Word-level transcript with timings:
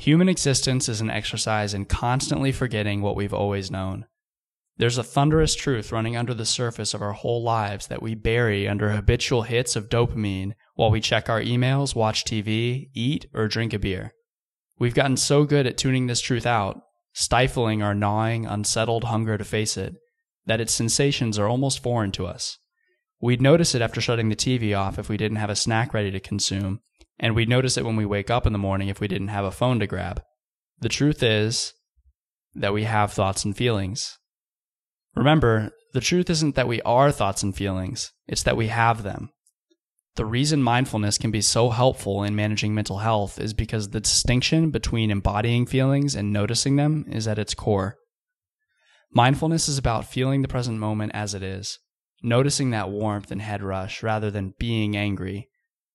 Human 0.00 0.30
existence 0.30 0.88
is 0.88 1.02
an 1.02 1.10
exercise 1.10 1.74
in 1.74 1.84
constantly 1.84 2.52
forgetting 2.52 3.02
what 3.02 3.16
we've 3.16 3.34
always 3.34 3.70
known. 3.70 4.06
There's 4.78 4.96
a 4.96 5.04
thunderous 5.04 5.54
truth 5.54 5.92
running 5.92 6.16
under 6.16 6.32
the 6.32 6.46
surface 6.46 6.94
of 6.94 7.02
our 7.02 7.12
whole 7.12 7.42
lives 7.42 7.88
that 7.88 8.00
we 8.00 8.14
bury 8.14 8.66
under 8.66 8.92
habitual 8.92 9.42
hits 9.42 9.76
of 9.76 9.90
dopamine 9.90 10.54
while 10.74 10.90
we 10.90 11.02
check 11.02 11.28
our 11.28 11.42
emails, 11.42 11.94
watch 11.94 12.24
TV, 12.24 12.88
eat, 12.94 13.26
or 13.34 13.46
drink 13.46 13.74
a 13.74 13.78
beer. 13.78 14.14
We've 14.78 14.94
gotten 14.94 15.18
so 15.18 15.44
good 15.44 15.66
at 15.66 15.76
tuning 15.76 16.06
this 16.06 16.22
truth 16.22 16.46
out, 16.46 16.80
stifling 17.12 17.82
our 17.82 17.94
gnawing, 17.94 18.46
unsettled 18.46 19.04
hunger 19.04 19.36
to 19.36 19.44
face 19.44 19.76
it, 19.76 19.96
that 20.46 20.62
its 20.62 20.72
sensations 20.72 21.38
are 21.38 21.46
almost 21.46 21.82
foreign 21.82 22.12
to 22.12 22.26
us. 22.26 22.56
We'd 23.20 23.42
notice 23.42 23.74
it 23.74 23.82
after 23.82 24.00
shutting 24.00 24.30
the 24.30 24.34
TV 24.34 24.74
off 24.74 24.98
if 24.98 25.10
we 25.10 25.18
didn't 25.18 25.36
have 25.36 25.50
a 25.50 25.54
snack 25.54 25.92
ready 25.92 26.10
to 26.10 26.20
consume, 26.20 26.80
and 27.20 27.34
we'd 27.34 27.48
notice 27.48 27.76
it 27.76 27.84
when 27.84 27.96
we 27.96 28.06
wake 28.06 28.30
up 28.30 28.46
in 28.46 28.52
the 28.52 28.58
morning 28.58 28.88
if 28.88 28.98
we 28.98 29.06
didn't 29.06 29.28
have 29.28 29.44
a 29.44 29.50
phone 29.50 29.78
to 29.78 29.86
grab. 29.86 30.22
The 30.80 30.88
truth 30.88 31.22
is 31.22 31.74
that 32.54 32.72
we 32.72 32.84
have 32.84 33.12
thoughts 33.12 33.44
and 33.44 33.54
feelings. 33.54 34.18
Remember, 35.14 35.70
the 35.92 36.00
truth 36.00 36.30
isn't 36.30 36.54
that 36.54 36.66
we 36.66 36.80
are 36.82 37.12
thoughts 37.12 37.42
and 37.42 37.54
feelings, 37.54 38.10
it's 38.26 38.42
that 38.44 38.56
we 38.56 38.68
have 38.68 39.02
them. 39.02 39.30
The 40.16 40.24
reason 40.24 40.62
mindfulness 40.62 41.18
can 41.18 41.30
be 41.30 41.42
so 41.42 41.68
helpful 41.68 42.24
in 42.24 42.34
managing 42.34 42.74
mental 42.74 42.98
health 42.98 43.38
is 43.38 43.52
because 43.52 43.90
the 43.90 44.00
distinction 44.00 44.70
between 44.70 45.10
embodying 45.10 45.66
feelings 45.66 46.14
and 46.14 46.32
noticing 46.32 46.76
them 46.76 47.04
is 47.08 47.28
at 47.28 47.38
its 47.38 47.54
core. 47.54 47.96
Mindfulness 49.12 49.68
is 49.68 49.76
about 49.76 50.06
feeling 50.06 50.40
the 50.40 50.48
present 50.48 50.78
moment 50.78 51.12
as 51.14 51.34
it 51.34 51.42
is, 51.42 51.78
noticing 52.22 52.70
that 52.70 52.90
warmth 52.90 53.30
and 53.30 53.42
head 53.42 53.62
rush 53.62 54.02
rather 54.02 54.30
than 54.30 54.54
being 54.58 54.96
angry, 54.96 55.49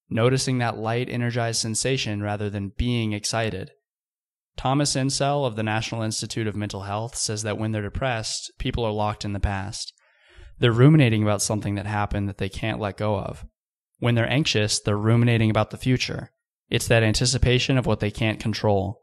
noticing 0.09 0.57
that 0.59 0.77
light, 0.77 1.09
energized 1.09 1.61
sensation 1.61 2.21
rather 2.21 2.49
than 2.49 2.73
being 2.77 3.13
excited. 3.13 3.71
Thomas 4.57 4.95
Insel 4.95 5.45
of 5.45 5.55
the 5.55 5.63
National 5.63 6.01
Institute 6.01 6.47
of 6.47 6.55
Mental 6.55 6.81
Health 6.81 7.15
says 7.15 7.43
that 7.43 7.57
when 7.57 7.71
they're 7.71 7.81
depressed, 7.81 8.51
people 8.57 8.85
are 8.85 8.91
locked 8.91 9.25
in 9.25 9.33
the 9.33 9.39
past. 9.39 9.93
They're 10.59 10.71
ruminating 10.71 11.23
about 11.23 11.41
something 11.41 11.75
that 11.75 11.85
happened 11.85 12.29
that 12.29 12.37
they 12.37 12.47
can't 12.47 12.79
let 12.79 12.97
go 12.97 13.17
of. 13.17 13.45
When 13.99 14.15
they're 14.15 14.31
anxious, 14.31 14.79
they're 14.79 14.97
ruminating 14.97 15.49
about 15.49 15.71
the 15.71 15.77
future. 15.77 16.31
It's 16.69 16.87
that 16.87 17.03
anticipation 17.03 17.77
of 17.77 17.85
what 17.85 17.99
they 17.99 18.11
can't 18.11 18.39
control. 18.39 19.01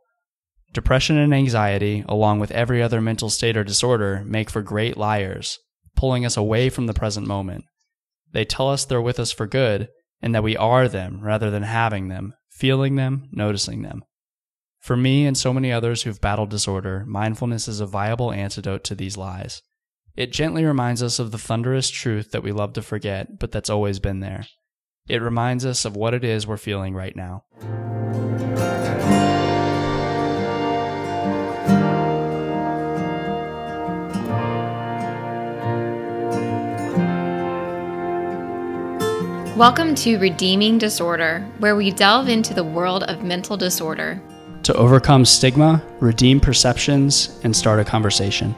Depression 0.72 1.18
and 1.18 1.34
anxiety, 1.34 2.02
along 2.08 2.40
with 2.40 2.50
every 2.50 2.82
other 2.82 3.02
mental 3.02 3.28
state 3.28 3.56
or 3.56 3.64
disorder, 3.64 4.22
make 4.24 4.48
for 4.48 4.62
great 4.62 4.96
liars, 4.96 5.58
pulling 5.94 6.24
us 6.24 6.36
away 6.36 6.70
from 6.70 6.86
the 6.86 6.94
present 6.94 7.26
moment. 7.26 7.64
They 8.32 8.46
tell 8.46 8.70
us 8.70 8.86
they're 8.86 9.02
with 9.02 9.20
us 9.20 9.32
for 9.32 9.46
good 9.46 9.88
and 10.22 10.34
that 10.34 10.44
we 10.44 10.56
are 10.56 10.88
them 10.88 11.20
rather 11.20 11.50
than 11.50 11.64
having 11.64 12.08
them, 12.08 12.34
feeling 12.48 12.94
them, 12.94 13.28
noticing 13.32 13.82
them. 13.82 14.04
For 14.80 14.96
me 14.96 15.26
and 15.26 15.36
so 15.36 15.52
many 15.52 15.70
others 15.70 16.02
who've 16.02 16.20
battled 16.20 16.50
disorder, 16.50 17.04
mindfulness 17.06 17.68
is 17.68 17.80
a 17.80 17.86
viable 17.86 18.32
antidote 18.32 18.84
to 18.84 18.94
these 18.94 19.16
lies. 19.16 19.62
It 20.16 20.32
gently 20.32 20.64
reminds 20.64 21.02
us 21.02 21.18
of 21.18 21.30
the 21.30 21.38
thunderous 21.38 21.88
truth 21.88 22.32
that 22.32 22.42
we 22.42 22.52
love 22.52 22.72
to 22.74 22.82
forget, 22.82 23.38
but 23.38 23.52
that's 23.52 23.70
always 23.70 23.98
been 23.98 24.20
there. 24.20 24.46
It 25.08 25.22
reminds 25.22 25.64
us 25.66 25.84
of 25.84 25.96
what 25.96 26.14
it 26.14 26.24
is 26.24 26.46
we're 26.46 26.56
feeling 26.56 26.94
right 26.94 27.16
now. 27.16 27.44
Welcome 39.62 39.94
to 39.94 40.18
Redeeming 40.18 40.78
Disorder, 40.78 41.48
where 41.60 41.76
we 41.76 41.92
delve 41.92 42.28
into 42.28 42.52
the 42.52 42.64
world 42.64 43.04
of 43.04 43.22
mental 43.22 43.56
disorder. 43.56 44.20
To 44.64 44.74
overcome 44.74 45.24
stigma, 45.24 45.80
redeem 46.00 46.40
perceptions, 46.40 47.38
and 47.44 47.54
start 47.54 47.78
a 47.78 47.84
conversation. 47.84 48.54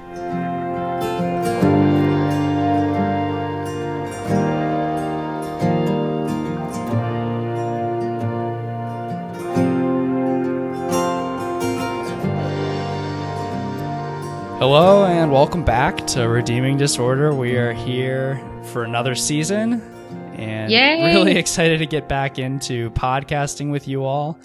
Hello, 14.57 15.05
and 15.05 15.31
welcome 15.31 15.67
back 15.67 16.07
to 16.07 16.31
Redeeming 16.31 16.79
Disorder. 16.79 17.35
We 17.35 17.59
are 17.59 17.75
here 17.75 18.43
for 18.73 18.85
another 18.85 19.15
season 19.15 19.94
and 20.35 20.71
Yay. 20.71 21.15
really 21.15 21.37
excited 21.37 21.79
to 21.79 21.87
get 21.87 22.09
back 22.09 22.39
into 22.39 22.91
podcasting 22.91 23.71
with 23.71 23.89
you 23.89 24.05
all. 24.05 24.39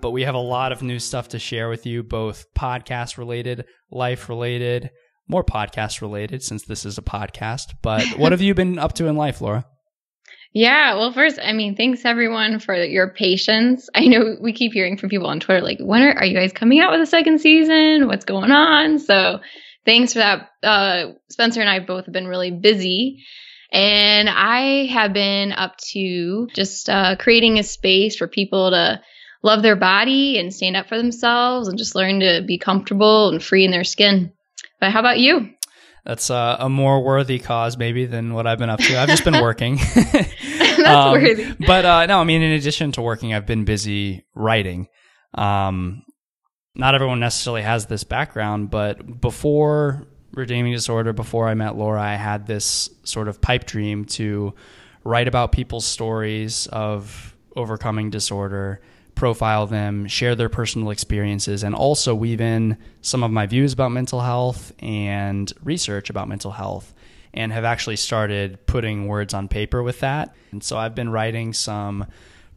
But 0.00 0.10
we 0.10 0.22
have 0.22 0.34
a 0.34 0.38
lot 0.38 0.72
of 0.72 0.82
new 0.82 0.98
stuff 0.98 1.28
to 1.28 1.38
share 1.38 1.68
with 1.68 1.86
you, 1.86 2.02
both 2.02 2.52
podcast 2.54 3.18
related, 3.18 3.64
life 3.90 4.28
related, 4.28 4.90
more 5.28 5.44
podcast 5.44 6.00
related 6.00 6.42
since 6.42 6.64
this 6.64 6.84
is 6.84 6.98
a 6.98 7.02
podcast. 7.02 7.74
But 7.82 8.06
what 8.18 8.32
have 8.32 8.40
you 8.40 8.54
been 8.54 8.78
up 8.78 8.94
to 8.94 9.06
in 9.06 9.16
life, 9.16 9.40
Laura? 9.40 9.64
Yeah, 10.52 10.96
well, 10.96 11.12
first, 11.12 11.38
I 11.42 11.52
mean, 11.52 11.76
thanks 11.76 12.04
everyone 12.04 12.58
for 12.58 12.74
your 12.74 13.08
patience. 13.08 13.88
I 13.94 14.06
know 14.06 14.36
we 14.40 14.52
keep 14.52 14.72
hearing 14.72 14.98
from 14.98 15.08
people 15.08 15.28
on 15.28 15.40
Twitter, 15.40 15.62
like, 15.62 15.78
when 15.80 16.02
are, 16.02 16.12
are 16.12 16.26
you 16.26 16.34
guys 16.34 16.52
coming 16.52 16.78
out 16.80 16.90
with 16.90 17.00
a 17.00 17.06
second 17.06 17.40
season? 17.40 18.06
What's 18.06 18.26
going 18.26 18.50
on? 18.50 18.98
So, 18.98 19.40
thanks 19.86 20.12
for 20.12 20.18
that. 20.18 20.50
Uh, 20.62 21.12
Spencer 21.30 21.60
and 21.60 21.70
I 21.70 21.80
both 21.80 22.04
have 22.04 22.12
been 22.12 22.28
really 22.28 22.50
busy. 22.50 23.24
And 23.72 24.28
I 24.28 24.86
have 24.86 25.12
been 25.12 25.52
up 25.52 25.76
to 25.92 26.46
just 26.54 26.88
uh, 26.90 27.16
creating 27.16 27.58
a 27.58 27.62
space 27.62 28.16
for 28.16 28.28
people 28.28 28.70
to 28.70 29.00
love 29.42 29.62
their 29.62 29.76
body 29.76 30.38
and 30.38 30.52
stand 30.54 30.76
up 30.76 30.88
for 30.88 30.96
themselves 30.98 31.68
and 31.68 31.78
just 31.78 31.94
learn 31.94 32.20
to 32.20 32.42
be 32.46 32.58
comfortable 32.58 33.30
and 33.30 33.42
free 33.42 33.64
in 33.64 33.70
their 33.70 33.82
skin. 33.84 34.32
But 34.78 34.90
how 34.92 35.00
about 35.00 35.18
you? 35.20 35.48
That's 36.04 36.30
uh, 36.30 36.56
a 36.58 36.68
more 36.68 37.02
worthy 37.02 37.38
cause, 37.38 37.76
maybe, 37.78 38.06
than 38.06 38.34
what 38.34 38.46
I've 38.46 38.58
been 38.58 38.68
up 38.70 38.80
to. 38.80 38.98
I've 38.98 39.08
just 39.08 39.24
been 39.24 39.40
working. 39.42 39.76
That's 39.94 40.78
Um, 40.88 41.12
worthy. 41.12 41.54
But 41.66 41.84
uh, 41.84 42.06
no, 42.06 42.18
I 42.20 42.24
mean, 42.24 42.42
in 42.42 42.52
addition 42.52 42.92
to 42.92 43.02
working, 43.02 43.32
I've 43.32 43.46
been 43.46 43.64
busy 43.64 44.26
writing. 44.34 44.88
Um, 45.34 46.02
not 46.74 46.94
everyone 46.94 47.20
necessarily 47.20 47.62
has 47.62 47.86
this 47.86 48.04
background, 48.04 48.70
but 48.70 49.20
before 49.20 50.08
Redeeming 50.34 50.72
Disorder, 50.72 51.12
before 51.12 51.48
I 51.48 51.54
met 51.54 51.76
Laura, 51.76 52.00
I 52.00 52.14
had 52.14 52.46
this 52.46 52.88
sort 53.04 53.28
of 53.28 53.40
pipe 53.40 53.64
dream 53.64 54.04
to 54.06 54.54
write 55.04 55.28
about 55.28 55.52
people's 55.52 55.84
stories 55.84 56.66
of 56.68 57.34
overcoming 57.54 58.08
disorder, 58.08 58.80
profile 59.14 59.66
them, 59.66 60.06
share 60.06 60.34
their 60.34 60.48
personal 60.48 60.90
experiences, 60.90 61.62
and 61.62 61.74
also 61.74 62.14
weave 62.14 62.40
in 62.40 62.78
some 63.02 63.22
of 63.22 63.30
my 63.30 63.46
views 63.46 63.74
about 63.74 63.92
mental 63.92 64.20
health 64.20 64.72
and 64.78 65.52
research 65.62 66.08
about 66.08 66.28
mental 66.28 66.52
health. 66.52 66.94
And 67.34 67.50
have 67.50 67.64
actually 67.64 67.96
started 67.96 68.66
putting 68.66 69.06
words 69.06 69.32
on 69.32 69.48
paper 69.48 69.82
with 69.82 70.00
that. 70.00 70.34
And 70.50 70.62
so 70.62 70.76
I've 70.76 70.94
been 70.94 71.08
writing 71.08 71.54
some 71.54 72.06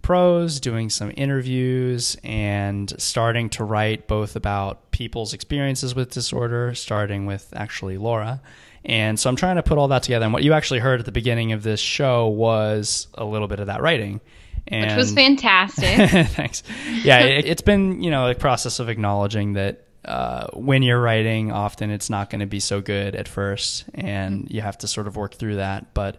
prose, 0.06 0.60
doing 0.60 0.88
some 0.88 1.12
interviews, 1.18 2.16
and 2.24 2.94
starting 3.02 3.50
to 3.50 3.64
write 3.64 4.08
both 4.08 4.36
about 4.36 4.92
people's 4.92 5.34
experiences 5.34 5.96
with 5.96 6.12
disorder, 6.12 6.76
starting 6.76 7.26
with 7.26 7.52
actually 7.56 7.98
Laura. 7.98 8.40
And 8.86 9.20
so 9.20 9.32
I'm 9.32 9.36
trying 9.36 9.56
to 9.56 9.64
put 9.64 9.80
all 9.80 9.88
that 9.88 10.04
together. 10.04 10.24
And 10.26 10.32
what 10.32 10.44
you 10.44 10.54
actually 10.54 10.80
heard 10.80 11.00
at 11.00 11.08
the 11.08 11.12
beginning 11.12 11.54
of 11.54 11.64
this 11.64 11.80
show 11.80 12.28
was 12.28 13.08
a 13.16 13.26
little 13.26 13.48
bit 13.48 13.60
of 13.60 13.66
that 13.66 13.82
writing. 13.82 14.22
And 14.68 14.92
Which 14.92 14.96
was 14.96 15.12
fantastic. 15.12 16.10
Thanks. 16.30 16.62
Yeah, 17.02 17.22
it, 17.22 17.46
it's 17.46 17.64
been 17.64 18.04
you 18.04 18.12
know 18.12 18.30
a 18.30 18.36
process 18.36 18.78
of 18.78 18.90
acknowledging 18.90 19.54
that 19.54 19.88
uh, 20.06 20.50
when 20.54 20.84
you're 20.84 21.02
writing, 21.02 21.52
often 21.52 21.90
it's 21.90 22.12
not 22.12 22.30
going 22.30 22.42
to 22.42 22.46
be 22.46 22.60
so 22.60 22.80
good 22.80 23.16
at 23.16 23.28
first, 23.28 23.86
and 23.96 24.48
you 24.52 24.62
have 24.62 24.78
to 24.80 24.88
sort 24.88 25.08
of 25.08 25.16
work 25.16 25.34
through 25.34 25.56
that. 25.56 25.96
But 25.96 26.18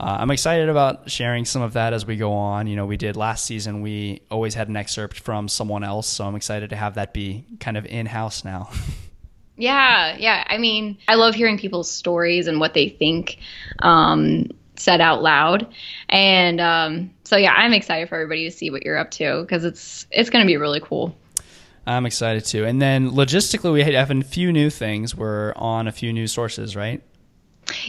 uh, 0.00 0.16
I'm 0.20 0.30
excited 0.30 0.68
about 0.68 1.10
sharing 1.10 1.44
some 1.44 1.62
of 1.62 1.74
that 1.74 1.92
as 1.92 2.04
we 2.04 2.16
go 2.16 2.32
on. 2.32 2.66
You 2.66 2.76
know, 2.76 2.86
we 2.86 2.96
did 2.96 3.16
last 3.16 3.44
season. 3.44 3.80
We 3.80 4.22
always 4.30 4.54
had 4.54 4.68
an 4.68 4.76
excerpt 4.76 5.20
from 5.20 5.48
someone 5.48 5.84
else, 5.84 6.08
so 6.08 6.26
I'm 6.26 6.34
excited 6.34 6.70
to 6.70 6.76
have 6.76 6.94
that 6.94 7.12
be 7.12 7.44
kind 7.60 7.76
of 7.76 7.86
in 7.86 8.06
house 8.06 8.44
now. 8.44 8.70
Yeah, 9.56 10.16
yeah. 10.18 10.44
I 10.48 10.58
mean, 10.58 10.98
I 11.06 11.14
love 11.14 11.34
hearing 11.34 11.58
people's 11.58 11.90
stories 11.90 12.48
and 12.48 12.58
what 12.58 12.74
they 12.74 12.88
think 12.88 13.38
um, 13.80 14.50
said 14.76 15.00
out 15.00 15.22
loud, 15.22 15.72
and 16.08 16.60
um, 16.60 17.10
so 17.22 17.36
yeah, 17.36 17.52
I'm 17.52 17.72
excited 17.72 18.08
for 18.08 18.16
everybody 18.16 18.44
to 18.44 18.50
see 18.50 18.70
what 18.70 18.84
you're 18.84 18.98
up 18.98 19.12
to 19.12 19.42
because 19.42 19.64
it's 19.64 20.06
it's 20.10 20.28
going 20.28 20.44
to 20.44 20.46
be 20.46 20.56
really 20.56 20.80
cool. 20.80 21.16
I'm 21.86 22.06
excited 22.06 22.44
too. 22.46 22.64
And 22.64 22.80
then 22.80 23.10
logistically, 23.10 23.72
we 23.72 23.82
have 23.84 24.10
a 24.10 24.22
few 24.22 24.52
new 24.52 24.70
things. 24.70 25.14
We're 25.14 25.52
on 25.54 25.86
a 25.86 25.92
few 25.92 26.12
new 26.12 26.26
sources, 26.26 26.74
right? 26.74 27.02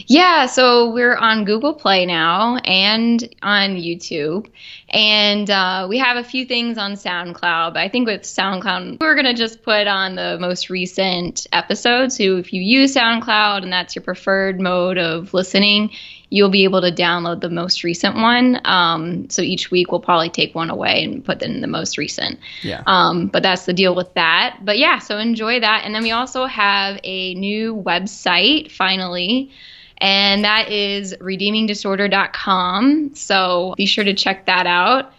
Yeah, 0.06 0.46
so 0.46 0.90
we're 0.92 1.16
on 1.16 1.44
Google 1.44 1.74
Play 1.74 2.06
now 2.06 2.56
and 2.56 3.22
on 3.42 3.70
YouTube. 3.70 4.48
And 4.88 5.50
uh, 5.50 5.86
we 5.88 5.98
have 5.98 6.16
a 6.16 6.24
few 6.24 6.46
things 6.46 6.78
on 6.78 6.92
SoundCloud, 6.92 7.76
I 7.76 7.88
think 7.88 8.06
with 8.06 8.22
SoundCloud, 8.22 9.00
we're 9.00 9.14
going 9.14 9.26
to 9.26 9.34
just 9.34 9.62
put 9.62 9.86
on 9.86 10.14
the 10.14 10.38
most 10.38 10.70
recent 10.70 11.46
episodes. 11.52 12.16
So 12.16 12.36
if 12.36 12.52
you 12.52 12.62
use 12.62 12.94
SoundCloud 12.94 13.62
and 13.62 13.72
that's 13.72 13.96
your 13.96 14.02
preferred 14.02 14.60
mode 14.60 14.98
of 14.98 15.34
listening, 15.34 15.90
you'll 16.28 16.50
be 16.50 16.64
able 16.64 16.80
to 16.80 16.90
download 16.90 17.40
the 17.40 17.48
most 17.48 17.84
recent 17.84 18.16
one. 18.16 18.60
Um, 18.64 19.30
so 19.30 19.42
each 19.42 19.70
week 19.70 19.92
we'll 19.92 20.00
probably 20.00 20.28
take 20.28 20.54
one 20.54 20.70
away 20.70 21.04
and 21.04 21.24
put 21.24 21.40
in 21.42 21.60
the 21.60 21.68
most 21.68 21.98
recent. 21.98 22.40
Yeah. 22.62 22.82
Um, 22.86 23.28
but 23.28 23.42
that's 23.42 23.64
the 23.64 23.72
deal 23.72 23.94
with 23.94 24.12
that. 24.14 24.58
But 24.62 24.78
yeah, 24.78 24.98
so 24.98 25.18
enjoy 25.18 25.60
that. 25.60 25.82
And 25.84 25.94
then 25.94 26.02
we 26.02 26.10
also 26.10 26.46
have 26.46 26.98
a 27.04 27.34
new 27.34 27.76
website 27.76 28.72
finally. 28.72 29.52
And 29.98 30.44
that 30.44 30.70
is 30.70 31.14
redeemingdisorder.com. 31.14 33.14
So 33.14 33.74
be 33.76 33.86
sure 33.86 34.04
to 34.04 34.14
check 34.14 34.46
that 34.46 34.66
out. 34.66 35.12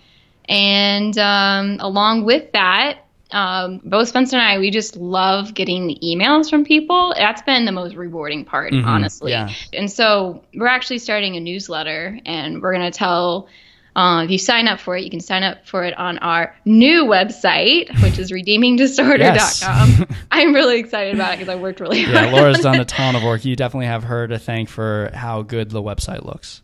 And 0.48 1.18
um, 1.18 1.78
along 1.80 2.26
with 2.26 2.52
that, 2.52 3.07
um, 3.32 3.82
both 3.84 4.08
Spencer 4.08 4.38
and 4.38 4.46
I, 4.46 4.60
we 4.60 4.72
just 4.72 4.96
love 4.96 5.54
getting 5.54 5.88
the 5.88 5.98
emails 6.04 6.50
from 6.50 6.64
people. 6.64 7.14
That's 7.18 7.42
been 7.42 7.66
the 7.66 7.72
most 7.72 7.96
rewarding 7.96 8.46
part, 8.46 8.72
Mhm, 8.74 8.86
honestly. 8.86 9.32
yeah. 9.32 9.50
And 9.74 9.92
so 9.92 10.44
we're 10.56 10.68
actually 10.68 11.00
starting 11.00 11.36
a 11.36 11.40
newsletter, 11.40 12.20
and 12.26 12.62
we're 12.62 12.74
going 12.74 12.92
to 12.92 12.98
tell. 12.98 13.48
Uh, 13.96 14.24
if 14.24 14.30
you 14.30 14.38
sign 14.38 14.68
up 14.68 14.80
for 14.80 14.96
it, 14.96 15.04
you 15.04 15.10
can 15.10 15.20
sign 15.20 15.42
up 15.42 15.66
for 15.66 15.84
it 15.84 15.98
on 15.98 16.20
our 16.20 16.56
new 16.66 17.04
website, 17.06 17.90
which 18.04 18.20
is 18.20 18.32
redeemingdisorder.com. 18.32 20.08
I'm 20.32 20.54
really 20.54 20.80
excited 20.80 21.16
about 21.16 21.34
it 21.34 21.40
because 21.40 21.50
I 21.50 21.56
worked 21.56 21.80
really 21.80 22.04
hard. 22.04 22.26
Yeah, 22.28 22.32
Laura's 22.32 22.58
on 22.66 22.74
done 22.74 22.82
a 22.82 22.86
ton 22.86 23.16
of 23.16 23.24
work. 23.24 23.44
You 23.44 23.56
definitely 23.56 23.88
have 23.88 24.04
her 24.04 24.28
to 24.28 24.38
thank 24.38 24.70
for 24.70 25.10
how 25.16 25.42
good 25.42 25.72
the 25.72 25.82
website 25.82 26.24
looks. 26.26 26.62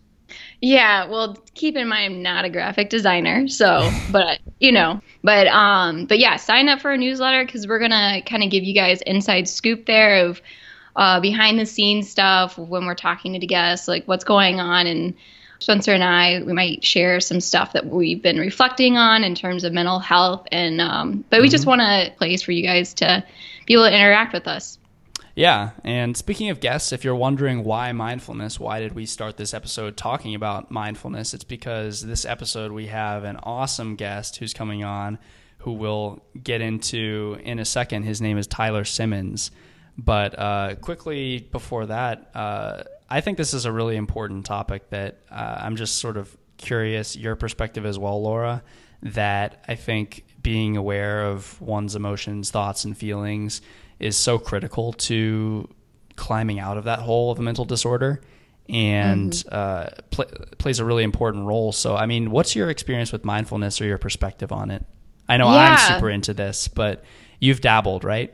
Yeah, 0.65 1.07
well, 1.10 1.36
keep 1.56 1.75
in 1.75 1.89
mind 1.89 2.13
I'm 2.13 2.21
not 2.21 2.45
a 2.45 2.50
graphic 2.50 2.89
designer, 2.89 3.50
so 3.50 3.92
but 4.07 4.39
you 4.62 4.71
know, 4.71 5.01
but 5.21 5.48
um, 5.48 6.06
but 6.06 6.19
yeah, 6.19 6.38
sign 6.38 6.69
up 6.69 6.80
for 6.80 6.92
a 6.94 6.98
newsletter 6.98 7.44
because 7.44 7.68
we're 7.68 7.80
gonna 7.80 8.21
kind 8.25 8.44
of 8.44 8.50
give 8.50 8.63
you 8.63 8.74
guys 8.74 9.01
inside 9.01 9.50
scoop 9.50 9.86
there 9.86 10.25
of 10.25 10.42
uh, 10.95 11.19
behind 11.19 11.60
the 11.60 11.65
scenes 11.65 12.10
stuff 12.10 12.57
when 12.57 12.86
we're 12.86 12.95
talking 12.95 13.38
to 13.38 13.45
guests, 13.45 13.89
like 13.89 14.07
what's 14.07 14.24
going 14.24 14.62
on, 14.62 14.88
and 14.88 15.15
Spencer 15.60 15.92
and 15.92 16.04
I 16.04 16.42
we 16.44 16.54
might 16.54 16.81
share 16.81 17.19
some 17.19 17.42
stuff 17.42 17.74
that 17.74 17.88
we've 17.88 18.21
been 18.21 18.38
reflecting 18.38 18.95
on 18.95 19.25
in 19.25 19.36
terms 19.36 19.66
of 19.66 19.74
mental 19.74 20.00
health, 20.00 20.48
and 20.50 20.80
um, 20.80 21.25
but 21.30 21.42
we 21.42 21.50
just 21.50 21.66
want 21.66 21.81
a 21.81 22.13
place 22.18 22.42
for 22.42 22.54
you 22.54 22.63
guys 22.63 22.94
to 22.95 23.21
be 23.66 23.74
able 23.74 23.83
to 23.83 23.94
interact 23.94 24.31
with 24.31 24.48
us. 24.48 24.80
Yeah, 25.35 25.71
and 25.83 26.15
speaking 26.15 26.50
of 26.51 26.59
guests, 26.59 26.91
if 26.91 27.03
you're 27.03 27.15
wondering 27.15 27.63
why 27.63 27.91
mindfulness, 27.91 28.59
why 28.59 28.80
did 28.80 28.94
we 28.94 29.07
start 29.07 29.35
this 29.35 29.53
episode 29.53 29.97
talking 29.97 30.35
about 30.35 30.69
mindfulness? 30.69 31.33
It's 31.33 31.44
because 31.44 32.01
this 32.01 32.24
episode 32.24 32.71
we 32.71 32.85
have 32.88 33.24
an 33.24 33.38
awesome 33.41 33.95
guest 33.95 34.38
who's 34.38 34.53
coming 34.53 34.83
on 34.83 35.18
who 35.63 35.71
we'll 35.71 36.21
get 36.44 36.62
into 36.62 37.39
in 37.44 37.57
a 37.57 37.65
second. 37.65 38.03
His 38.03 38.21
name 38.21 38.38
is 38.38 38.45
Tyler 38.47 38.83
Simmons. 38.83 39.50
But 39.97 40.38
uh, 40.38 40.75
quickly 40.81 41.39
before 41.39 41.85
that, 41.85 42.30
uh, 42.35 42.83
I 43.09 43.21
think 43.21 43.38
this 43.38 43.53
is 43.53 43.65
a 43.65 43.71
really 43.71 43.95
important 43.95 44.45
topic 44.45 44.89
that 44.89 45.19
uh, 45.31 45.59
I'm 45.59 45.77
just 45.77 46.00
sort 46.00 46.18
of 46.18 46.35
curious 46.57 47.15
your 47.15 47.35
perspective 47.35 47.85
as 47.85 47.97
well, 47.97 48.21
Laura. 48.21 48.62
That 49.03 49.63
I 49.68 49.75
think 49.75 50.25
being 50.41 50.75
aware 50.77 51.24
of 51.25 51.59
one's 51.62 51.95
emotions, 51.95 52.51
thoughts, 52.51 52.83
and 52.83 52.97
feelings 52.97 53.62
is 54.00 54.18
so 54.18 54.38
critical 54.38 54.94
to 54.94 55.68
climbing 56.16 56.60
out 56.60 56.78
of 56.78 56.84
that 56.86 57.00
hole 57.00 57.31
of 57.31 57.40
a 57.40 57.42
mental 57.42 57.66
disorder 57.66 58.22
and 58.69 59.44
uh, 59.51 59.90
pl- 60.12 60.25
plays 60.57 60.80
a 60.80 60.86
really 60.86 61.04
important 61.04 61.45
role. 61.45 61.72
So, 61.72 61.95
I 61.95 62.06
mean, 62.06 62.31
what's 62.31 62.56
your 62.56 62.69
experience 62.69 63.12
with 63.12 63.25
mindfulness 63.25 63.81
or 63.81 63.86
your 63.86 63.98
perspective 63.98 64.51
on 64.51 64.72
it? 64.72 64.86
I 65.28 65.38
know 65.38 65.51
Yeah. 65.51 65.75
I'm 65.80 65.95
super 65.95 66.10
into 66.10 66.34
this, 66.34 66.68
but 66.68 67.04
you've 67.40 67.62
dabbled, 67.62 68.04
right? 68.04 68.34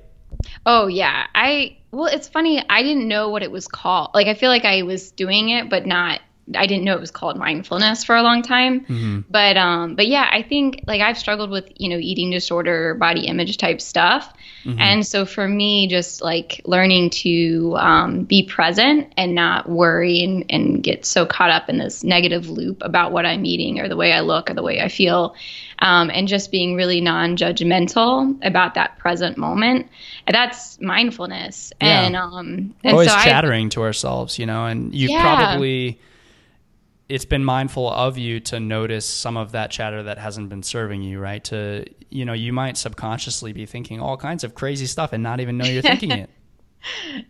Oh 0.65 0.87
yeah, 0.87 1.25
I 1.33 1.77
well, 1.91 2.05
it's 2.05 2.27
funny. 2.27 2.63
I 2.69 2.83
didn't 2.83 3.07
know 3.07 3.29
what 3.29 3.41
it 3.41 3.49
was 3.49 3.67
called. 3.67 4.11
Like 4.13 4.27
I 4.27 4.35
feel 4.35 4.49
like 4.49 4.65
I 4.65 4.83
was 4.83 5.11
doing 5.11 5.49
it, 5.49 5.69
but 5.69 5.87
not. 5.87 6.21
I 6.55 6.65
didn't 6.67 6.83
know 6.83 6.93
it 6.95 6.99
was 6.99 7.11
called 7.11 7.37
mindfulness 7.37 8.03
for 8.03 8.15
a 8.15 8.23
long 8.23 8.41
time. 8.41 9.25
But 9.29 9.57
um, 9.57 9.95
but 9.95 10.07
yeah, 10.07 10.27
I 10.31 10.41
think 10.41 10.83
like 10.87 11.01
I've 11.01 11.17
struggled 11.17 11.49
with 11.49 11.69
you 11.77 11.89
know 11.89 11.97
eating 11.97 12.29
disorder, 12.31 12.95
body 12.95 13.27
image 13.27 13.57
type 13.57 13.81
stuff, 13.81 14.33
and 14.65 15.05
so 15.05 15.25
for 15.25 15.47
me, 15.47 15.87
just 15.87 16.21
like 16.21 16.61
learning 16.65 17.09
to 17.11 17.75
um, 17.77 18.23
be 18.23 18.43
present 18.43 19.13
and 19.17 19.35
not 19.35 19.69
worry 19.69 20.23
and 20.23 20.45
and 20.49 20.83
get 20.83 21.05
so 21.05 21.25
caught 21.25 21.49
up 21.51 21.69
in 21.69 21.77
this 21.77 22.03
negative 22.03 22.49
loop 22.49 22.81
about 22.83 23.11
what 23.11 23.25
I'm 23.25 23.45
eating 23.45 23.79
or 23.79 23.87
the 23.87 23.95
way 23.97 24.11
I 24.13 24.21
look 24.21 24.49
or 24.49 24.53
the 24.53 24.63
way 24.63 24.81
I 24.81 24.89
feel, 24.89 25.35
um, 25.79 26.09
and 26.13 26.27
just 26.27 26.51
being 26.51 26.75
really 26.75 27.01
non-judgmental 27.01 28.37
about 28.45 28.73
that 28.75 28.97
present 28.97 29.37
moment. 29.37 29.87
That's 30.27 30.79
mindfulness. 30.81 31.73
Yeah. 31.81 32.05
And 32.05 32.15
um, 32.15 32.75
and 32.83 32.93
always 32.93 33.09
so 33.09 33.15
I- 33.15 33.23
chattering 33.23 33.69
to 33.69 33.81
ourselves, 33.81 34.37
you 34.39 34.45
know, 34.45 34.65
and 34.65 34.93
you've 34.93 35.11
Yeah. 35.11 35.21
probably 35.21 35.99
it's 37.09 37.25
been 37.25 37.43
mindful 37.43 37.89
of 37.89 38.17
you 38.17 38.39
to 38.39 38.59
notice 38.59 39.05
some 39.05 39.35
of 39.35 39.51
that 39.53 39.71
chatter 39.71 40.03
that 40.03 40.19
hasn't 40.19 40.47
been 40.49 40.63
serving 40.63 41.01
you, 41.01 41.19
right? 41.19 41.43
To 41.45 41.85
you 42.09 42.23
know, 42.23 42.33
you 42.33 42.53
might 42.53 42.77
subconsciously 42.77 43.51
be 43.51 43.65
thinking 43.65 43.99
all 43.99 44.15
kinds 44.15 44.43
of 44.43 44.55
crazy 44.55 44.85
stuff 44.85 45.11
and 45.11 45.23
not 45.23 45.39
even 45.39 45.57
know 45.57 45.65
you're 45.65 45.81
thinking 45.81 46.11
it. 46.11 46.29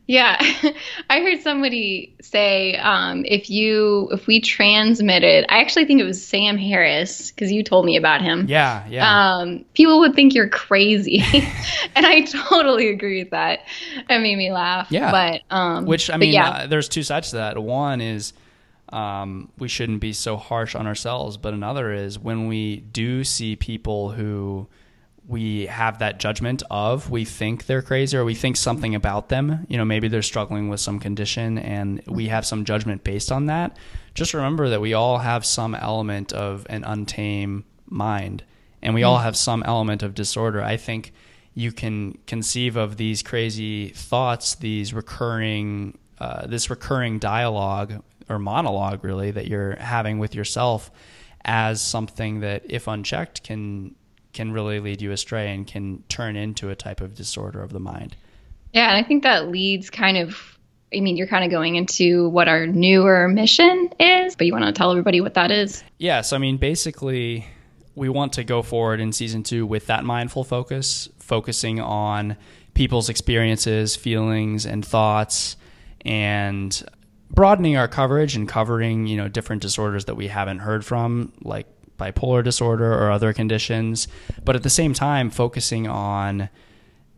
Yeah, 0.05 0.37
I 1.09 1.21
heard 1.21 1.41
somebody 1.41 2.15
say 2.21 2.75
um, 2.75 3.25
if 3.25 3.49
you 3.49 4.07
if 4.11 4.27
we 4.27 4.41
transmitted, 4.41 5.51
I 5.51 5.61
actually 5.61 5.85
think 5.85 5.99
it 5.99 6.03
was 6.03 6.23
Sam 6.23 6.55
Harris 6.55 7.31
because 7.31 7.51
you 7.51 7.63
told 7.63 7.85
me 7.85 7.97
about 7.97 8.21
him. 8.21 8.45
Yeah, 8.47 8.85
yeah. 8.87 9.37
Um, 9.37 9.65
people 9.73 9.99
would 10.01 10.13
think 10.13 10.35
you're 10.35 10.49
crazy, 10.49 11.23
and 11.95 12.05
I 12.05 12.21
totally 12.21 12.89
agree 12.89 13.23
with 13.23 13.31
that. 13.31 13.61
It 14.07 14.19
made 14.19 14.37
me 14.37 14.51
laugh. 14.51 14.91
Yeah. 14.91 15.09
but 15.09 15.41
um, 15.49 15.85
Which 15.87 16.11
I 16.11 16.17
mean, 16.17 16.31
yeah, 16.31 16.49
uh, 16.49 16.67
there's 16.67 16.87
two 16.87 17.03
sides 17.03 17.31
to 17.31 17.37
that. 17.37 17.57
One 17.57 18.01
is 18.01 18.33
um, 18.91 19.51
we 19.57 19.67
shouldn't 19.67 20.01
be 20.01 20.13
so 20.13 20.37
harsh 20.37 20.75
on 20.75 20.87
ourselves, 20.87 21.37
but 21.37 21.53
another 21.53 21.91
is 21.91 22.17
when 22.17 22.47
we 22.47 22.77
do 22.77 23.23
see 23.23 23.55
people 23.55 24.11
who 24.11 24.67
we 25.27 25.67
have 25.67 25.99
that 25.99 26.19
judgment 26.19 26.63
of, 26.71 27.11
we 27.11 27.23
think 27.23 27.67
they're 27.67 27.83
crazy 27.83 28.17
or 28.17 28.25
we 28.25 28.33
think 28.33 28.57
something 28.57 28.95
about 28.95 29.29
them. 29.29 29.63
You 29.69 29.77
know, 29.77 29.85
maybe 29.85 30.07
they're 30.07 30.23
struggling 30.23 30.69
with 30.69 30.79
some 30.79 30.99
condition, 30.99 31.59
and 31.59 32.01
we 32.07 32.29
have 32.29 32.47
some 32.47 32.65
judgment 32.65 33.03
based 33.03 33.31
on 33.31 33.45
that. 33.45 33.77
Just 34.15 34.33
remember 34.33 34.69
that 34.69 34.81
we 34.81 34.95
all 34.95 35.19
have 35.19 35.45
some 35.45 35.75
element 35.75 36.33
of 36.33 36.65
an 36.67 36.83
untamed 36.83 37.63
mind, 37.85 38.43
and 38.81 38.95
we 38.95 39.03
all 39.03 39.19
have 39.19 39.37
some 39.37 39.61
element 39.63 40.01
of 40.01 40.15
disorder. 40.15 40.63
I 40.63 40.77
think 40.77 41.13
you 41.53 41.71
can 41.71 42.17
conceive 42.25 42.75
of 42.75 42.97
these 42.97 43.21
crazy 43.21 43.89
thoughts, 43.89 44.55
these 44.55 44.95
recurring, 44.95 45.95
uh, 46.17 46.47
this 46.47 46.71
recurring 46.71 47.19
dialogue 47.19 48.01
or 48.29 48.39
monologue, 48.39 49.03
really, 49.03 49.31
that 49.31 49.47
you're 49.47 49.75
having 49.77 50.19
with 50.19 50.35
yourself, 50.35 50.91
as 51.43 51.81
something 51.81 52.41
that, 52.41 52.63
if 52.69 52.87
unchecked, 52.87 53.43
can 53.43 53.95
can 54.31 54.51
really 54.51 54.79
lead 54.79 55.01
you 55.01 55.11
astray 55.11 55.53
and 55.53 55.65
can 55.65 56.03
turn 56.07 56.35
into 56.35 56.69
a 56.69 56.75
type 56.75 57.01
of 57.01 57.15
disorder 57.15 57.63
of 57.63 57.73
the 57.73 57.79
mind. 57.79 58.15
yeah, 58.73 58.89
and 58.89 59.03
I 59.03 59.07
think 59.07 59.23
that 59.23 59.47
leads 59.49 59.89
kind 59.89 60.17
of. 60.17 60.57
I 60.91 61.01
mean, 61.01 61.17
you're 61.17 61.27
kind 61.27 61.43
of 61.43 61.51
going 61.51 61.75
into 61.75 62.29
what 62.29 62.47
our 62.47 62.65
newer 62.65 63.27
mission 63.27 63.91
is, 63.99 64.35
but 64.35 64.47
you 64.47 64.53
want 64.53 64.65
to 64.65 64.71
tell 64.71 64.89
everybody 64.89 65.21
what 65.21 65.35
that 65.35 65.51
is. 65.51 65.83
Yes, 65.99 66.33
I 66.33 66.39
mean, 66.39 66.57
basically, 66.57 67.45
we 67.93 68.09
want 68.09 68.33
to 68.33 68.43
go 68.43 68.63
forward 68.63 68.99
in 68.99 69.11
season 69.11 69.43
two 69.43 69.67
with 69.67 69.85
that 69.85 70.03
mindful 70.03 70.43
focus, 70.43 71.07
focusing 71.19 71.79
on 71.79 72.37
people's 72.73 73.07
experiences, 73.07 73.95
feelings, 73.95 74.65
and 74.65 74.83
thoughts, 74.83 75.57
and 76.05 76.83
broadening 77.31 77.77
our 77.77 77.87
coverage 77.87 78.35
and 78.35 78.47
covering, 78.47 79.07
you 79.07 79.17
know, 79.17 79.27
different 79.27 79.61
disorders 79.61 80.05
that 80.05 80.15
we 80.15 80.27
haven't 80.27 80.59
heard 80.59 80.85
from, 80.85 81.33
like 81.41 81.67
bipolar 81.97 82.43
disorder 82.43 82.91
or 82.93 83.11
other 83.11 83.33
conditions, 83.33 84.07
but 84.43 84.55
at 84.55 84.63
the 84.63 84.69
same 84.69 84.93
time, 84.93 85.29
focusing 85.29 85.87
on 85.87 86.49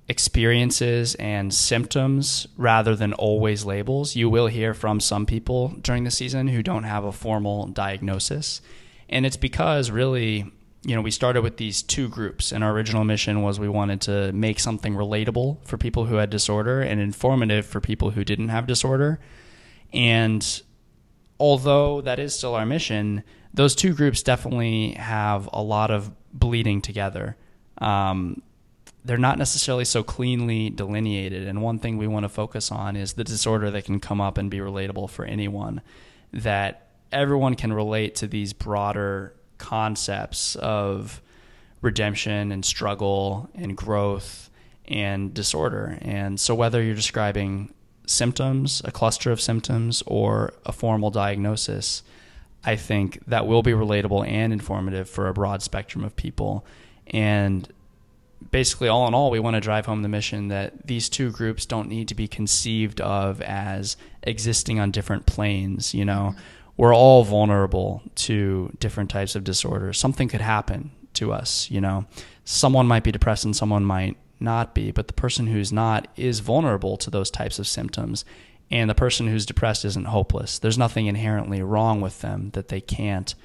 experiences 0.08 1.16
and 1.16 1.54
symptoms 1.54 2.48
rather 2.58 2.96
than 2.96 3.14
always 3.14 3.64
labels. 3.64 4.16
You 4.16 4.30
will 4.30 4.48
hear 4.48 4.74
from 4.74 5.00
some 5.00 5.26
people 5.26 5.70
during 5.82 6.04
the 6.04 6.12
season 6.12 6.50
who 6.50 6.62
don't 6.62 6.84
have 6.84 7.06
a 7.06 7.14
formal 7.14 7.68
diagnosis. 7.68 8.62
And 9.08 9.26
it's 9.26 9.38
because 9.38 9.90
really, 9.90 10.52
you 10.84 10.96
know, 10.96 11.02
we 11.02 11.12
started 11.12 11.44
with 11.44 11.58
these 11.58 11.82
two 11.82 12.10
groups, 12.10 12.52
and 12.52 12.64
our 12.64 12.72
original 12.72 13.04
mission 13.04 13.42
was 13.42 13.60
we 13.60 13.70
wanted 13.70 14.02
to 14.02 14.34
make 14.34 14.60
something 14.60 14.96
relatable 14.96 15.58
for 15.66 15.78
people 15.78 16.06
who 16.06 16.16
had 16.16 16.30
disorder 16.30 16.82
and 16.82 17.00
informative 17.00 17.66
for 17.66 17.80
people 17.80 18.12
who 18.12 18.24
didn't 18.26 18.50
have 18.50 18.68
disorder. 18.68 19.20
And 19.94 20.62
although 21.40 22.02
that 22.02 22.20
is 22.20 22.36
still 22.36 22.56
our 22.56 22.66
mission, 22.66 23.24
those 23.54 23.76
two 23.76 23.94
groups 23.94 24.24
definitely 24.24 24.92
have 24.92 25.50
a 25.52 25.62
lot 25.62 25.92
of 25.92 26.12
bleeding 26.34 26.82
together. 26.82 27.36
Um, 27.80 28.42
they're 29.04 29.18
not 29.18 29.38
necessarily 29.38 29.86
so 29.86 30.04
cleanly 30.04 30.70
delineated. 30.70 31.48
And 31.48 31.62
one 31.62 31.80
thing 31.80 31.98
we 31.98 32.08
want 32.08 32.24
to 32.24 32.30
focus 32.30 32.72
on 32.72 32.96
is 32.96 33.14
the 33.14 33.24
disorder 33.24 33.72
that 33.72 33.86
can 33.86 34.00
come 34.00 34.22
up 34.22 34.38
and 34.38 34.50
be 34.50 34.60
relatable 34.60 35.10
for 35.10 35.26
anyone, 35.26 35.82
that 36.32 36.88
everyone 37.12 37.56
can 37.56 37.74
relate 37.74 38.16
to 38.16 38.28
these 38.28 38.54
broader 38.54 39.34
concepts 39.58 40.56
of 40.56 41.22
redemption 41.82 42.52
and 42.52 42.64
struggle 42.64 43.50
and 43.56 43.76
growth 43.76 44.50
and 44.86 45.34
disorder. 45.34 45.98
And 46.02 46.40
so, 46.40 46.54
whether 46.54 46.82
you're 46.82 46.96
describing 46.96 47.74
symptoms, 48.06 48.82
a 48.86 48.92
cluster 48.92 49.32
of 49.32 49.42
symptoms, 49.42 50.04
or 50.06 50.54
a 50.66 50.72
formal 50.72 51.10
diagnosis, 51.10 52.04
I 52.64 52.76
think 52.76 53.20
that 53.28 53.48
will 53.48 53.64
be 53.64 53.72
relatable 53.72 54.28
and 54.28 54.54
informative 54.54 55.10
for 55.10 55.28
a 55.28 55.34
broad 55.34 55.62
spectrum 55.62 56.04
of 56.04 56.16
people. 56.16 56.66
And 57.08 57.68
basically, 58.52 58.88
all 58.88 59.08
in 59.08 59.14
all, 59.14 59.32
we 59.32 59.40
want 59.40 59.56
to 59.56 59.62
drive 59.62 59.86
home 59.86 60.02
the 60.02 60.10
mission 60.10 60.50
that 60.50 60.88
these 60.88 61.10
two 61.10 61.32
groups 61.32 61.66
don't 61.66 61.90
need 61.90 62.08
to 62.10 62.16
be 62.16 62.28
conceived 62.28 63.02
of 63.02 63.42
as 63.42 63.98
existing 64.24 64.80
on 64.80 64.92
different 64.92 65.26
planes. 65.26 65.94
You 65.94 66.06
know, 66.06 66.34
mm-hmm. 66.34 66.40
we're 66.78 66.96
all 66.96 67.24
vulnerable 67.24 68.04
to 68.16 68.76
different 68.80 69.10
types 69.10 69.36
of 69.36 69.44
disorders. 69.44 69.98
Something 69.98 70.28
could 70.28 70.42
happen 70.42 70.92
to 71.14 71.34
us, 71.34 71.70
you 71.70 71.82
know. 71.82 72.06
Someone 72.44 72.88
might 72.88 73.04
be 73.04 73.12
depressed 73.12 73.46
and 73.46 73.56
someone 73.56 73.86
might 73.86 74.18
not 74.42 74.74
be, 74.74 74.92
but 74.92 75.08
the 75.08 75.14
person 75.14 75.48
who's 75.48 75.72
not 75.72 76.08
is 76.16 76.40
vulnerable 76.40 76.98
to 76.98 77.10
those 77.10 77.32
types 77.32 77.60
of 77.60 77.68
symptoms. 77.68 78.26
And 78.70 78.90
the 78.90 78.96
person 78.96 79.28
who's 79.28 79.46
depressed 79.46 79.84
isn't 79.86 80.06
hopeless. 80.06 80.58
There's 80.58 80.78
nothing 80.78 81.08
inherently 81.08 81.62
wrong 81.62 82.00
with 82.00 82.22
them 82.22 82.52
that 82.52 82.70
they 82.70 82.82
can't 82.82 83.36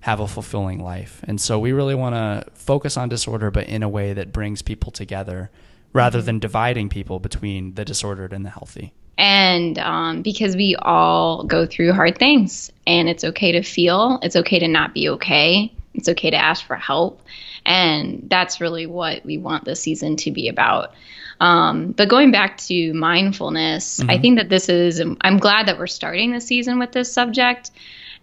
have 0.00 0.20
a 0.20 0.28
fulfilling 0.28 0.78
life. 0.78 1.22
And 1.26 1.40
so 1.40 1.58
we 1.58 1.72
really 1.72 1.94
want 1.94 2.14
to 2.14 2.50
focus 2.52 2.98
on 2.98 3.08
disorder, 3.08 3.50
but 3.50 3.66
in 3.66 3.82
a 3.82 3.88
way 3.88 4.12
that 4.12 4.32
brings 4.32 4.60
people 4.60 4.92
together 4.92 5.50
rather 5.94 6.20
than 6.20 6.38
dividing 6.38 6.90
people 6.90 7.18
between 7.18 7.74
the 7.74 7.84
disordered 7.86 8.34
and 8.34 8.44
the 8.44 8.50
healthy. 8.50 8.92
And 9.16 9.78
um, 9.78 10.22
because 10.22 10.56
we 10.56 10.76
all 10.82 11.44
go 11.44 11.64
through 11.66 11.92
hard 11.92 12.18
things, 12.18 12.70
and 12.86 13.08
it's 13.08 13.24
okay 13.24 13.52
to 13.52 13.62
feel, 13.62 14.18
it's 14.22 14.36
okay 14.36 14.58
to 14.58 14.68
not 14.68 14.92
be 14.92 15.08
okay, 15.08 15.72
it's 15.94 16.08
okay 16.08 16.30
to 16.30 16.36
ask 16.36 16.66
for 16.66 16.76
help. 16.76 17.22
And 17.66 18.26
that's 18.28 18.60
really 18.60 18.86
what 18.86 19.24
we 19.24 19.38
want 19.38 19.64
this 19.64 19.80
season 19.80 20.16
to 20.16 20.30
be 20.30 20.48
about. 20.48 20.92
Um, 21.40 21.92
but 21.92 22.08
going 22.08 22.30
back 22.30 22.58
to 22.58 22.92
mindfulness, 22.94 24.00
mm-hmm. 24.00 24.10
I 24.10 24.18
think 24.18 24.38
that 24.38 24.48
this 24.48 24.68
is, 24.68 25.00
I'm 25.20 25.38
glad 25.38 25.66
that 25.66 25.78
we're 25.78 25.86
starting 25.86 26.32
the 26.32 26.40
season 26.40 26.78
with 26.78 26.92
this 26.92 27.12
subject. 27.12 27.70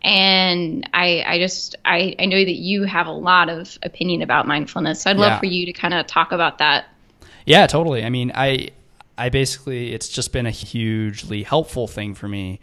And 0.04 0.90
I, 0.94 1.24
I 1.28 1.40
just, 1.40 1.76
I, 1.86 2.16
I 2.18 2.26
know 2.26 2.44
that 2.44 2.56
you 2.56 2.84
have 2.84 3.08
a 3.08 3.12
lot 3.12 3.50
of 3.50 3.78
opinion 3.84 4.22
about 4.22 4.48
mindfulness. 4.48 5.02
So 5.02 5.12
I'd 5.12 5.18
love 5.18 5.40
for 5.40 5.46
you 5.46 5.66
to 5.68 5.74
kind 5.74 5.94
of 5.94 6.08
talk 6.08 6.32
about 6.32 6.58
that. 6.60 6.86
Yeah, 7.46 7.68
totally. 7.68 8.04
I 8.04 8.10
mean, 8.10 8.32
I, 8.34 8.70
I 9.18 9.30
basically, 9.30 9.94
it's 9.94 10.10
just 10.10 10.32
been 10.32 10.46
a 10.46 10.52
hugely 10.52 11.44
helpful 11.44 11.88
thing 11.88 12.16
for 12.16 12.28
me. 12.28 12.60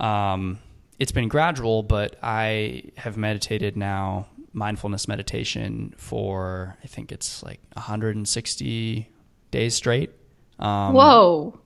Um, 0.00 0.58
it's 0.98 1.12
been 1.12 1.28
gradual, 1.28 1.82
but 1.82 2.16
I 2.22 2.84
have 2.96 3.16
meditated 3.16 3.76
now 3.76 4.28
mindfulness 4.54 5.08
meditation 5.08 5.94
for 5.98 6.78
I 6.82 6.86
think 6.86 7.12
it's 7.12 7.42
like 7.42 7.60
160 7.74 9.08
days 9.50 9.74
straight. 9.74 10.10
Um, 10.58 10.94
Whoa! 10.94 11.60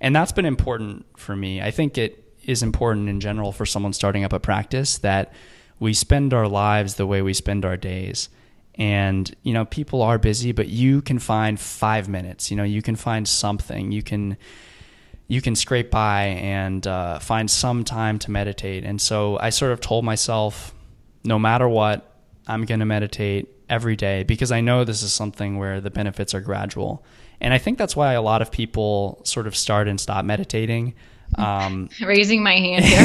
And 0.00 0.14
that's 0.14 0.32
been 0.32 0.44
important 0.44 1.06
for 1.16 1.34
me. 1.34 1.60
I 1.60 1.70
think 1.70 1.98
it 1.98 2.22
is 2.44 2.62
important 2.62 3.08
in 3.08 3.18
general 3.20 3.50
for 3.50 3.66
someone 3.66 3.92
starting 3.92 4.22
up 4.22 4.32
a 4.32 4.38
practice 4.38 4.98
that 4.98 5.32
we 5.80 5.92
spend 5.92 6.32
our 6.32 6.46
lives 6.46 6.94
the 6.94 7.06
way 7.06 7.22
we 7.22 7.34
spend 7.34 7.64
our 7.64 7.76
days. 7.76 8.28
And 8.76 9.34
you 9.42 9.52
know, 9.54 9.64
people 9.64 10.02
are 10.02 10.18
busy, 10.18 10.52
but 10.52 10.68
you 10.68 11.00
can 11.00 11.18
find 11.18 11.58
five 11.58 12.08
minutes. 12.08 12.50
You 12.50 12.56
know, 12.56 12.62
you 12.62 12.82
can 12.82 12.94
find 12.94 13.26
something. 13.26 13.90
You 13.90 14.02
can 14.02 14.36
you 15.28 15.42
can 15.42 15.56
scrape 15.56 15.90
by 15.90 16.24
and 16.24 16.86
uh, 16.86 17.18
find 17.18 17.50
some 17.50 17.84
time 17.84 18.18
to 18.20 18.30
meditate. 18.30 18.84
And 18.84 19.00
so 19.00 19.38
I 19.38 19.50
sort 19.50 19.72
of 19.72 19.80
told 19.80 20.04
myself, 20.04 20.72
no 21.24 21.38
matter 21.38 21.68
what, 21.68 22.15
I'm 22.46 22.64
going 22.64 22.80
to 22.80 22.86
meditate 22.86 23.48
every 23.68 23.96
day 23.96 24.22
because 24.22 24.52
I 24.52 24.60
know 24.60 24.84
this 24.84 25.02
is 25.02 25.12
something 25.12 25.58
where 25.58 25.80
the 25.80 25.90
benefits 25.90 26.34
are 26.34 26.40
gradual. 26.40 27.04
And 27.40 27.52
I 27.52 27.58
think 27.58 27.78
that's 27.78 27.96
why 27.96 28.14
a 28.14 28.22
lot 28.22 28.42
of 28.42 28.50
people 28.50 29.20
sort 29.24 29.46
of 29.46 29.56
start 29.56 29.88
and 29.88 30.00
stop 30.00 30.24
meditating. 30.24 30.94
Um, 31.34 31.88
Raising 32.00 32.40
my 32.44 32.54
hand 32.54 32.84
here. 32.84 33.04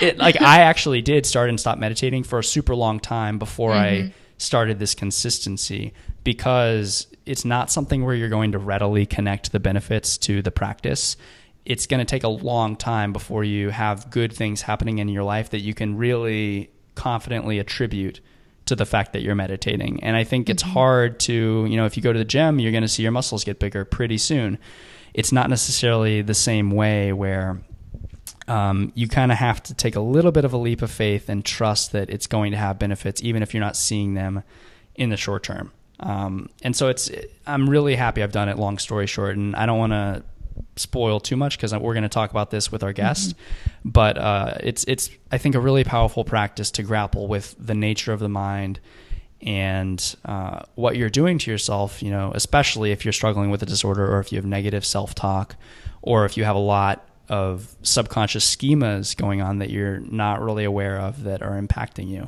it, 0.00 0.18
like 0.18 0.40
I 0.40 0.60
actually 0.60 1.02
did 1.02 1.26
start 1.26 1.48
and 1.48 1.58
stop 1.58 1.76
meditating 1.76 2.22
for 2.22 2.38
a 2.38 2.44
super 2.44 2.76
long 2.76 3.00
time 3.00 3.40
before 3.40 3.72
mm-hmm. 3.72 4.06
I 4.06 4.14
started 4.36 4.78
this 4.78 4.94
consistency 4.94 5.92
because 6.22 7.08
it's 7.26 7.44
not 7.44 7.72
something 7.72 8.04
where 8.04 8.14
you're 8.14 8.28
going 8.28 8.52
to 8.52 8.58
readily 8.58 9.04
connect 9.04 9.50
the 9.50 9.58
benefits 9.58 10.16
to 10.18 10.42
the 10.42 10.52
practice. 10.52 11.16
It's 11.64 11.86
going 11.86 11.98
to 11.98 12.04
take 12.04 12.22
a 12.22 12.28
long 12.28 12.76
time 12.76 13.12
before 13.12 13.42
you 13.42 13.70
have 13.70 14.10
good 14.10 14.32
things 14.32 14.62
happening 14.62 14.98
in 14.98 15.08
your 15.08 15.24
life 15.24 15.50
that 15.50 15.60
you 15.60 15.74
can 15.74 15.96
really 15.96 16.70
confidently 16.98 17.58
attribute 17.58 18.20
to 18.66 18.76
the 18.76 18.84
fact 18.84 19.12
that 19.14 19.22
you're 19.22 19.34
meditating. 19.34 20.02
And 20.02 20.16
I 20.16 20.24
think 20.24 20.50
it's 20.50 20.62
mm-hmm. 20.62 20.72
hard 20.72 21.20
to, 21.20 21.64
you 21.66 21.76
know, 21.76 21.86
if 21.86 21.96
you 21.96 22.02
go 22.02 22.12
to 22.12 22.18
the 22.18 22.24
gym, 22.24 22.58
you're 22.58 22.72
going 22.72 22.82
to 22.82 22.88
see 22.88 23.02
your 23.02 23.12
muscles 23.12 23.44
get 23.44 23.58
bigger 23.58 23.84
pretty 23.84 24.18
soon. 24.18 24.58
It's 25.14 25.32
not 25.32 25.48
necessarily 25.48 26.22
the 26.22 26.34
same 26.34 26.70
way 26.72 27.12
where 27.12 27.60
um, 28.46 28.92
you 28.94 29.08
kind 29.08 29.32
of 29.32 29.38
have 29.38 29.62
to 29.64 29.74
take 29.74 29.96
a 29.96 30.00
little 30.00 30.32
bit 30.32 30.44
of 30.44 30.52
a 30.52 30.58
leap 30.58 30.82
of 30.82 30.90
faith 30.90 31.28
and 31.28 31.44
trust 31.44 31.92
that 31.92 32.10
it's 32.10 32.26
going 32.26 32.50
to 32.50 32.58
have 32.58 32.78
benefits, 32.78 33.22
even 33.22 33.42
if 33.42 33.54
you're 33.54 33.62
not 33.62 33.76
seeing 33.76 34.14
them 34.14 34.42
in 34.96 35.10
the 35.10 35.16
short 35.16 35.44
term. 35.44 35.72
Um, 36.00 36.50
and 36.62 36.76
so 36.76 36.88
it's, 36.88 37.10
I'm 37.46 37.70
really 37.70 37.96
happy 37.96 38.22
I've 38.22 38.32
done 38.32 38.48
it. 38.48 38.58
Long 38.58 38.78
story 38.78 39.06
short, 39.06 39.36
and 39.36 39.56
I 39.56 39.66
don't 39.66 39.78
want 39.78 39.92
to 39.92 40.22
spoil 40.76 41.20
too 41.20 41.36
much 41.36 41.56
because 41.56 41.72
we're 41.72 41.94
going 41.94 42.02
to 42.02 42.08
talk 42.08 42.30
about 42.30 42.50
this 42.50 42.70
with 42.70 42.82
our 42.82 42.92
guest. 42.92 43.30
Mm-hmm. 43.30 43.88
But 43.90 44.18
uh, 44.18 44.54
it's 44.60 44.84
it's 44.84 45.10
I 45.30 45.38
think 45.38 45.54
a 45.54 45.60
really 45.60 45.84
powerful 45.84 46.24
practice 46.24 46.70
to 46.72 46.82
grapple 46.82 47.28
with 47.28 47.54
the 47.58 47.74
nature 47.74 48.12
of 48.12 48.20
the 48.20 48.28
mind 48.28 48.80
and 49.40 50.16
uh, 50.24 50.60
what 50.74 50.96
you're 50.96 51.10
doing 51.10 51.38
to 51.38 51.50
yourself. 51.50 52.02
You 52.02 52.10
know, 52.10 52.32
especially 52.34 52.92
if 52.92 53.04
you're 53.04 53.12
struggling 53.12 53.50
with 53.50 53.62
a 53.62 53.66
disorder 53.66 54.06
or 54.06 54.20
if 54.20 54.32
you 54.32 54.36
have 54.36 54.46
negative 54.46 54.84
self 54.84 55.14
talk 55.14 55.56
or 56.02 56.24
if 56.24 56.36
you 56.36 56.44
have 56.44 56.56
a 56.56 56.60
lot 56.60 57.08
of 57.28 57.76
subconscious 57.82 58.56
schemas 58.56 59.16
going 59.16 59.42
on 59.42 59.58
that 59.58 59.68
you're 59.68 60.00
not 60.00 60.40
really 60.40 60.64
aware 60.64 60.98
of 60.98 61.24
that 61.24 61.42
are 61.42 61.60
impacting 61.60 62.08
you. 62.08 62.26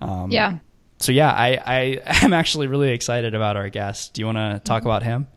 Um, 0.00 0.30
yeah. 0.30 0.58
So 1.00 1.12
yeah, 1.12 1.30
I 1.32 1.60
I 1.64 2.00
am 2.24 2.32
actually 2.32 2.66
really 2.66 2.90
excited 2.90 3.34
about 3.34 3.56
our 3.56 3.68
guest. 3.68 4.14
Do 4.14 4.20
you 4.20 4.26
want 4.26 4.38
to 4.38 4.60
talk 4.64 4.80
mm-hmm. 4.80 4.88
about 4.88 5.02
him? 5.02 5.28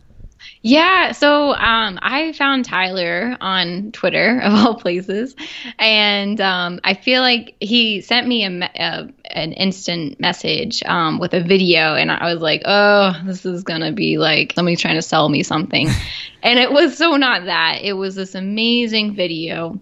Yeah, 0.62 1.12
so 1.12 1.54
um, 1.54 1.98
I 2.02 2.34
found 2.34 2.66
Tyler 2.66 3.36
on 3.42 3.92
Twitter 3.92 4.40
of 4.44 4.54
all 4.54 4.76
places, 4.76 5.36
and 5.80 6.40
um, 6.40 6.80
I 6.84 6.94
feel 6.94 7.22
like 7.22 7.56
he 7.60 8.02
sent 8.02 8.28
me 8.28 8.46
a, 8.46 8.50
a 8.50 9.10
an 9.32 9.54
instant 9.54 10.20
message 10.20 10.84
um, 10.84 11.20
with 11.20 11.34
a 11.34 11.42
video, 11.42 11.96
and 11.96 12.12
I 12.12 12.32
was 12.32 12.42
like, 12.42 12.62
"Oh, 12.66 13.20
this 13.26 13.46
is 13.46 13.64
gonna 13.64 13.92
be 13.92 14.18
like 14.18 14.54
somebody 14.54 14.76
trying 14.76 14.96
to 14.96 15.02
sell 15.02 15.30
me 15.30 15.44
something," 15.44 15.90
and 16.44 16.60
it 16.60 16.72
was 16.72 16.98
so 16.98 17.16
not 17.16 17.46
that. 17.46 17.80
It 17.82 17.94
was 17.94 18.16
this 18.16 18.36
amazing 18.36 19.16
video. 19.16 19.80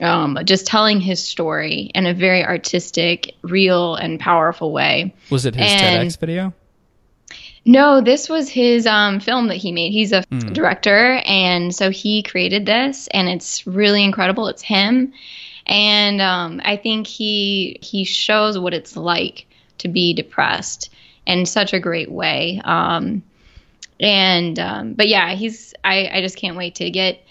Um, 0.00 0.38
just 0.44 0.66
telling 0.66 0.98
his 0.98 1.22
story 1.22 1.90
in 1.94 2.06
a 2.06 2.14
very 2.14 2.42
artistic, 2.42 3.34
real, 3.42 3.96
and 3.96 4.18
powerful 4.18 4.72
way. 4.72 5.14
Was 5.28 5.44
it 5.44 5.54
his 5.54 5.70
and, 5.70 6.08
TEDx 6.08 6.18
video? 6.18 6.54
No, 7.64 8.00
this 8.00 8.28
was 8.28 8.48
his 8.48 8.86
um, 8.86 9.20
film 9.20 9.48
that 9.48 9.56
he 9.56 9.70
made. 9.70 9.92
He's 9.92 10.12
a 10.12 10.22
mm. 10.22 10.52
director, 10.52 11.20
and 11.26 11.74
so 11.74 11.90
he 11.90 12.22
created 12.22 12.64
this, 12.64 13.06
and 13.08 13.28
it's 13.28 13.66
really 13.66 14.02
incredible. 14.02 14.48
It's 14.48 14.62
him, 14.62 15.12
and 15.66 16.22
um, 16.22 16.60
I 16.64 16.76
think 16.76 17.06
he 17.06 17.78
he 17.82 18.04
shows 18.04 18.58
what 18.58 18.72
it's 18.72 18.96
like 18.96 19.46
to 19.78 19.88
be 19.88 20.14
depressed 20.14 20.90
in 21.26 21.44
such 21.44 21.74
a 21.74 21.80
great 21.80 22.10
way. 22.10 22.60
Um, 22.64 23.22
and 23.98 24.58
um, 24.58 24.94
but 24.94 25.08
yeah, 25.08 25.34
he's 25.34 25.74
I 25.84 26.08
I 26.12 26.20
just 26.22 26.36
can't 26.36 26.56
wait 26.56 26.76
to 26.76 26.90
get 26.90 27.22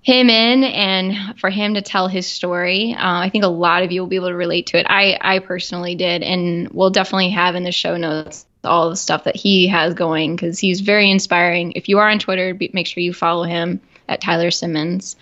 him 0.00 0.30
in 0.30 0.64
and 0.64 1.38
for 1.38 1.50
him 1.50 1.74
to 1.74 1.82
tell 1.82 2.08
his 2.08 2.26
story. 2.26 2.94
Uh, 2.94 3.20
I 3.20 3.28
think 3.28 3.44
a 3.44 3.48
lot 3.48 3.82
of 3.82 3.92
you 3.92 4.00
will 4.00 4.08
be 4.08 4.16
able 4.16 4.28
to 4.28 4.34
relate 4.34 4.68
to 4.68 4.78
it. 4.78 4.86
I 4.88 5.18
I 5.20 5.40
personally 5.40 5.94
did, 5.94 6.22
and 6.22 6.70
we'll 6.70 6.90
definitely 6.90 7.30
have 7.30 7.54
in 7.54 7.64
the 7.64 7.72
show 7.72 7.98
notes 7.98 8.46
all 8.64 8.90
the 8.90 8.96
stuff 8.96 9.24
that 9.24 9.36
he 9.36 9.68
has 9.68 9.94
going 9.94 10.36
because 10.36 10.58
he's 10.58 10.80
very 10.80 11.10
inspiring. 11.10 11.72
If 11.72 11.88
you 11.88 11.98
are 11.98 12.08
on 12.08 12.18
Twitter, 12.18 12.54
be, 12.54 12.70
make 12.72 12.86
sure 12.86 13.02
you 13.02 13.12
follow 13.12 13.44
him 13.44 13.80
at 14.08 14.20
Tyler 14.20 14.50
Simmons. 14.50 15.16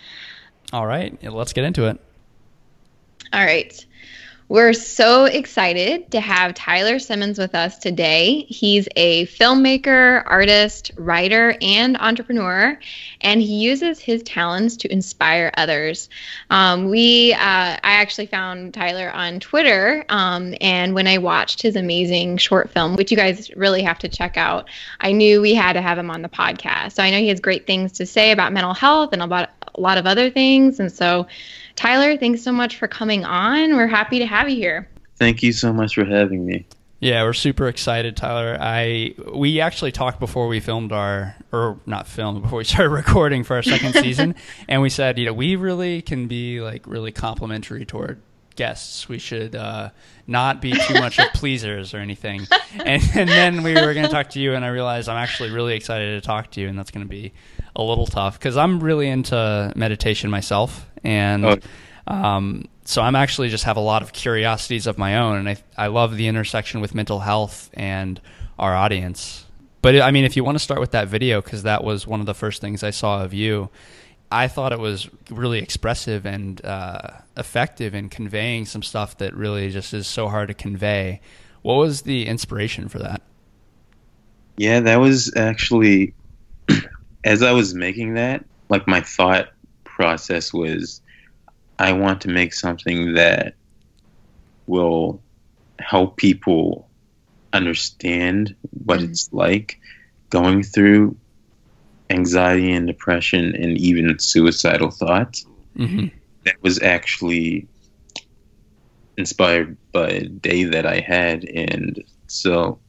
All 0.73 0.85
right, 0.85 1.17
let's 1.23 1.53
get 1.53 1.63
into 1.63 1.87
it. 1.87 1.99
All 3.33 3.43
right. 3.43 3.85
We're 4.49 4.71
so 4.71 5.25
excited 5.25 6.09
to 6.11 6.21
have 6.21 6.53
Tyler 6.53 6.99
Simmons 6.99 7.37
with 7.37 7.53
us 7.53 7.77
today. 7.79 8.45
He's 8.47 8.87
a 8.95 9.25
filmmaker, 9.25 10.23
artist, 10.25 10.93
writer, 10.95 11.57
and 11.61 11.97
entrepreneur, 11.97 12.79
and 13.19 13.41
he 13.41 13.55
uses 13.55 13.99
his 13.99 14.23
talents 14.23 14.77
to 14.77 14.91
inspire 14.91 15.51
others. 15.57 16.07
Um, 16.49 16.89
we, 16.89 17.33
uh, 17.33 17.37
I 17.41 17.79
actually 17.83 18.27
found 18.27 18.73
Tyler 18.73 19.11
on 19.11 19.41
Twitter, 19.41 20.05
um, 20.07 20.55
and 20.61 20.95
when 20.95 21.07
I 21.07 21.17
watched 21.17 21.61
his 21.61 21.75
amazing 21.75 22.37
short 22.37 22.69
film, 22.69 22.95
which 22.95 23.11
you 23.11 23.17
guys 23.17 23.53
really 23.53 23.81
have 23.81 23.99
to 23.99 24.07
check 24.07 24.37
out, 24.37 24.69
I 25.01 25.11
knew 25.11 25.41
we 25.41 25.55
had 25.55 25.73
to 25.73 25.81
have 25.81 25.97
him 25.97 26.09
on 26.09 26.21
the 26.21 26.29
podcast. 26.29 26.93
So 26.93 27.03
I 27.03 27.11
know 27.11 27.19
he 27.19 27.27
has 27.27 27.41
great 27.41 27.67
things 27.67 27.91
to 27.93 28.05
say 28.05 28.31
about 28.31 28.53
mental 28.53 28.73
health 28.73 29.11
and 29.11 29.21
about 29.21 29.56
a 29.77 29.81
lot 29.81 29.97
of 29.97 30.05
other 30.05 30.29
things, 30.29 30.79
and 30.79 30.91
so 30.91 31.27
Tyler, 31.75 32.17
thanks 32.17 32.41
so 32.41 32.51
much 32.51 32.77
for 32.77 32.87
coming 32.87 33.23
on. 33.23 33.75
We're 33.75 33.87
happy 33.87 34.19
to 34.19 34.25
have 34.25 34.49
you 34.49 34.55
here. 34.55 34.89
Thank 35.17 35.43
you 35.43 35.53
so 35.53 35.71
much 35.71 35.95
for 35.95 36.05
having 36.05 36.45
me. 36.45 36.65
Yeah, 36.99 37.23
we're 37.23 37.33
super 37.33 37.67
excited, 37.67 38.17
Tyler. 38.17 38.57
I 38.59 39.13
we 39.31 39.61
actually 39.61 39.91
talked 39.91 40.19
before 40.19 40.47
we 40.47 40.59
filmed 40.59 40.91
our 40.91 41.35
or 41.51 41.79
not 41.85 42.07
filmed 42.07 42.41
before 42.41 42.57
we 42.57 42.63
started 42.63 42.89
recording 42.93 43.43
for 43.43 43.55
our 43.55 43.63
second 43.63 43.93
season, 44.03 44.35
and 44.67 44.81
we 44.81 44.89
said, 44.89 45.19
you 45.19 45.25
know, 45.25 45.33
we 45.33 45.55
really 45.55 46.01
can 46.01 46.27
be 46.27 46.59
like 46.59 46.87
really 46.87 47.11
complimentary 47.11 47.85
toward 47.85 48.19
guests. 48.55 49.07
We 49.07 49.19
should 49.19 49.55
uh, 49.55 49.91
not 50.25 50.59
be 50.59 50.71
too 50.71 50.95
much 50.95 51.19
of 51.19 51.27
pleasers 51.33 51.93
or 51.93 51.99
anything. 51.99 52.47
And, 52.73 53.01
and 53.15 53.29
then 53.29 53.63
we 53.63 53.75
were 53.75 53.93
going 53.93 54.05
to 54.05 54.11
talk 54.11 54.31
to 54.31 54.39
you, 54.39 54.55
and 54.55 54.65
I 54.65 54.69
realized 54.69 55.07
I'm 55.07 55.17
actually 55.17 55.51
really 55.51 55.75
excited 55.75 56.19
to 56.19 56.25
talk 56.25 56.51
to 56.51 56.61
you, 56.61 56.67
and 56.67 56.77
that's 56.77 56.89
going 56.89 57.05
to 57.05 57.09
be 57.09 57.31
a 57.77 57.81
little 57.81 58.07
tough 58.07 58.37
because 58.37 58.57
I'm 58.57 58.81
really 58.81 59.07
into 59.07 59.71
meditation 59.75 60.29
myself, 60.29 60.89
and. 61.03 61.45
Oh. 61.45 61.57
Um, 62.09 62.69
so 62.85 63.01
I'm 63.01 63.17
actually 63.17 63.49
just 63.49 63.65
have 63.65 63.75
a 63.75 63.81
lot 63.81 64.01
of 64.01 64.13
curiosities 64.13 64.87
of 64.87 64.97
my 64.97 65.17
own, 65.17 65.39
and 65.39 65.49
I 65.49 65.57
I 65.77 65.87
love 65.87 66.15
the 66.15 66.27
intersection 66.27 66.79
with 66.79 66.95
mental 66.95 67.19
health 67.19 67.69
and 67.73 68.21
our 68.57 68.73
audience. 68.73 69.45
But 69.81 70.01
I 70.01 70.11
mean, 70.11 70.23
if 70.23 70.37
you 70.37 70.43
want 70.43 70.57
to 70.57 70.63
start 70.63 70.79
with 70.79 70.91
that 70.91 71.09
video, 71.09 71.41
because 71.41 71.63
that 71.63 71.83
was 71.83 72.07
one 72.07 72.19
of 72.19 72.25
the 72.25 72.33
first 72.33 72.61
things 72.61 72.83
I 72.83 72.91
saw 72.91 73.23
of 73.23 73.33
you, 73.33 73.69
I 74.31 74.47
thought 74.47 74.73
it 74.73 74.79
was 74.79 75.09
really 75.29 75.59
expressive 75.59 76.25
and 76.25 76.63
uh, 76.65 77.09
effective 77.35 77.93
in 77.93 78.09
conveying 78.09 78.65
some 78.65 78.83
stuff 78.83 79.17
that 79.19 79.35
really 79.35 79.69
just 79.69 79.93
is 79.93 80.07
so 80.07 80.27
hard 80.27 80.47
to 80.47 80.53
convey. 80.53 81.21
What 81.61 81.75
was 81.75 82.01
the 82.01 82.25
inspiration 82.25 82.87
for 82.87 82.99
that? 82.99 83.21
Yeah, 84.57 84.79
that 84.81 84.97
was 84.97 85.33
actually 85.35 86.13
as 87.27 87.43
I 87.43 87.53
was 87.53 87.75
making 87.75 88.15
that, 88.15 88.45
like 88.69 88.87
my 88.87 89.01
thought 89.01 89.49
process 89.85 90.53
was 90.53 91.01
I 91.79 91.93
want 91.93 92.21
to 92.23 92.29
make 92.29 92.53
something 92.53 93.13
that 93.15 93.55
will 94.67 95.23
help 95.79 96.17
people 96.17 96.91
understand 97.53 98.55
what 98.71 99.01
Mhm. 99.01 99.03
it's 99.03 99.29
like 99.33 99.79
going 100.29 100.63
through 100.63 101.17
anxiety 102.09 102.71
and 102.73 102.87
depression 102.87 103.55
and 103.55 103.77
even 103.77 104.17
suicidal 104.19 104.91
thoughts. 104.91 105.47
hmm 105.75 106.07
That 106.45 106.55
was 106.63 106.81
actually 106.81 107.69
inspired 109.17 109.77
by 109.93 110.09
a 110.09 110.27
day 110.27 110.63
that 110.65 110.85
I 110.85 110.99
had. 111.01 111.45
And 111.45 112.03
so 112.27 112.81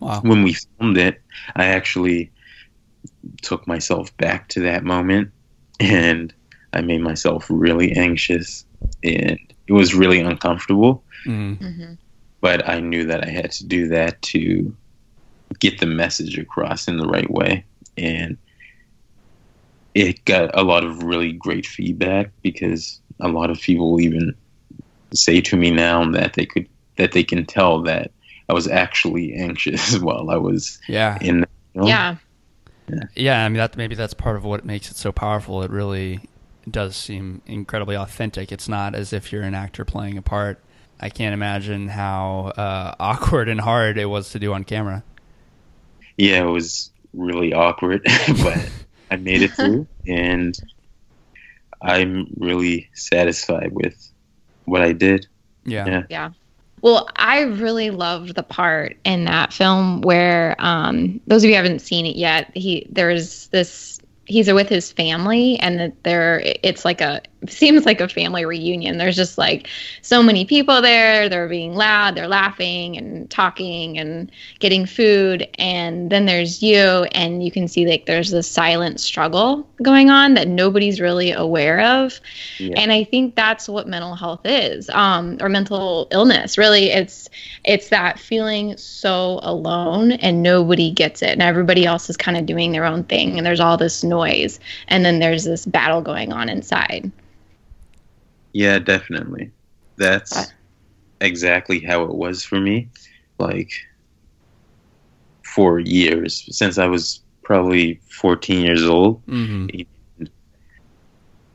Wow. 0.00 0.22
when 0.22 0.42
we 0.42 0.54
filmed 0.78 0.98
it, 0.98 1.22
I 1.56 1.66
actually 1.66 2.33
took 3.42 3.66
myself 3.66 4.16
back 4.16 4.48
to 4.50 4.60
that 4.60 4.84
moment 4.84 5.30
and 5.80 6.32
I 6.72 6.80
made 6.80 7.00
myself 7.00 7.46
really 7.48 7.92
anxious 7.92 8.64
and 9.02 9.38
it 9.66 9.72
was 9.72 9.94
really 9.94 10.20
uncomfortable. 10.20 11.04
hmm 11.24 11.54
hmm 11.54 11.94
But 12.40 12.68
I 12.68 12.80
knew 12.80 13.04
that 13.06 13.24
I 13.24 13.30
had 13.30 13.50
to 13.52 13.66
do 13.66 13.88
that 13.88 14.20
to 14.22 14.74
get 15.60 15.78
the 15.78 15.86
message 15.86 16.38
across 16.38 16.88
in 16.88 16.98
the 16.98 17.06
right 17.06 17.30
way. 17.30 17.64
And 17.96 18.36
it 19.94 20.24
got 20.24 20.56
a 20.58 20.62
lot 20.62 20.84
of 20.84 21.02
really 21.02 21.32
great 21.32 21.66
feedback 21.66 22.30
because 22.42 23.00
a 23.20 23.28
lot 23.28 23.50
of 23.50 23.60
people 23.60 24.00
even 24.00 24.34
say 25.14 25.40
to 25.40 25.56
me 25.56 25.70
now 25.70 26.10
that 26.10 26.34
they 26.34 26.44
could 26.44 26.68
that 26.96 27.12
they 27.12 27.22
can 27.22 27.46
tell 27.46 27.82
that 27.82 28.10
I 28.48 28.52
was 28.52 28.68
actually 28.68 29.32
anxious 29.34 29.98
while 30.00 30.30
I 30.30 30.36
was 30.36 30.78
Yeah. 30.88 31.18
in 31.20 31.42
the 31.42 31.48
film. 31.74 31.88
Yeah. 31.88 32.16
Yeah, 33.14 33.44
I 33.44 33.48
mean 33.48 33.58
that 33.58 33.76
maybe 33.76 33.94
that's 33.94 34.14
part 34.14 34.36
of 34.36 34.44
what 34.44 34.64
makes 34.64 34.90
it 34.90 34.96
so 34.96 35.12
powerful. 35.12 35.62
It 35.62 35.70
really 35.70 36.20
does 36.70 36.96
seem 36.96 37.42
incredibly 37.46 37.96
authentic. 37.96 38.52
It's 38.52 38.68
not 38.68 38.94
as 38.94 39.12
if 39.12 39.32
you're 39.32 39.42
an 39.42 39.54
actor 39.54 39.84
playing 39.84 40.18
a 40.18 40.22
part. 40.22 40.58
I 41.00 41.10
can't 41.10 41.34
imagine 41.34 41.88
how 41.88 42.52
uh, 42.56 42.94
awkward 43.00 43.48
and 43.48 43.60
hard 43.60 43.98
it 43.98 44.06
was 44.06 44.30
to 44.30 44.38
do 44.38 44.52
on 44.52 44.64
camera. 44.64 45.02
yeah, 46.16 46.40
it 46.42 46.50
was 46.50 46.90
really 47.12 47.52
awkward, 47.52 48.02
but 48.42 48.70
I 49.10 49.16
made 49.16 49.42
it 49.42 49.52
through, 49.52 49.86
and 50.06 50.58
I'm 51.82 52.28
really 52.38 52.90
satisfied 52.94 53.72
with 53.72 53.96
what 54.64 54.82
I 54.82 54.92
did. 54.92 55.26
Yeah. 55.64 56.04
Yeah. 56.08 56.30
Well, 56.84 57.08
I 57.16 57.44
really 57.44 57.88
loved 57.88 58.34
the 58.34 58.42
part 58.42 58.98
in 59.04 59.24
that 59.24 59.54
film 59.54 60.02
where 60.02 60.54
um, 60.58 61.18
those 61.26 61.42
of 61.42 61.48
you 61.48 61.56
haven't 61.56 61.78
seen 61.78 62.04
it 62.04 62.14
yet, 62.14 62.54
he 62.54 62.86
there's 62.90 63.46
this 63.48 64.00
he's 64.26 64.52
with 64.52 64.68
his 64.68 64.90
family 64.92 65.58
and 65.60 65.78
that 65.78 66.02
there 66.04 66.42
it's 66.62 66.84
like 66.84 67.00
a 67.00 67.20
seems 67.48 67.84
like 67.84 68.00
a 68.00 68.08
family 68.08 68.44
reunion. 68.44 68.98
There's 68.98 69.16
just 69.16 69.38
like 69.38 69.68
so 70.02 70.22
many 70.22 70.44
people 70.44 70.80
there. 70.80 71.28
They're 71.28 71.48
being 71.48 71.74
loud, 71.74 72.14
they're 72.14 72.28
laughing 72.28 72.96
and 72.96 73.30
talking 73.30 73.98
and 73.98 74.30
getting 74.58 74.86
food. 74.86 75.48
And 75.58 76.10
then 76.10 76.26
there's 76.26 76.62
you, 76.62 77.04
and 77.12 77.44
you 77.44 77.50
can 77.50 77.68
see 77.68 77.86
like 77.86 78.06
there's 78.06 78.30
this 78.30 78.50
silent 78.50 79.00
struggle 79.00 79.68
going 79.82 80.10
on 80.10 80.34
that 80.34 80.48
nobody's 80.48 81.00
really 81.00 81.32
aware 81.32 81.80
of. 81.80 82.20
Yeah. 82.58 82.80
And 82.80 82.92
I 82.92 83.04
think 83.04 83.34
that's 83.34 83.68
what 83.68 83.88
mental 83.88 84.14
health 84.14 84.42
is, 84.44 84.88
um, 84.90 85.38
or 85.40 85.48
mental 85.48 86.08
illness. 86.10 86.56
Really, 86.56 86.90
it's 86.90 87.28
it's 87.64 87.88
that 87.88 88.18
feeling 88.18 88.76
so 88.76 89.40
alone 89.42 90.12
and 90.12 90.42
nobody 90.42 90.90
gets 90.90 91.22
it, 91.22 91.30
and 91.30 91.42
everybody 91.42 91.84
else 91.84 92.08
is 92.08 92.16
kind 92.16 92.36
of 92.36 92.46
doing 92.46 92.72
their 92.72 92.84
own 92.84 93.04
thing, 93.04 93.36
and 93.36 93.46
there's 93.46 93.60
all 93.60 93.76
this 93.76 94.04
noise, 94.04 94.13
and 94.22 95.04
then 95.04 95.18
there's 95.18 95.44
this 95.44 95.66
battle 95.66 96.00
going 96.02 96.32
on 96.32 96.48
inside. 96.48 97.10
Yeah, 98.52 98.78
definitely. 98.78 99.52
That's 99.96 100.36
Uh, 100.36 100.44
exactly 101.20 101.80
how 101.80 102.02
it 102.04 102.14
was 102.14 102.44
for 102.44 102.60
me. 102.60 102.90
Like 103.38 103.70
for 105.54 105.78
years, 105.78 106.44
since 106.56 106.78
I 106.78 106.86
was 106.86 107.22
probably 107.42 108.00
14 108.20 108.64
years 108.64 108.84
old. 108.84 109.22
hmm 109.26 109.66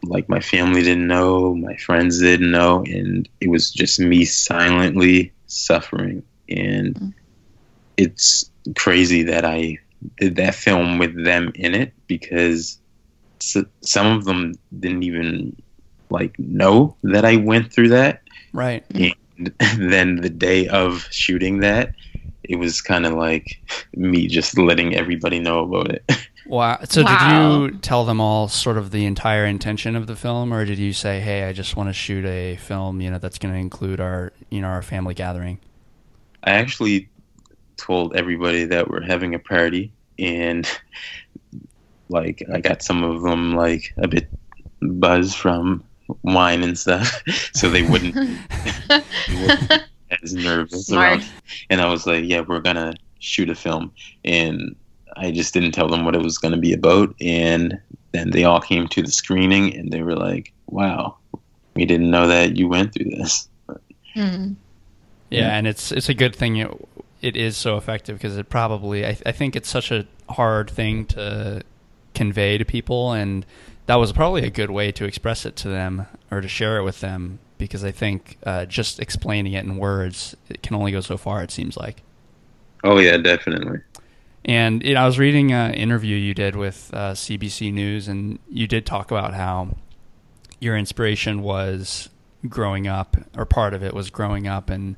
Like 0.04 0.30
my 0.30 0.39
family 0.39 0.82
didn't 0.82 1.08
know, 1.08 1.54
my 1.56 1.76
friends 1.76 2.19
didn't 2.19 2.52
know, 2.52 2.84
and 2.86 3.28
it 3.41 3.50
was 3.50 3.69
just 3.69 4.00
me 4.00 4.24
silently 4.24 5.34
suffering. 5.48 6.24
And 6.50 6.95
Mm. 6.95 7.13
it's 7.98 8.50
crazy 8.78 9.24
that 9.24 9.43
I 9.45 9.78
did 10.17 10.35
that 10.38 10.55
film 10.55 10.97
with 10.97 11.23
them 11.23 11.51
in 11.55 11.75
it 11.75 11.93
because 12.07 12.79
s- 13.41 13.57
some 13.81 14.07
of 14.07 14.25
them 14.25 14.53
didn't 14.79 15.03
even 15.03 15.55
like 16.09 16.38
know 16.39 16.95
that 17.03 17.25
I 17.25 17.35
went 17.38 17.71
through 17.73 17.89
that. 17.89 18.21
Right. 18.53 18.83
And 18.93 19.13
then 19.91 20.17
the 20.17 20.29
day 20.29 20.67
of 20.67 21.07
shooting 21.12 21.59
that, 21.59 21.93
it 22.43 22.55
was 22.57 22.81
kind 22.81 23.05
of 23.05 23.13
like 23.13 23.62
me 23.95 24.27
just 24.27 24.57
letting 24.57 24.95
everybody 24.95 25.39
know 25.39 25.63
about 25.63 25.91
it. 25.91 26.03
Wow. 26.45 26.79
So 26.85 27.03
Wow. 27.03 27.07
did 27.12 27.71
you 27.73 27.79
tell 27.81 28.05
them 28.05 28.19
all 28.19 28.47
sort 28.47 28.79
of 28.79 28.89
the 28.89 29.05
entire 29.05 29.45
intention 29.45 29.95
of 29.95 30.07
the 30.07 30.15
film, 30.15 30.51
or 30.51 30.65
did 30.65 30.79
you 30.79 30.93
say, 30.93 31.19
"Hey, 31.19 31.43
I 31.43 31.53
just 31.53 31.75
want 31.75 31.89
to 31.89 31.93
shoot 31.93 32.25
a 32.25 32.55
film, 32.55 33.01
you 33.01 33.12
know, 33.12 33.19
that's 33.19 33.38
going 33.38 33.53
to 33.53 33.59
include 33.59 33.99
our, 33.99 34.33
you 34.49 34.62
know, 34.62 34.67
our 34.67 34.81
family 34.81 35.13
gathering"? 35.13 35.59
I 36.43 36.53
actually 36.53 37.07
told 37.79 38.15
everybody 38.15 38.65
that 38.65 38.89
we're 38.89 39.01
having 39.05 39.33
a 39.35 39.39
party, 39.39 39.91
and 40.17 40.67
like 42.09 42.43
I 42.53 42.59
got 42.59 42.81
some 42.81 43.03
of 43.03 43.21
them 43.21 43.53
like 43.55 43.93
a 43.97 44.07
bit 44.07 44.27
buzzed 44.81 45.35
from 45.35 45.83
wine 46.23 46.63
and 46.63 46.77
stuff, 46.77 47.21
so 47.53 47.69
they 47.73 47.83
wouldn't 47.83 48.15
be 48.15 48.37
as 50.23 50.33
nervous 50.33 50.87
Smart. 50.87 51.19
around. 51.19 51.25
And 51.69 51.81
I 51.81 51.89
was 51.89 52.05
like, 52.07 52.23
"Yeah, 52.25 52.41
we're 52.41 52.59
gonna 52.61 52.93
shoot 53.19 53.49
a 53.49 53.55
film," 53.55 53.91
and 54.25 54.75
I 55.17 55.31
just 55.31 55.53
didn't 55.53 55.71
tell 55.73 55.87
them 55.87 56.05
what 56.05 56.15
it 56.15 56.21
was 56.21 56.37
gonna 56.37 56.57
be 56.57 56.73
about, 56.73 57.13
and 57.21 57.79
then 58.11 58.31
they 58.31 58.43
all 58.43 58.59
came 58.61 58.87
to 58.87 59.01
the 59.03 59.11
screening, 59.11 59.75
and 59.75 59.91
they 59.91 60.01
were 60.01 60.15
like, 60.15 60.51
"Wow, 60.67 61.17
we 61.75 61.85
didn't 61.85 62.09
know 62.09 62.27
that 62.27 62.57
you 62.57 62.67
went 62.67 62.93
through 62.93 63.11
this." 63.11 63.47
Yeah, 64.15 64.47
Yeah. 65.29 65.55
and 65.57 65.67
it's 65.67 65.91
it's 65.91 66.09
a 66.09 66.15
good 66.15 66.35
thing 66.35 66.67
it, 67.21 67.36
is 67.36 67.58
so 67.58 67.77
effective 67.77 68.17
because 68.17 68.38
it 68.38 68.49
probably 68.49 69.05
I, 69.05 69.17
I 69.25 69.32
think 69.32 69.55
it's 69.55 69.69
such 69.69 69.91
a 69.91 70.05
hard 70.29 70.69
thing 70.69 71.05
to 71.08 71.63
convey 72.13 72.58
to 72.58 72.65
people, 72.65 73.13
and 73.13 73.45
that 73.86 73.95
was 73.95 74.12
probably 74.12 74.43
a 74.43 74.49
good 74.49 74.71
way 74.71 74.91
to 74.93 75.05
express 75.05 75.45
it 75.45 75.55
to 75.58 75.67
them 75.67 76.05
or 76.32 76.41
to 76.41 76.47
share 76.47 76.77
it 76.77 76.84
with 76.84 76.99
them 76.99 77.39
because 77.58 77.84
I 77.84 77.91
think 77.91 78.38
uh, 78.45 78.65
just 78.65 78.99
explaining 78.99 79.53
it 79.53 79.65
in 79.65 79.77
words 79.77 80.36
it 80.49 80.63
can 80.63 80.75
only 80.75 80.91
go 80.91 81.01
so 81.01 81.17
far. 81.17 81.43
It 81.43 81.51
seems 81.51 81.77
like. 81.77 82.03
Oh 82.84 82.99
yeah, 82.99 83.17
definitely. 83.17 83.79
And 84.45 84.84
you 84.84 84.93
know, 84.93 85.01
I 85.01 85.05
was 85.05 85.19
reading 85.19 85.51
an 85.51 85.73
interview 85.73 86.15
you 86.15 86.34
did 86.34 86.55
with 86.55 86.89
uh, 86.93 87.12
CBC 87.12 87.73
News, 87.73 88.08
and 88.08 88.39
you 88.49 88.67
did 88.67 88.86
talk 88.86 89.12
about 89.12 89.34
how 89.34 89.75
your 90.60 90.77
inspiration 90.77 91.41
was 91.41 92.10
growing 92.47 92.88
up, 92.88 93.17
or 93.38 93.45
part 93.45 93.73
of 93.73 93.84
it 93.84 93.93
was 93.93 94.10
growing 94.10 94.47
up 94.47 94.69
and 94.69 94.95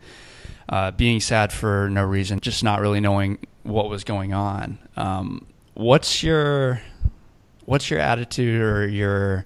uh, 0.72 0.92
being 0.92 1.20
sad 1.20 1.52
for 1.52 1.90
no 1.90 2.04
reason, 2.04 2.40
just 2.40 2.64
not 2.64 2.80
really 2.80 3.02
knowing 3.02 3.38
what 3.64 3.90
was 3.90 4.04
going 4.04 4.34
on. 4.34 4.80
Um, 4.96 5.46
what's 5.74 6.24
your 6.24 6.82
what's 7.66 7.90
your 7.90 8.00
attitude 8.00 8.62
or 8.62 8.88
your 8.88 9.46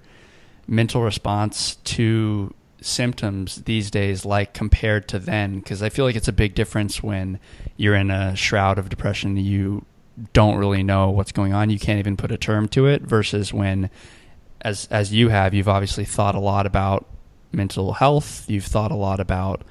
mental 0.66 1.02
response 1.02 1.76
to 1.76 2.54
symptoms 2.80 3.62
these 3.62 3.90
days 3.90 4.24
like 4.24 4.54
compared 4.54 5.08
to 5.08 5.18
then? 5.18 5.58
Because 5.58 5.82
I 5.82 5.88
feel 5.88 6.04
like 6.04 6.16
it's 6.16 6.28
a 6.28 6.32
big 6.32 6.54
difference 6.54 7.02
when 7.02 7.40
you're 7.76 7.96
in 7.96 8.10
a 8.10 8.36
shroud 8.36 8.78
of 8.78 8.88
depression. 8.88 9.36
You 9.36 9.84
don't 10.32 10.56
really 10.56 10.84
know 10.84 11.10
what's 11.10 11.32
going 11.32 11.52
on. 11.52 11.70
You 11.70 11.78
can't 11.80 11.98
even 11.98 12.16
put 12.16 12.30
a 12.30 12.38
term 12.38 12.68
to 12.68 12.86
it. 12.86 13.02
Versus 13.02 13.52
when, 13.52 13.90
as 14.60 14.86
as 14.92 15.12
you 15.12 15.30
have, 15.30 15.54
you've 15.54 15.68
obviously 15.68 16.04
thought 16.04 16.36
a 16.36 16.40
lot 16.40 16.66
about 16.66 17.04
mental 17.50 17.94
health. 17.94 18.48
You've 18.48 18.64
thought 18.64 18.92
a 18.92 18.96
lot 18.96 19.18
about 19.18 19.62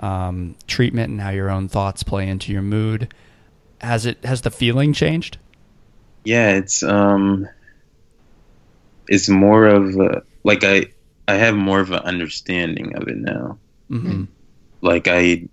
um, 0.00 0.56
treatment 0.66 1.10
and 1.10 1.20
how 1.20 1.30
your 1.30 1.50
own 1.50 1.68
thoughts 1.68 2.02
play 2.02 2.28
into 2.28 2.52
your 2.52 2.62
mood. 2.62 3.12
Has 3.80 4.06
it 4.06 4.24
has 4.24 4.42
the 4.42 4.50
feeling 4.50 4.92
changed? 4.92 5.38
Yeah, 6.24 6.50
it's 6.50 6.82
um, 6.82 7.48
it's 9.08 9.28
more 9.28 9.66
of 9.66 9.96
a, 9.96 10.22
like 10.44 10.64
I 10.64 10.86
I 11.26 11.34
have 11.34 11.54
more 11.54 11.80
of 11.80 11.90
an 11.90 12.00
understanding 12.00 12.96
of 12.96 13.08
it 13.08 13.16
now. 13.16 13.58
Mm-hmm. 13.90 14.24
Like 14.80 15.08
I 15.08 15.48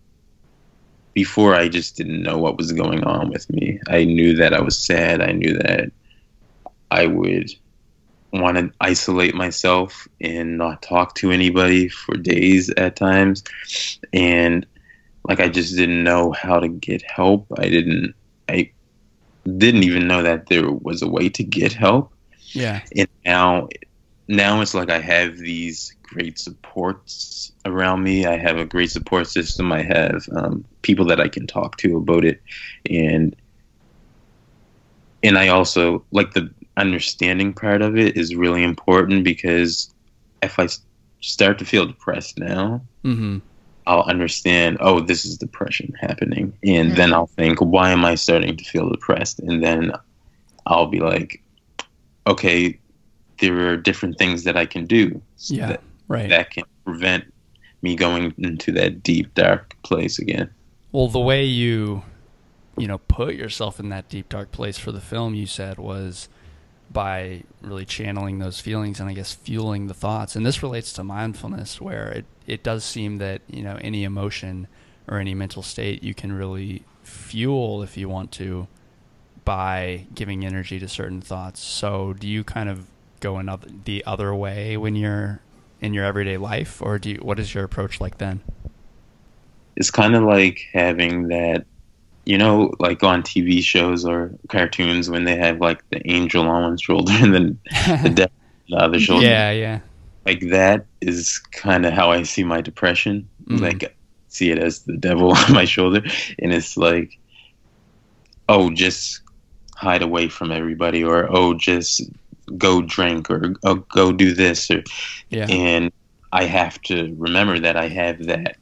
before 1.14 1.56
I 1.56 1.70
just 1.70 1.96
didn't 1.96 2.24
know 2.24 2.38
what 2.38 2.58
was 2.58 2.72
going 2.74 3.04
on 3.04 3.30
with 3.30 3.50
me. 3.50 3.80
I 3.88 4.04
knew 4.04 4.36
that 4.36 4.54
I 4.54 4.62
was 4.62 4.78
sad. 4.78 5.22
I 5.22 5.32
knew 5.32 5.58
that 5.60 5.92
I 6.92 7.08
would 7.08 7.52
want 8.42 8.58
to 8.58 8.72
isolate 8.80 9.36
myself 9.36 10.08
and 10.22 10.58
not 10.58 10.82
talk 10.82 11.16
to 11.16 11.32
anybody 11.32 11.88
for 11.90 12.16
days 12.16 12.70
at 12.72 12.96
times. 12.96 13.44
And 14.14 14.66
like 15.28 15.40
I 15.40 15.50
just 15.50 15.76
didn't 15.76 16.04
know 16.04 16.32
how 16.32 16.60
to 16.60 16.68
get 16.68 17.02
help. 17.02 17.48
I 17.58 17.70
didn't 17.70 18.14
I 18.48 18.72
didn't 19.46 19.84
even 19.84 20.08
know 20.08 20.24
that 20.24 20.48
there 20.48 20.72
was 20.72 21.02
a 21.02 21.10
way 21.10 21.30
to 21.30 21.44
get 21.44 21.74
help. 21.74 22.14
Yeah. 22.54 22.82
And 22.96 23.08
now 23.26 23.70
now 24.28 24.62
it's 24.62 24.74
like 24.74 24.90
I 24.90 25.00
have 25.00 25.38
these 25.38 25.96
great 26.02 26.40
supports 26.40 27.52
around 27.66 28.04
me. 28.04 28.26
I 28.26 28.38
have 28.38 28.58
a 28.58 28.66
great 28.66 28.92
support 28.92 29.28
system. 29.28 29.72
I 29.72 29.84
have 29.84 30.28
um, 30.36 30.66
people 30.82 31.06
that 31.06 31.20
I 31.20 31.28
can 31.28 31.48
talk 31.48 31.78
to 31.78 31.98
about 31.98 32.26
it, 32.26 32.42
and 32.90 33.36
and 35.24 35.38
I 35.38 35.50
also 35.50 36.06
like 36.12 36.34
the 36.34 36.52
understanding 36.78 37.54
part 37.54 37.82
of 37.82 37.98
it 37.98 38.18
is 38.18 38.36
really 38.36 38.64
important 38.64 39.24
because 39.24 39.94
if 40.42 40.60
I 40.60 40.68
start 41.22 41.58
to 41.60 41.66
feel 41.66 41.86
depressed 41.86 42.38
now, 42.38 42.82
Mm-hmm. 43.04 43.38
I'll 43.88 44.02
understand. 44.02 44.78
Oh, 44.80 45.00
this 45.00 45.26
is 45.26 45.38
depression 45.38 45.94
happening, 46.02 46.58
and 46.64 46.96
then 46.96 47.14
I'll 47.14 47.28
think, 47.28 47.60
why 47.60 47.92
am 47.92 48.04
I 48.04 48.16
starting 48.16 48.58
to 48.58 48.64
feel 48.64 48.90
depressed? 48.90 49.40
And 49.42 49.64
then 49.64 49.92
I'll 50.66 50.88
be 50.88 51.00
like, 51.02 51.44
okay, 52.26 52.80
there 53.40 53.70
are 53.70 53.78
different 53.78 54.18
things 54.18 54.44
that 54.46 54.58
I 54.58 54.66
can 54.66 54.88
do. 54.88 55.22
Yeah. 55.38 55.68
that, 55.68 55.82
Right. 56.08 56.30
that 56.30 56.50
can 56.50 56.64
prevent 56.84 57.32
me 57.84 57.96
going 57.96 58.34
into 58.40 58.72
that 58.72 59.04
deep 59.04 59.34
dark 59.36 59.76
place 59.84 60.18
again. 60.18 60.50
Well, 60.92 61.08
the 61.08 61.20
way 61.20 61.46
you, 61.46 62.02
you 62.78 62.88
know, 62.88 62.98
put 62.98 63.36
yourself 63.36 63.80
in 63.80 63.90
that 63.90 64.10
deep 64.10 64.30
dark 64.30 64.52
place 64.52 64.80
for 64.80 64.92
the 64.92 65.02
film, 65.02 65.36
you 65.36 65.46
said 65.46 65.78
was 65.78 66.28
by 66.96 67.44
really 67.62 67.84
channeling 67.84 68.40
those 68.40 68.62
feelings 68.62 69.02
and 69.02 69.10
I 69.10 69.14
guess 69.14 69.34
fueling 69.34 69.88
the 69.88 69.94
thoughts. 69.94 70.38
And 70.38 70.46
this 70.46 70.64
relates 70.64 70.94
to 70.94 71.04
mindfulness, 71.04 71.82
where 71.82 72.08
it 72.08 72.26
it 72.48 72.64
does 72.64 72.86
seem 72.86 73.18
that 73.18 73.42
you 73.48 73.62
know 73.62 73.78
any 73.82 74.06
emotion 74.06 74.68
or 75.08 75.20
any 75.20 75.36
mental 75.36 75.62
state 75.62 76.02
you 76.02 76.14
can 76.14 76.32
really 76.32 76.84
fuel 77.04 77.84
if 77.84 77.98
you 77.98 78.08
want 78.08 78.32
to 78.32 78.68
by 79.44 80.08
giving 80.16 80.46
energy 80.46 80.80
to 80.80 80.88
certain 80.88 81.22
thoughts. 81.22 81.60
So, 81.60 82.14
do 82.14 82.28
you 82.28 82.44
kind 82.46 82.70
of 82.70 82.88
go 83.20 83.36
another 83.36 83.68
the 83.84 84.02
other 84.06 84.34
way 84.34 84.78
when 84.78 84.96
you're 84.96 85.42
in 85.82 85.94
your 85.94 86.06
everyday 86.06 86.38
life, 86.38 86.82
or 86.82 86.98
do 86.98 87.12
you, 87.12 87.18
what 87.18 87.40
is 87.40 87.54
your 87.54 87.66
approach 87.66 88.00
like 88.00 88.20
then? 88.20 88.42
It's 89.76 89.92
kind 89.92 90.16
of 90.16 90.24
like 90.24 90.70
having 90.72 91.28
that, 91.28 91.66
you 92.26 92.38
know, 92.38 92.72
like 92.80 93.04
on 93.04 93.22
TV 93.24 93.62
shows 93.62 94.06
or 94.06 94.32
cartoons 94.50 95.10
when 95.10 95.26
they 95.26 95.36
have 95.38 95.60
like 95.62 95.88
the 95.90 96.02
angel 96.12 96.48
on 96.48 96.64
one 96.64 96.78
shoulder 96.78 97.12
and 97.16 97.34
then 97.34 97.60
the 98.04 98.10
devil 98.16 98.34
on 98.36 98.70
the 98.70 98.78
other 98.78 99.00
shoulder. 99.00 99.26
yeah, 99.26 99.52
yeah. 99.52 99.80
Like 100.26 100.42
that 100.50 100.86
is 101.02 101.38
kind 101.52 101.86
of 101.86 101.94
how 101.94 102.12
I 102.12 102.24
see 102.24 102.44
my 102.44 102.62
depression. 102.62 103.30
Mhm. 103.48 103.60
Like 103.62 103.84
I 103.84 103.90
see 104.30 104.50
it 104.52 104.58
as 104.58 104.80
the 104.82 104.98
devil 104.98 105.32
on 105.38 105.54
my 105.54 105.66
shoulder, 105.66 106.02
and 106.40 106.52
it's 106.52 106.76
like, 106.78 107.18
oh, 108.50 108.72
just 108.72 109.22
hide 109.76 110.02
away 110.02 110.28
from 110.30 110.52
everybody, 110.52 111.04
or 111.04 111.28
oh, 111.30 111.54
just 111.54 112.02
go 112.58 112.82
drink, 112.82 113.30
or 113.30 113.54
oh, 113.64 113.76
go 113.76 114.12
do 114.12 114.34
this, 114.34 114.70
or 114.72 114.84
Yeah. 115.30 115.48
and 115.48 115.92
I 116.32 116.46
have 116.46 116.82
to 116.84 117.14
remember 117.18 117.60
that 117.60 117.76
I 117.78 117.88
have 117.90 118.26
that 118.26 118.58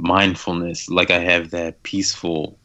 mindfulness, 0.00 0.88
like 0.88 1.10
I 1.10 1.18
have 1.18 1.50
that 1.50 1.82
peaceful 1.82 2.58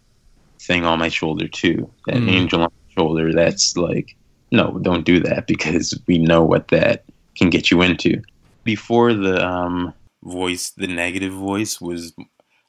thing 0.62 0.86
on 0.86 1.00
my 1.00 1.10
shoulder 1.10 1.48
too, 1.48 1.91
that 2.08 2.17
Mm. 2.17 2.30
angel 2.30 2.62
on 2.62 2.69
my 2.69 3.02
shoulder. 3.02 3.34
That's 3.34 3.76
like, 3.76 4.15
no, 4.52 4.80
don't 4.82 5.06
do 5.06 5.19
that 5.22 5.48
because 5.48 6.00
we 6.08 6.17
know 6.17 6.43
what 6.43 6.69
that 6.69 7.06
can 7.38 7.50
get 7.50 7.72
you 7.72 7.82
into. 7.82 8.22
Before 8.63 9.13
the 9.13 9.46
um, 9.46 9.93
voice, 10.24 10.72
the 10.72 10.88
negative 10.88 11.34
voice 11.34 11.82
was, 11.82 12.13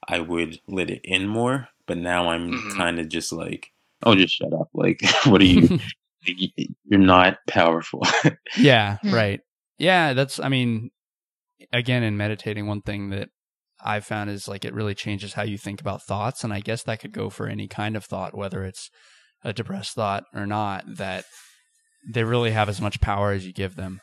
I 0.09 0.19
would 0.21 0.61
let 0.67 0.91
it 0.91 1.01
in 1.05 1.27
more, 1.29 1.69
but 1.87 1.99
now 1.99 2.31
I'm 2.31 2.53
Mhm. 2.53 2.77
kind 2.77 2.99
of 2.99 3.09
just 3.09 3.33
like, 3.33 3.71
oh, 4.03 4.15
just 4.15 4.35
shut 4.35 4.53
up. 4.53 4.71
Like, 4.75 5.01
what 5.27 5.41
are 5.41 5.45
you? 5.45 5.79
You're 6.85 6.99
not 7.01 7.39
powerful. 7.47 8.03
Yeah, 8.57 8.97
Hmm. 9.03 9.15
right. 9.15 9.41
Yeah, 9.79 10.13
that's 10.15 10.39
I 10.41 10.49
mean 10.49 10.91
again 11.73 12.03
in 12.03 12.17
meditating 12.17 12.67
one 12.67 12.83
thing 12.83 13.11
that 13.11 13.29
I've 13.85 14.05
found 14.07 14.31
is 14.31 14.49
like 14.49 14.65
it 14.65 14.75
really 14.75 14.95
changes 14.95 15.35
how 15.35 15.43
you 15.43 15.59
think 15.59 15.81
about 15.81 16.03
thoughts 16.03 16.43
and 16.43 16.53
I 16.53 16.61
guess 16.61 16.83
that 16.85 17.01
could 17.01 17.13
go 17.13 17.31
for 17.31 17.47
any 17.47 17.69
kind 17.69 17.97
of 17.97 18.05
thought 18.05 18.37
whether 18.37 18.65
it's 18.65 18.89
a 19.45 19.53
depressed 19.53 19.95
thought 19.95 20.25
or 20.35 20.47
not 20.47 20.85
that 20.97 21.25
they 22.13 22.25
really 22.25 22.51
have 22.53 22.69
as 22.69 22.81
much 22.81 23.01
power 23.01 23.33
as 23.33 23.47
you 23.47 23.53
give 23.53 23.77
them. 23.77 24.01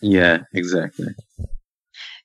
yeah, 0.00 0.38
exactly. 0.54 1.08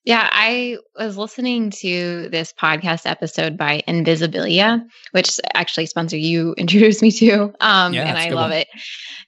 Yeah, 0.05 0.27
I 0.29 0.77
was 0.99 1.17
listening 1.17 1.69
to 1.79 2.27
this 2.29 2.51
podcast 2.61 3.09
episode 3.09 3.57
by 3.57 3.81
Invisibilia, 3.87 4.83
which 5.11 5.39
actually 5.53 5.85
Spencer 5.85 6.17
you 6.17 6.53
introduced 6.57 7.01
me 7.01 7.09
to, 7.11 7.53
um, 7.61 7.93
Yeah, 7.93 8.01
and 8.01 8.09
it's 8.09 8.19
a 8.19 8.21
I 8.25 8.29
good 8.29 8.35
love 8.35 8.49
one. 8.51 8.59
it. 8.59 8.67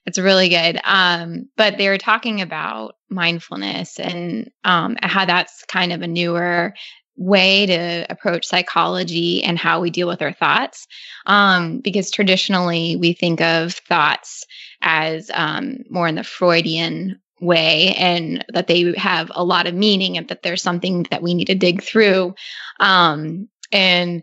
It's 0.04 0.18
really 0.18 0.50
good. 0.50 0.78
Um, 0.84 1.48
but 1.56 1.78
they 1.78 1.88
were 1.88 1.96
talking 1.96 2.42
about 2.42 2.94
mindfulness 3.08 3.98
and 3.98 4.50
um, 4.64 4.96
how 5.02 5.24
that's 5.24 5.64
kind 5.64 5.92
of 5.94 6.02
a 6.02 6.06
newer 6.06 6.74
way 7.16 7.66
to 7.66 8.06
approach 8.10 8.46
psychology 8.46 9.42
and 9.42 9.58
how 9.58 9.80
we 9.80 9.90
deal 9.90 10.08
with 10.08 10.22
our 10.22 10.32
thoughts. 10.32 10.86
Um, 11.26 11.80
because 11.80 12.10
traditionally 12.10 12.96
we 12.96 13.12
think 13.12 13.40
of 13.40 13.74
thoughts 13.74 14.44
as 14.82 15.30
um, 15.32 15.78
more 15.90 16.08
in 16.08 16.16
the 16.16 16.24
Freudian 16.24 17.20
way 17.40 17.94
and 17.98 18.44
that 18.52 18.66
they 18.66 18.94
have 18.96 19.30
a 19.34 19.44
lot 19.44 19.66
of 19.66 19.74
meaning 19.74 20.16
and 20.16 20.28
that 20.28 20.42
there's 20.42 20.62
something 20.62 21.06
that 21.10 21.22
we 21.22 21.34
need 21.34 21.46
to 21.46 21.54
dig 21.54 21.82
through 21.82 22.34
um 22.80 23.48
and 23.72 24.22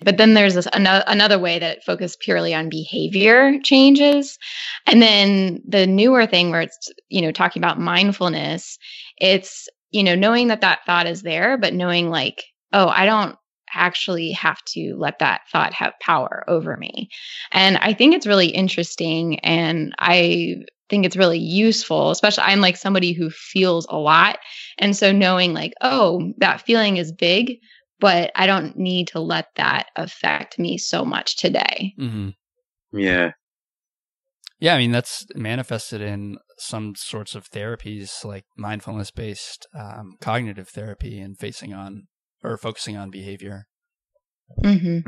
but 0.00 0.18
then 0.18 0.34
there's 0.34 0.54
this 0.54 0.68
another, 0.72 1.04
another 1.06 1.38
way 1.38 1.58
that 1.58 1.84
focus 1.84 2.16
purely 2.18 2.54
on 2.54 2.70
behavior 2.70 3.58
changes 3.62 4.38
and 4.86 5.02
then 5.02 5.60
the 5.68 5.86
newer 5.86 6.26
thing 6.26 6.50
where 6.50 6.62
it's 6.62 6.90
you 7.10 7.20
know 7.20 7.32
talking 7.32 7.60
about 7.60 7.78
mindfulness 7.78 8.78
it's 9.18 9.68
you 9.94 10.02
know 10.02 10.14
knowing 10.14 10.48
that 10.48 10.60
that 10.60 10.84
thought 10.84 11.06
is 11.06 11.22
there 11.22 11.56
but 11.56 11.74
knowing 11.74 12.10
like 12.10 12.44
oh 12.72 12.88
i 12.88 13.06
don't 13.06 13.36
actually 13.76 14.30
have 14.30 14.62
to 14.64 14.94
let 14.96 15.18
that 15.18 15.40
thought 15.50 15.72
have 15.72 15.92
power 16.00 16.44
over 16.46 16.76
me 16.76 17.08
and 17.50 17.76
i 17.78 17.92
think 17.92 18.14
it's 18.14 18.26
really 18.26 18.48
interesting 18.48 19.38
and 19.40 19.94
i 19.98 20.56
think 20.90 21.06
it's 21.06 21.16
really 21.16 21.38
useful, 21.38 22.10
especially 22.10 22.44
I'm 22.44 22.60
like 22.60 22.76
somebody 22.76 23.12
who 23.12 23.30
feels 23.30 23.86
a 23.88 23.96
lot. 23.96 24.38
And 24.78 24.96
so 24.96 25.12
knowing 25.12 25.54
like, 25.54 25.72
oh, 25.80 26.32
that 26.38 26.60
feeling 26.60 26.98
is 26.98 27.12
big, 27.12 27.58
but 28.00 28.30
I 28.34 28.46
don't 28.46 28.76
need 28.76 29.08
to 29.08 29.20
let 29.20 29.46
that 29.56 29.86
affect 29.96 30.58
me 30.58 30.78
so 30.78 31.04
much 31.04 31.36
today. 31.36 31.94
Mhm. 31.98 32.34
Yeah. 32.92 33.32
Yeah, 34.64 34.76
I 34.76 34.78
mean 34.78 34.92
that's 34.92 35.26
manifested 35.34 36.00
in 36.00 36.38
some 36.56 36.94
sorts 36.96 37.34
of 37.34 37.50
therapies 37.50 38.24
like 38.24 38.46
mindfulness 38.56 39.10
based 39.10 39.66
um, 39.78 40.16
cognitive 40.22 40.70
therapy 40.70 41.20
and 41.20 41.38
facing 41.38 41.74
on 41.74 42.06
or 42.42 42.56
focusing 42.56 42.96
on 42.96 43.10
behavior. 43.10 43.66
hmm 44.62 45.00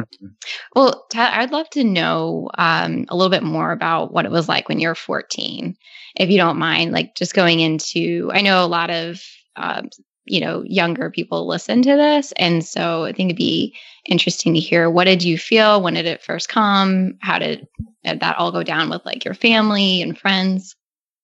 Well, 0.74 1.06
I'd 1.14 1.52
love 1.52 1.70
to 1.70 1.84
know 1.84 2.50
um, 2.58 3.06
a 3.08 3.16
little 3.16 3.30
bit 3.30 3.42
more 3.42 3.72
about 3.72 4.12
what 4.12 4.26
it 4.26 4.30
was 4.30 4.46
like 4.46 4.68
when 4.68 4.78
you 4.78 4.88
were 4.88 4.94
14, 4.94 5.74
if 6.16 6.28
you 6.28 6.36
don't 6.36 6.58
mind, 6.58 6.92
like 6.92 7.14
just 7.16 7.32
going 7.32 7.60
into, 7.60 8.30
I 8.34 8.42
know 8.42 8.62
a 8.62 8.66
lot 8.66 8.90
of, 8.90 9.22
um, 9.56 9.88
you 10.26 10.40
know, 10.40 10.62
younger 10.66 11.10
people 11.10 11.46
listen 11.46 11.82
to 11.82 11.96
this. 11.96 12.32
And 12.36 12.64
so 12.64 13.04
I 13.04 13.12
think 13.12 13.30
it'd 13.30 13.36
be 13.36 13.74
interesting 14.08 14.54
to 14.54 14.60
hear 14.60 14.90
what 14.90 15.04
did 15.04 15.22
you 15.22 15.38
feel? 15.38 15.82
When 15.82 15.94
did 15.94 16.06
it 16.06 16.22
first 16.22 16.48
come? 16.48 17.14
How 17.20 17.38
did 17.38 17.66
that 18.04 18.36
all 18.36 18.52
go 18.52 18.62
down 18.62 18.90
with 18.90 19.04
like 19.04 19.24
your 19.24 19.34
family 19.34 20.02
and 20.02 20.18
friends? 20.18 20.74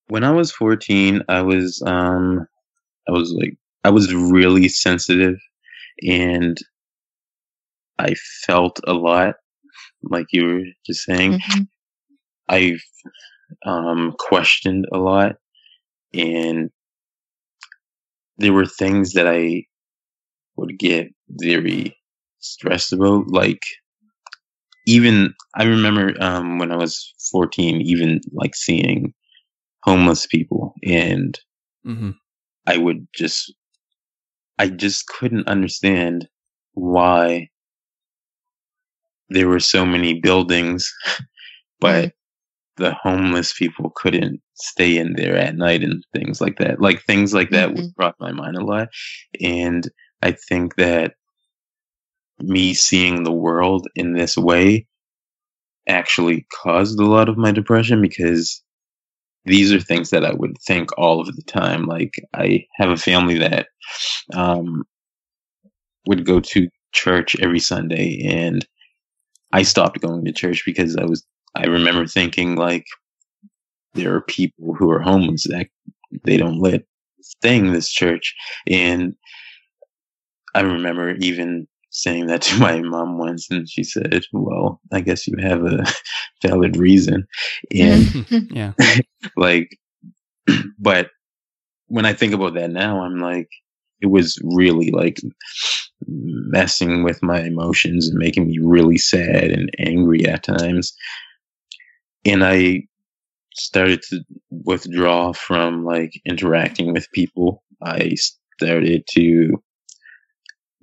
When 0.09 0.25
I 0.25 0.31
was 0.31 0.53
14, 0.53 1.23
I 1.29 1.43
was 1.43 1.83
um 1.85 2.47
I 3.09 3.12
was 3.12 3.33
like 3.37 3.55
I 3.85 3.91
was 3.91 4.15
really 4.15 4.69
sensitive 4.69 5.37
and 6.03 6.57
I 7.99 8.15
felt 8.47 8.81
a 8.87 8.93
lot, 8.93 9.37
like 10.03 10.27
you 10.33 10.47
were 10.47 10.65
just 10.87 11.05
saying. 11.05 11.38
Mhm. 11.38 11.69
I've 12.49 12.83
um, 13.65 14.15
questioned 14.19 14.87
a 14.93 14.99
lot, 14.99 15.37
and 16.15 16.71
there 18.42 18.52
were 18.55 18.66
things 18.66 19.14
that 19.14 19.28
I 19.28 19.64
would 20.57 20.78
get 20.78 21.09
very 21.31 21.96
stressed 22.40 22.92
about. 22.92 23.28
Like, 23.28 23.62
even 24.87 25.35
I 25.55 25.64
remember 25.64 26.14
um, 26.20 26.59
when 26.59 26.72
I 26.72 26.76
was 26.76 27.14
14, 27.31 27.81
even 27.83 28.20
like 28.33 28.55
seeing 28.55 29.14
homeless 29.85 30.26
people, 30.26 30.74
and 30.85 31.38
hmm 31.85 32.11
I 32.66 32.76
would 32.78 33.07
just, 33.14 33.55
I 34.59 34.68
just 34.70 35.07
couldn't 35.09 35.46
understand 35.46 36.26
why 36.72 37.50
there 39.28 39.48
were 39.48 39.61
so 39.61 39.85
many 39.85 40.20
buildings, 40.20 40.92
but 41.81 42.12
the 42.77 42.95
homeless 42.95 43.53
people 43.53 43.93
couldn't 43.97 44.41
stay 44.55 44.97
in 44.99 45.15
there 45.15 45.37
at 45.37 45.57
night 45.57 45.83
and 45.83 46.05
things 46.15 46.41
like 46.41 46.59
that. 46.59 46.81
Like 46.81 47.03
things 47.05 47.35
like 47.35 47.51
that 47.51 47.75
would 47.75 47.85
Mhm. 47.87 47.95
cross 47.97 48.15
my 48.21 48.33
mind 48.33 48.57
a 48.57 48.65
lot. 48.65 48.89
And 49.41 49.89
I 50.23 50.33
think 50.33 50.77
that 50.77 51.15
me 52.41 52.75
seeing 52.75 53.23
the 53.25 53.33
world 53.33 53.87
in 53.95 54.13
this 54.13 54.37
way 54.37 54.87
actually 55.89 56.47
caused 56.63 56.99
a 57.01 57.05
lot 57.07 57.29
of 57.29 57.37
my 57.37 57.53
depression 57.53 58.01
because 58.01 58.63
these 59.47 59.73
are 59.73 59.81
things 59.81 60.11
that 60.11 60.25
I 60.25 60.35
would 60.35 60.57
think 60.67 60.91
all 60.99 61.21
of 61.21 61.35
the 61.35 61.43
time. 61.45 61.87
Like 61.87 62.15
I 62.35 62.65
have 62.77 62.91
a 62.91 62.97
family 62.97 63.39
that 63.39 63.69
um, 64.35 64.85
would 66.07 66.25
go 66.27 66.41
to 66.41 66.69
church 66.93 67.37
every 67.41 67.61
Sunday, 67.61 68.21
and 68.25 68.67
I 69.53 69.63
stopped 69.63 70.01
going 70.01 70.25
to 70.25 70.33
church 70.33 70.65
because 70.67 70.97
I 70.97 71.05
was. 71.05 71.25
I 71.55 71.67
remember 71.67 72.07
thinking 72.07 72.57
like 72.57 72.87
there 73.95 74.15
are 74.15 74.23
people 74.23 74.75
who 74.75 74.91
are 74.91 75.01
homeless 75.01 75.45
that 75.45 75.69
they 76.25 76.37
don't 76.37 76.61
let 76.61 76.85
stay 77.21 77.57
in 77.57 77.73
this 77.73 77.91
church, 77.91 78.35
and 78.67 79.15
I 80.55 80.61
remember 80.61 81.15
even 81.17 81.67
saying 81.91 82.27
that 82.27 82.43
to 82.43 82.59
my 82.59 82.81
mom 82.81 83.19
once, 83.19 83.51
and 83.51 83.69
she 83.69 83.85
said, 83.85 84.25
"Well, 84.33 84.81
I 84.93 85.01
guess 85.01 85.27
you 85.27 85.37
have 85.41 85.65
a 85.65 85.85
valid 86.43 86.77
reason." 86.77 87.27
And 87.75 88.51
yeah. 88.51 88.73
like 89.37 89.77
but 90.79 91.11
when 91.87 92.07
i 92.07 92.12
think 92.12 92.33
about 92.33 92.55
that 92.55 92.71
now 92.71 93.03
i'm 93.03 93.19
like 93.19 93.49
it 94.01 94.07
was 94.07 94.38
really 94.43 94.91
like 94.91 95.21
messing 96.07 97.05
with 97.05 97.23
my 97.23 97.41
emotions 97.41 98.09
and 98.09 98.19
making 98.19 98.47
me 98.47 98.59
really 98.61 98.99
sad 98.99 99.51
and 99.51 99.71
angry 99.79 100.27
at 100.27 100.43
times 100.43 100.95
and 102.25 102.45
i 102.45 102.83
started 103.55 104.03
to 104.03 104.21
withdraw 104.51 105.33
from 105.33 105.85
like 105.85 106.13
interacting 106.27 106.93
with 106.93 107.11
people 107.13 107.63
i 107.83 108.15
started 108.61 109.05
to 109.11 109.63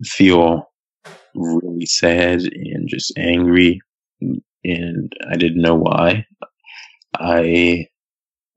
feel 0.04 0.64
really 1.36 1.86
sad 1.86 2.42
and 2.42 2.88
just 2.88 3.14
angry 3.18 3.80
and 4.64 5.14
i 5.32 5.36
didn't 5.36 5.62
know 5.62 5.76
why 5.76 6.26
i 7.16 7.86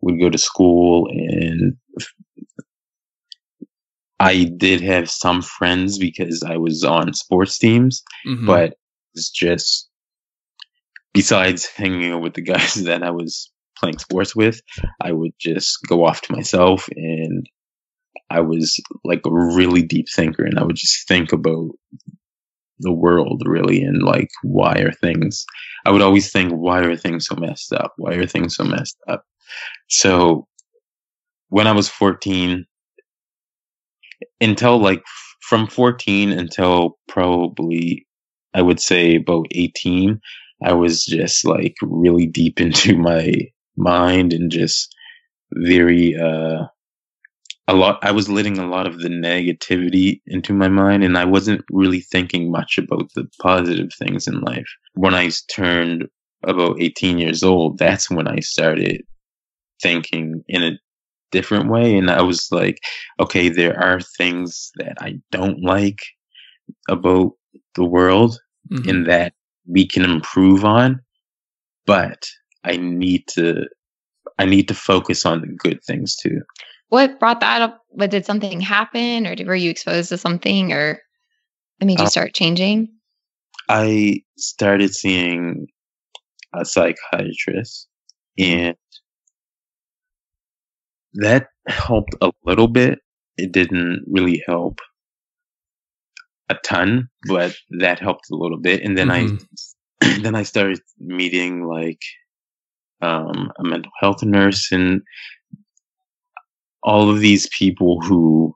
would 0.01 0.19
go 0.21 0.29
to 0.31 0.39
school 0.39 1.09
and 1.11 1.77
I 4.21 4.45
did 4.45 4.81
have 4.83 5.11
some 5.11 5.43
friends 5.43 5.99
because 5.99 6.45
I 6.45 6.57
was 6.57 6.85
on 6.85 7.13
sports 7.13 7.59
teams, 7.59 8.05
Mhm. 8.25 8.47
but 8.47 8.77
it's 9.15 9.31
just 9.31 9.89
besides 11.13 11.67
hanging 11.67 12.13
out 12.13 12.23
with 12.23 12.35
the 12.35 12.43
guys 12.43 12.75
that 12.85 13.03
I 13.03 13.11
was 13.11 13.51
playing 13.79 13.99
sports 13.99 14.35
with, 14.35 14.61
I 15.01 15.13
would 15.13 15.33
just 15.39 15.79
go 15.89 16.05
off 16.05 16.23
to 16.23 16.33
myself 16.33 16.89
and 16.95 17.47
I 18.31 18.41
was 18.41 18.81
like 19.05 19.23
a 19.27 19.33
really 19.33 19.83
deep 19.83 20.07
thinker 20.15 20.45
and 20.45 20.59
I 20.59 20.65
would 20.65 20.77
just 20.77 21.07
think 21.07 21.33
about 21.33 21.71
the 22.79 22.93
world 22.93 23.43
really 23.45 23.83
and 23.83 24.03
like 24.03 24.31
why 24.43 24.75
are 24.79 24.91
things 24.91 25.45
I 25.87 25.91
would 25.93 26.03
always 26.03 26.33
think 26.33 26.51
why 26.53 26.81
are 26.81 26.97
things 26.97 27.27
so 27.27 27.37
messed 27.37 27.73
up? 27.73 27.93
Why 27.97 28.15
are 28.15 28.27
things 28.27 28.57
so 28.57 28.65
messed 28.65 28.97
up? 29.07 29.25
So 29.89 30.47
when 31.49 31.67
I 31.67 31.73
was 31.73 31.89
14 31.89 32.65
until 34.41 34.79
like 34.79 35.03
from 35.41 35.67
14 35.67 36.33
until 36.33 36.99
probably 37.09 38.07
I 38.55 38.63
would 38.63 38.81
say 38.81 39.17
about 39.17 39.47
18 39.51 40.21
I 40.65 40.73
was 40.75 41.05
just 41.05 41.45
like 41.45 41.75
really 41.83 42.27
deep 42.27 42.61
into 42.67 42.97
my 42.97 43.35
mind 43.77 44.33
and 44.33 44.51
just 44.51 44.95
very 45.55 46.17
uh 46.17 46.65
a 47.69 47.75
lot 47.75 47.99
I 48.03 48.11
was 48.11 48.29
letting 48.29 48.59
a 48.59 48.67
lot 48.69 48.87
of 48.87 48.99
the 49.01 49.09
negativity 49.09 50.21
into 50.27 50.53
my 50.53 50.69
mind 50.69 51.05
and 51.05 51.17
I 51.17 51.25
wasn't 51.25 51.63
really 51.71 52.01
thinking 52.01 52.51
much 52.51 52.79
about 52.79 53.11
the 53.15 53.27
positive 53.41 53.91
things 53.99 54.27
in 54.27 54.41
life. 54.41 54.67
When 54.95 55.15
I 55.15 55.31
turned 55.55 56.09
about 56.45 56.81
18 56.81 57.19
years 57.19 57.43
old, 57.43 57.79
that's 57.79 58.11
when 58.11 58.27
I 58.27 58.41
started 58.41 59.03
thinking 59.83 60.43
in 60.49 60.63
a 60.63 60.79
different 61.31 61.71
way 61.71 61.97
and 61.97 62.11
I 62.11 62.23
was 62.23 62.49
like, 62.53 62.79
okay, 63.21 63.49
there 63.49 63.79
are 63.79 64.01
things 64.01 64.71
that 64.77 64.97
I 65.01 65.21
don't 65.31 65.63
like 65.63 66.01
about 66.89 67.33
the 67.75 67.85
world 67.85 68.39
Mhm. 68.71 68.89
and 68.89 69.07
that 69.07 69.35
we 69.67 69.87
can 69.87 70.05
improve 70.05 70.65
on, 70.65 71.01
but 71.87 72.27
I 72.65 72.77
need 72.77 73.25
to 73.35 73.67
I 74.39 74.45
need 74.45 74.69
to 74.69 74.75
focus 74.75 75.27
on 75.27 75.41
the 75.41 75.47
good 75.47 75.83
things 75.85 76.17
too. 76.17 76.41
What 76.89 77.19
brought 77.19 77.41
that 77.41 77.63
up? 77.63 77.81
What 77.89 78.11
did 78.11 78.27
something 78.27 78.61
happen, 78.61 79.27
or 79.27 79.35
did, 79.35 79.47
were 79.47 79.55
you 79.55 79.71
exposed 79.71 80.11
to 80.11 80.19
something, 80.19 80.73
or 80.73 81.01
that 81.79 81.87
made 81.87 81.99
you 81.99 82.07
Uh, 82.07 82.11
start 82.11 82.35
changing? 82.35 82.89
I 83.69 84.23
started 84.37 84.95
seeing 84.95 85.67
a 86.55 86.65
psychiatrist 86.65 87.89
and 88.39 88.77
that 91.15 91.49
helped 91.67 92.15
a 92.21 92.31
little 92.45 92.69
bit. 92.69 92.99
It 93.39 93.53
didn't 93.53 94.05
really 94.07 94.43
help 94.47 94.81
a 96.57 96.61
ton, 96.65 97.09
but 97.29 97.57
that 97.81 97.99
helped 98.01 98.31
a 98.31 98.37
little 98.37 98.59
bit. 98.61 98.83
And 98.83 98.97
then 98.97 99.09
Mhm. 99.09 99.43
I 100.01 100.19
then 100.23 100.35
I 100.35 100.43
started 100.45 100.81
meeting 100.99 101.65
like 101.67 102.01
um, 103.01 103.53
a 103.59 103.65
mental 103.65 103.93
health 104.01 104.23
nurse 104.23 104.71
and 104.73 105.03
all 106.83 107.11
of 107.11 107.21
these 107.21 107.49
people 107.59 108.01
who 108.03 108.55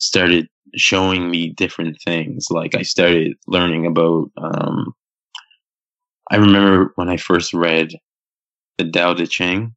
started 0.00 0.48
showing 0.76 1.30
me 1.30 1.50
different 1.50 1.96
things. 2.04 2.46
Like 2.50 2.74
I 2.74 2.82
started 2.82 3.34
learning 3.46 3.86
about. 3.86 4.30
Um, 4.36 4.94
I 6.30 6.36
remember 6.36 6.92
when 6.96 7.08
I 7.08 7.16
first 7.16 7.54
read 7.54 7.88
the 8.78 8.90
Tao 8.90 9.14
Te 9.14 9.26
Ching. 9.26 9.74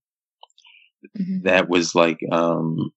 Mhm. 1.17 1.43
That 1.43 1.69
was 1.69 1.95
like, 1.95 2.19
um, 2.31 2.91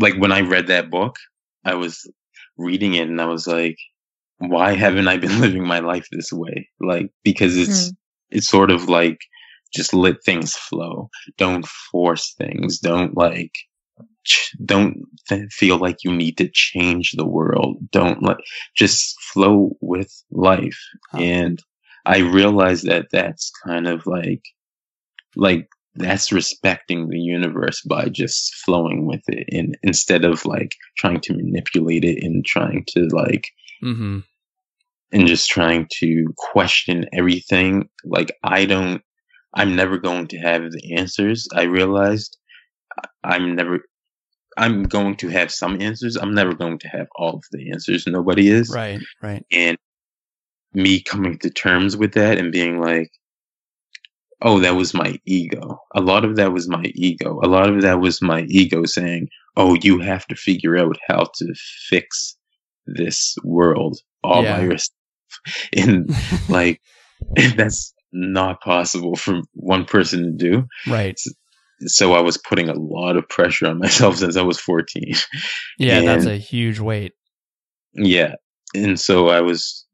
like 0.00 0.14
when 0.16 0.32
I 0.32 0.40
read 0.40 0.68
that 0.68 0.90
book, 0.90 1.16
I 1.64 1.74
was 1.74 2.10
reading 2.58 2.94
it 2.94 3.08
and 3.08 3.20
I 3.20 3.26
was 3.26 3.46
like, 3.46 3.78
why 4.38 4.74
haven't 4.74 5.08
I 5.08 5.16
been 5.16 5.40
living 5.40 5.66
my 5.66 5.78
life 5.80 6.08
this 6.10 6.32
way? 6.32 6.68
Like 6.80 7.10
because 7.24 7.56
it's 7.56 7.88
hmm. 7.88 7.94
it's 8.30 8.48
sort 8.48 8.70
of 8.70 8.88
like 8.88 9.20
just 9.74 9.92
let 9.92 10.22
things 10.24 10.54
flow. 10.54 11.10
Don't 11.36 11.66
force 11.66 12.34
things. 12.38 12.78
Don't 12.78 13.16
like 13.16 13.52
ch- 14.24 14.56
don't 14.64 14.96
th- 15.28 15.52
feel 15.52 15.78
like 15.78 16.04
you 16.04 16.12
need 16.12 16.38
to 16.38 16.48
change 16.52 17.12
the 17.12 17.26
world. 17.26 17.76
Don't 17.90 18.22
like 18.22 18.38
just 18.76 19.20
flow 19.20 19.76
with 19.80 20.12
life. 20.30 20.78
Huh. 21.10 21.18
And 21.18 21.58
I 22.06 22.18
realized 22.18 22.86
that 22.86 23.08
that's 23.12 23.50
kind 23.66 23.86
of 23.86 24.06
like 24.06 24.42
like 25.36 25.68
that's 25.94 26.30
respecting 26.32 27.08
the 27.08 27.18
universe 27.18 27.80
by 27.82 28.08
just 28.08 28.54
flowing 28.64 29.06
with 29.06 29.22
it 29.28 29.46
and 29.50 29.76
instead 29.82 30.24
of 30.24 30.44
like 30.44 30.72
trying 30.96 31.20
to 31.20 31.34
manipulate 31.34 32.04
it 32.04 32.22
and 32.22 32.44
trying 32.44 32.84
to 32.88 33.08
like 33.12 33.46
Mhm. 33.82 34.24
and 35.12 35.26
just 35.26 35.48
trying 35.48 35.86
to 35.98 36.26
question 36.36 37.06
everything. 37.12 37.88
Like 38.04 38.32
I 38.44 38.64
don't, 38.66 39.02
I'm 39.54 39.74
never 39.74 39.98
going 39.98 40.28
to 40.28 40.38
have 40.38 40.70
the 40.70 40.94
answers. 40.96 41.48
I 41.54 41.62
realized 41.62 42.36
I'm 43.24 43.54
never, 43.54 43.80
I'm 44.56 44.82
going 44.84 45.16
to 45.18 45.28
have 45.28 45.50
some 45.50 45.80
answers. 45.80 46.16
I'm 46.16 46.34
never 46.34 46.54
going 46.54 46.78
to 46.80 46.88
have 46.88 47.06
all 47.16 47.36
of 47.36 47.44
the 47.52 47.70
answers. 47.70 48.06
Nobody 48.06 48.48
is. 48.48 48.70
Right. 48.74 49.00
Right. 49.22 49.44
And 49.50 49.78
me 50.74 51.00
coming 51.02 51.38
to 51.38 51.50
terms 51.50 51.96
with 51.96 52.12
that 52.14 52.38
and 52.38 52.52
being 52.52 52.80
like, 52.80 53.10
oh, 54.42 54.60
that 54.60 54.76
was 54.76 54.94
my 54.94 55.18
ego. 55.26 55.80
A 55.94 56.00
lot 56.00 56.24
of 56.24 56.36
that 56.36 56.52
was 56.52 56.68
my 56.68 56.84
ego. 56.94 57.40
A 57.42 57.48
lot 57.48 57.68
of 57.68 57.82
that 57.82 58.00
was 58.00 58.22
my 58.22 58.42
ego 58.42 58.84
saying, 58.84 59.28
oh, 59.56 59.74
you 59.82 59.98
have 60.00 60.26
to 60.28 60.36
figure 60.36 60.76
out 60.78 60.96
how 61.08 61.24
to 61.36 61.54
fix 61.88 62.36
this 62.86 63.36
world 63.42 63.98
all 64.22 64.42
Yeah. 64.44 64.58
by 64.58 64.64
yourself. 64.64 64.94
And 65.76 66.10
like, 66.48 66.80
that's 67.56 67.92
not 68.12 68.60
possible 68.60 69.16
for 69.16 69.42
one 69.52 69.84
person 69.84 70.22
to 70.24 70.30
do. 70.32 70.66
Right. 70.90 71.18
So 71.86 72.12
I 72.14 72.20
was 72.20 72.38
putting 72.38 72.68
a 72.68 72.74
lot 72.78 73.16
of 73.16 73.28
pressure 73.28 73.66
on 73.66 73.78
myself 73.78 74.16
since 74.16 74.36
I 74.36 74.42
was 74.42 74.58
14. 74.58 75.12
Yeah, 75.78 76.00
that's 76.00 76.24
a 76.26 76.36
huge 76.36 76.80
weight. 76.80 77.12
Yeah. 77.94 78.34
And 78.74 78.98
so 78.98 79.28
I 79.28 79.42
was 79.42 79.84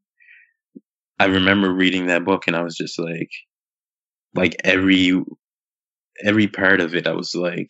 I 1.18 1.26
remember 1.26 1.72
reading 1.72 2.06
that 2.06 2.24
book 2.24 2.44
and 2.46 2.56
I 2.56 2.62
was 2.62 2.76
just 2.76 2.98
like 2.98 3.30
like 4.34 4.56
every 4.64 5.22
every 6.22 6.46
part 6.46 6.80
of 6.80 6.94
it 6.94 7.06
I 7.06 7.12
was 7.12 7.34
like 7.34 7.68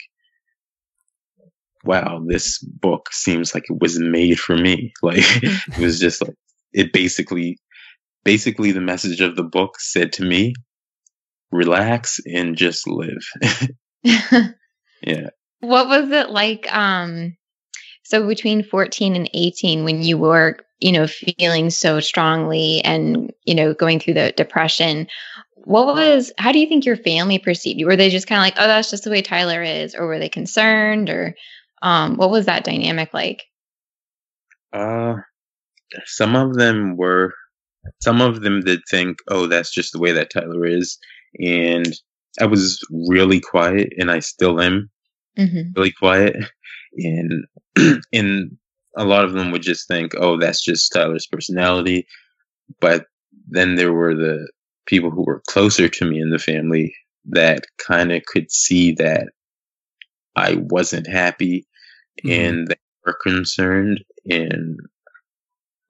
wow, 1.85 2.23
this 2.27 2.59
book 2.59 3.11
seems 3.13 3.55
like 3.55 3.65
it 3.69 3.81
was 3.81 3.99
made 3.99 4.41
for 4.41 4.57
me. 4.57 4.93
Like 5.03 5.19
it 5.21 5.79
was 5.79 6.01
just 6.01 6.23
like 6.23 6.35
it 6.73 6.93
basically 6.93 7.59
basically 8.25 8.73
the 8.73 8.81
message 8.81 9.21
of 9.21 9.37
the 9.37 9.45
book 9.45 9.79
said 9.79 10.13
to 10.15 10.25
me 10.25 10.55
relax 11.53 12.19
and 12.27 12.57
just 12.57 12.89
live. 12.89 13.23
yeah. 14.03 15.29
what 15.61 15.89
was 15.89 16.11
it 16.11 16.29
like 16.29 16.71
um 16.75 17.35
so 18.03 18.27
between 18.27 18.63
14 18.63 19.17
and 19.17 19.31
18 19.33 19.85
when 19.85 20.03
you 20.03 20.19
were 20.19 20.59
you 20.81 20.93
know 20.93 21.07
feeling 21.07 21.71
so 21.71 22.01
strongly 22.01 22.83
and 22.83 23.33
you 23.45 23.55
know 23.55 23.73
going 23.73 23.99
through 23.99 24.13
the 24.13 24.33
depression 24.37 25.07
what 25.65 25.87
was 25.87 26.33
how 26.39 26.53
do 26.53 26.59
you 26.59 26.67
think 26.67 26.85
your 26.85 26.97
family 26.97 27.39
perceived 27.39 27.79
you 27.81 27.87
were 27.87 27.97
they 27.97 28.11
just 28.11 28.27
kind 28.27 28.39
of 28.39 28.45
like 28.45 28.55
oh 28.59 28.69
that's 28.69 28.91
just 28.91 29.05
the 29.05 29.11
way 29.11 29.23
tyler 29.23 29.63
is 29.63 29.95
or 29.95 30.07
were 30.07 30.19
they 30.19 30.29
concerned 30.29 31.11
or 31.11 31.35
um 31.83 32.17
what 32.17 32.31
was 32.31 32.47
that 32.47 32.65
dynamic 32.65 33.13
like 33.15 33.45
Uh, 34.73 35.17
some 36.07 36.37
of 36.37 36.55
them 36.57 36.97
were, 36.97 37.33
some 38.01 38.21
of 38.21 38.41
them 38.43 38.61
did 38.63 38.81
think, 38.91 39.19
oh, 39.29 39.47
that's 39.47 39.73
just 39.73 39.93
the 39.93 40.01
way 40.01 40.13
that 40.13 40.31
Tyler 40.31 40.67
is. 40.67 40.99
And 41.41 41.87
I 42.41 42.47
was 42.47 42.81
really 42.91 43.41
quiet 43.41 43.93
and 43.99 44.11
I 44.11 44.21
still 44.21 44.61
am 44.61 44.91
hmm 45.37 45.73
really 45.77 45.93
quiet. 45.93 46.37
And, 46.97 47.45
and 48.13 48.57
a 48.97 49.05
lot 49.05 49.25
of 49.25 49.33
them 49.33 49.51
would 49.53 49.63
just 49.63 49.89
think, 49.89 50.13
oh, 50.17 50.39
that's 50.39 50.63
just 50.65 50.93
Tyler's 50.93 51.27
personality. 51.27 52.07
But 52.81 53.07
then 53.49 53.77
there 53.77 53.93
were 53.93 54.15
the 54.15 54.49
people 54.87 55.11
who 55.11 55.25
were 55.25 55.43
closer 55.49 55.89
to 55.89 56.05
me 56.05 56.21
in 56.21 56.31
the 56.31 56.39
family 56.39 56.95
that 57.27 57.65
kind 57.79 58.13
of 58.13 58.23
could 58.25 58.51
see 58.51 58.93
that 58.93 59.29
I 60.37 60.57
wasn't 60.57 61.07
happy 61.07 61.67
Mhm. 62.25 62.49
and 62.49 62.69
they 62.69 62.77
were 63.07 63.17
concerned. 63.23 64.05
And 64.29 64.79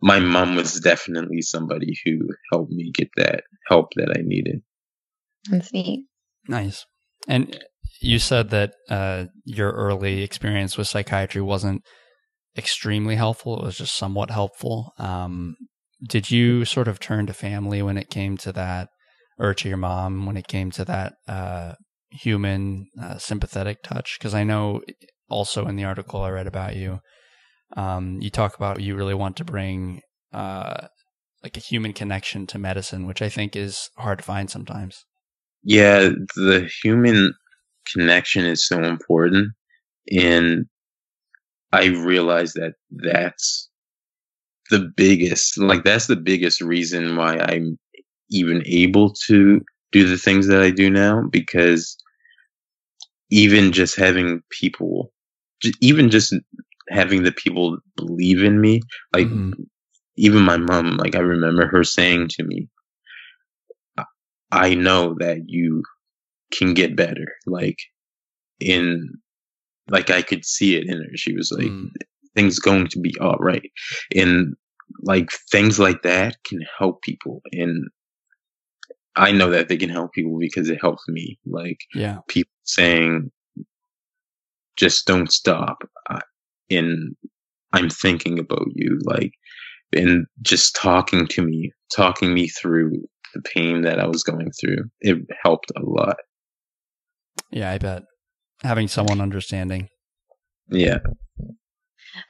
my 0.00 0.20
mom 0.20 0.54
was 0.56 0.80
definitely 0.80 1.40
somebody 1.42 1.96
who 2.04 2.28
helped 2.52 2.72
me 2.72 2.90
get 2.92 3.10
that 3.16 3.44
help 3.68 3.92
that 3.96 4.14
I 4.16 4.20
needed. 4.22 4.62
that's 5.50 5.72
neat 5.72 6.06
Nice. 6.48 6.86
And 7.28 7.58
you 8.00 8.18
said 8.18 8.50
that 8.50 8.74
uh, 8.88 9.26
your 9.44 9.72
early 9.72 10.22
experience 10.22 10.76
with 10.76 10.88
psychiatry 10.88 11.40
wasn't 11.40 11.82
extremely 12.56 13.16
helpful. 13.16 13.58
It 13.60 13.64
was 13.64 13.78
just 13.78 13.96
somewhat 13.96 14.30
helpful. 14.30 14.92
Um, 14.98 15.56
did 16.06 16.30
you 16.30 16.64
sort 16.64 16.88
of 16.88 17.00
turn 17.00 17.26
to 17.26 17.32
family 17.32 17.82
when 17.82 17.96
it 17.96 18.10
came 18.10 18.36
to 18.38 18.52
that, 18.52 18.88
or 19.38 19.54
to 19.54 19.68
your 19.68 19.78
mom 19.78 20.26
when 20.26 20.36
it 20.36 20.48
came 20.48 20.70
to 20.72 20.84
that 20.84 21.14
uh, 21.26 21.74
human, 22.10 22.86
uh, 23.00 23.18
sympathetic 23.18 23.82
touch? 23.82 24.18
Because 24.18 24.34
I 24.34 24.44
know 24.44 24.82
also 25.28 25.66
in 25.66 25.76
the 25.76 25.84
article 25.84 26.22
I 26.22 26.30
read 26.30 26.46
about 26.46 26.76
you, 26.76 27.00
um, 27.76 28.18
you 28.20 28.30
talk 28.30 28.56
about 28.56 28.80
you 28.80 28.94
really 28.94 29.14
want 29.14 29.36
to 29.36 29.44
bring 29.44 30.00
uh, 30.32 30.86
like 31.42 31.56
a 31.56 31.60
human 31.60 31.92
connection 31.92 32.46
to 32.48 32.58
medicine, 32.58 33.06
which 33.06 33.22
I 33.22 33.28
think 33.28 33.56
is 33.56 33.90
hard 33.96 34.18
to 34.18 34.24
find 34.24 34.50
sometimes. 34.50 35.04
Yeah, 35.62 36.10
the 36.36 36.68
human 36.82 37.34
connection 37.92 38.44
is 38.44 38.66
so 38.66 38.82
important. 38.82 39.52
And 40.12 40.66
I 41.72 41.86
realize 41.86 42.52
that 42.54 42.74
that's 42.90 43.70
the 44.70 44.90
biggest, 44.96 45.58
like, 45.58 45.84
that's 45.84 46.06
the 46.06 46.16
biggest 46.16 46.60
reason 46.60 47.16
why 47.16 47.38
I'm 47.38 47.78
even 48.30 48.62
able 48.66 49.12
to 49.26 49.60
do 49.92 50.08
the 50.08 50.18
things 50.18 50.46
that 50.48 50.62
I 50.62 50.70
do 50.70 50.90
now 50.90 51.22
because 51.30 51.96
even 53.30 53.72
just 53.72 53.96
having 53.96 54.42
people, 54.50 55.12
even 55.80 56.10
just 56.10 56.34
having 56.88 57.22
the 57.22 57.32
people 57.32 57.78
believe 57.96 58.42
in 58.42 58.60
me, 58.60 58.80
like, 59.14 59.26
Mhm. 59.26 59.52
even 60.16 60.42
my 60.42 60.56
mom, 60.56 60.96
like, 60.96 61.14
I 61.16 61.20
remember 61.20 61.66
her 61.66 61.84
saying 61.84 62.28
to 62.28 62.44
me, 62.44 62.68
"I- 63.98 64.04
I 64.52 64.74
know 64.74 65.14
that 65.20 65.48
you 65.48 65.82
can 66.52 66.74
get 66.74 66.96
better. 66.96 67.26
Like, 67.46 67.78
in, 68.60 69.08
like, 69.88 70.10
I 70.10 70.22
could 70.22 70.44
see 70.44 70.76
it 70.76 70.86
in 70.86 70.98
her. 70.98 71.16
She 71.16 71.34
was 71.34 71.52
like, 71.52 71.66
Mm. 71.70 71.90
Things 72.34 72.58
going 72.58 72.88
to 72.88 73.00
be 73.00 73.14
all 73.20 73.36
right. 73.38 73.70
And, 74.14 74.54
like, 75.02 75.30
things 75.50 75.78
like 75.78 76.02
that 76.02 76.36
can 76.44 76.60
help 76.78 77.02
people. 77.02 77.42
And 77.52 77.88
I 79.16 79.32
know 79.32 79.50
that 79.50 79.68
they 79.68 79.76
can 79.76 79.90
help 79.90 80.12
people 80.12 80.36
because 80.38 80.68
it 80.68 80.80
helps 80.80 81.04
me. 81.08 81.38
Like, 81.46 81.78
Yeah. 81.94 82.18
people 82.28 82.52
saying, 82.64 83.30
just 84.76 85.06
don't 85.06 85.30
stop. 85.30 85.78
I, 86.08 86.20
and 86.70 87.14
I'm 87.72 87.90
thinking 87.90 88.38
about 88.38 88.66
you, 88.74 88.98
like, 89.04 89.32
and 89.92 90.26
just 90.42 90.74
talking 90.74 91.26
to 91.28 91.42
me, 91.42 91.72
talking 91.94 92.34
me 92.34 92.48
through 92.48 92.92
the 93.34 93.42
pain 93.42 93.82
that 93.82 94.00
I 94.00 94.06
was 94.06 94.22
going 94.22 94.50
through. 94.60 94.90
It 95.00 95.18
helped 95.42 95.70
a 95.76 95.80
lot. 95.82 96.16
Yeah, 97.50 97.70
I 97.70 97.78
bet. 97.78 98.02
Having 98.62 98.88
someone 98.88 99.20
understanding. 99.20 99.88
Yeah. 100.70 100.98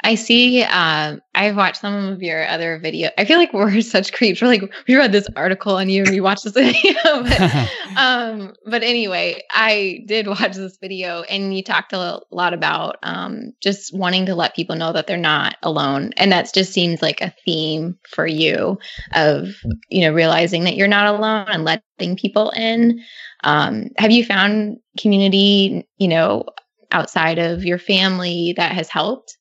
I 0.02 0.14
see. 0.14 0.62
Um, 0.62 1.20
I've 1.34 1.56
watched 1.56 1.80
some 1.80 1.94
of 2.08 2.22
your 2.22 2.46
other 2.48 2.78
video. 2.78 3.10
I 3.18 3.24
feel 3.24 3.38
like 3.38 3.52
we're 3.52 3.80
such 3.80 4.12
creeps. 4.12 4.40
We're 4.40 4.48
like, 4.48 4.62
we 4.88 4.96
read 4.96 5.12
this 5.12 5.28
article 5.36 5.76
on 5.76 5.88
you 5.88 6.02
and 6.02 6.10
we 6.10 6.20
watched 6.20 6.44
this 6.44 6.52
video. 6.54 6.94
but, 7.04 7.70
um, 7.96 8.54
but 8.66 8.82
anyway, 8.82 9.42
I 9.50 10.04
did 10.06 10.26
watch 10.26 10.54
this 10.54 10.76
video 10.78 11.22
and 11.22 11.56
you 11.56 11.62
talked 11.62 11.92
a 11.92 12.20
lot 12.30 12.54
about 12.54 12.96
um, 13.02 13.52
just 13.60 13.96
wanting 13.96 14.26
to 14.26 14.34
let 14.34 14.56
people 14.56 14.76
know 14.76 14.92
that 14.92 15.06
they're 15.06 15.16
not 15.16 15.56
alone. 15.62 16.12
And 16.16 16.32
that 16.32 16.52
just 16.52 16.72
seems 16.72 17.02
like 17.02 17.20
a 17.20 17.34
theme 17.44 17.98
for 18.08 18.26
you 18.26 18.78
of, 19.14 19.48
you 19.88 20.02
know, 20.02 20.12
realizing 20.12 20.64
that 20.64 20.76
you're 20.76 20.88
not 20.88 21.14
alone 21.14 21.46
and 21.48 21.64
letting 21.64 22.16
people 22.16 22.50
in. 22.50 23.00
Um, 23.42 23.90
have 23.98 24.10
you 24.10 24.24
found 24.24 24.78
community, 24.98 25.86
you 25.98 26.08
know, 26.08 26.44
outside 26.92 27.38
of 27.38 27.64
your 27.64 27.78
family 27.78 28.54
that 28.56 28.72
has 28.72 28.88
helped? 28.88 29.36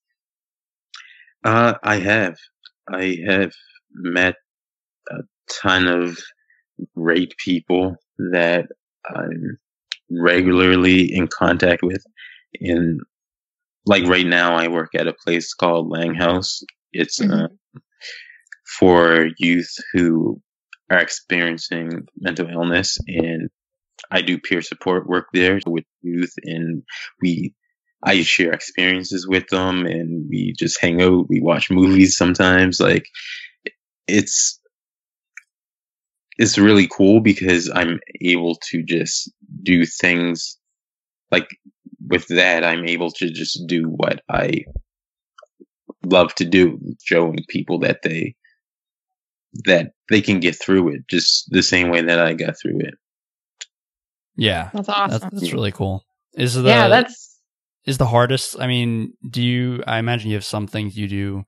Uh, 1.43 1.73
I 1.83 1.97
have. 1.97 2.35
I 2.91 3.17
have 3.27 3.51
met 3.91 4.35
a 5.11 5.19
ton 5.61 5.87
of 5.87 6.17
great 6.95 7.35
people 7.37 7.95
that 8.31 8.67
I'm 9.07 9.57
regularly 10.09 11.13
in 11.13 11.27
contact 11.27 11.83
with. 11.83 12.03
In 12.53 12.99
like 13.85 14.05
right 14.05 14.25
now, 14.25 14.55
I 14.55 14.67
work 14.69 14.91
at 14.95 15.07
a 15.07 15.13
place 15.25 15.53
called 15.53 15.89
Laing 15.89 16.15
House. 16.15 16.61
It's 16.93 17.19
uh, 17.21 17.25
Mhm. 17.25 17.57
for 18.79 19.27
youth 19.37 19.73
who 19.93 20.41
are 20.89 20.99
experiencing 20.99 22.07
mental 22.17 22.49
illness, 22.49 22.97
and 23.07 23.49
I 24.11 24.21
do 24.21 24.39
peer 24.39 24.61
support 24.61 25.07
work 25.07 25.27
there 25.33 25.59
with 25.65 25.85
youth, 26.01 26.33
and 26.43 26.83
we 27.21 27.53
I 28.05 28.21
share 28.23 28.51
experiences 28.51 29.27
with 29.27 29.47
them 29.47 29.85
and 29.85 30.27
we 30.29 30.53
just 30.57 30.79
hang 30.81 31.01
out. 31.01 31.29
We 31.29 31.39
watch 31.41 31.71
movies 31.71 32.17
sometimes. 32.17 32.79
Like 32.79 33.05
it's, 34.07 34.59
it's 36.37 36.57
really 36.57 36.87
cool 36.87 37.21
because 37.21 37.69
I'm 37.73 37.99
able 38.21 38.55
to 38.71 38.83
just 38.83 39.31
do 39.61 39.85
things 39.85 40.57
like 41.31 41.47
with 42.05 42.27
that. 42.27 42.63
I'm 42.63 42.85
able 42.85 43.11
to 43.11 43.29
just 43.29 43.65
do 43.67 43.83
what 43.83 44.21
I 44.29 44.65
love 46.03 46.35
to 46.35 46.45
do, 46.45 46.79
showing 47.03 47.37
people 47.47 47.79
that 47.79 48.01
they, 48.03 48.35
that 49.65 49.91
they 50.09 50.21
can 50.21 50.39
get 50.39 50.59
through 50.59 50.95
it 50.95 51.07
just 51.07 51.49
the 51.51 51.63
same 51.63 51.89
way 51.89 52.01
that 52.01 52.19
I 52.19 52.33
got 52.33 52.55
through 52.59 52.79
it. 52.79 52.95
Yeah. 54.35 54.71
That's 54.73 54.89
awesome. 54.89 55.19
That's, 55.21 55.41
that's 55.41 55.53
really 55.53 55.71
cool. 55.71 56.03
Is 56.35 56.55
the 56.55 56.63
yeah, 56.63 56.87
that's 56.87 57.32
is 57.85 57.97
the 57.97 58.07
hardest? 58.07 58.59
I 58.59 58.67
mean, 58.67 59.13
do 59.29 59.41
you? 59.41 59.83
I 59.85 59.99
imagine 59.99 60.29
you 60.29 60.35
have 60.35 60.45
some 60.45 60.67
things 60.67 60.97
you 60.97 61.07
do 61.07 61.43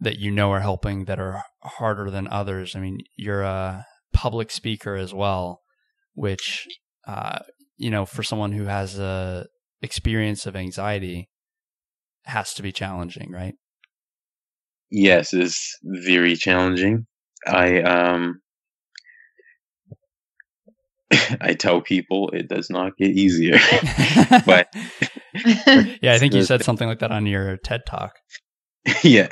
that 0.00 0.18
you 0.18 0.30
know 0.30 0.52
are 0.52 0.60
helping 0.60 1.06
that 1.06 1.18
are 1.18 1.42
harder 1.62 2.10
than 2.10 2.28
others. 2.28 2.76
I 2.76 2.80
mean, 2.80 2.98
you're 3.16 3.42
a 3.42 3.86
public 4.12 4.50
speaker 4.50 4.94
as 4.96 5.12
well, 5.14 5.62
which 6.14 6.66
uh, 7.06 7.40
you 7.76 7.90
know, 7.90 8.06
for 8.06 8.22
someone 8.22 8.52
who 8.52 8.64
has 8.64 8.98
a 8.98 9.46
experience 9.82 10.46
of 10.46 10.56
anxiety, 10.56 11.28
has 12.24 12.54
to 12.54 12.62
be 12.62 12.72
challenging, 12.72 13.30
right? 13.30 13.54
Yes, 14.90 15.32
it's 15.32 15.78
very 15.82 16.36
challenging. 16.36 17.06
I 17.46 17.82
um 17.82 18.40
I 21.40 21.54
tell 21.54 21.80
people 21.80 22.30
it 22.32 22.48
does 22.48 22.70
not 22.70 22.96
get 22.96 23.10
easier. 23.10 23.58
but 24.46 24.68
yeah, 26.02 26.14
I 26.14 26.18
think 26.18 26.34
you 26.34 26.44
said 26.44 26.64
something 26.64 26.88
like 26.88 27.00
that 27.00 27.12
on 27.12 27.26
your 27.26 27.56
TED 27.58 27.82
talk. 27.86 28.14
yeah. 29.02 29.28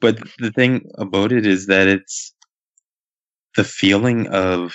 But 0.00 0.18
the 0.38 0.50
thing 0.50 0.90
about 0.98 1.32
it 1.32 1.46
is 1.46 1.66
that 1.66 1.88
it's 1.88 2.34
the 3.56 3.64
feeling 3.64 4.28
of 4.28 4.74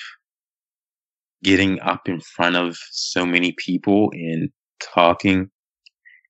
getting 1.43 1.79
up 1.79 2.07
in 2.07 2.19
front 2.19 2.55
of 2.55 2.77
so 2.91 3.25
many 3.25 3.53
people 3.57 4.09
and 4.13 4.49
talking 4.81 5.49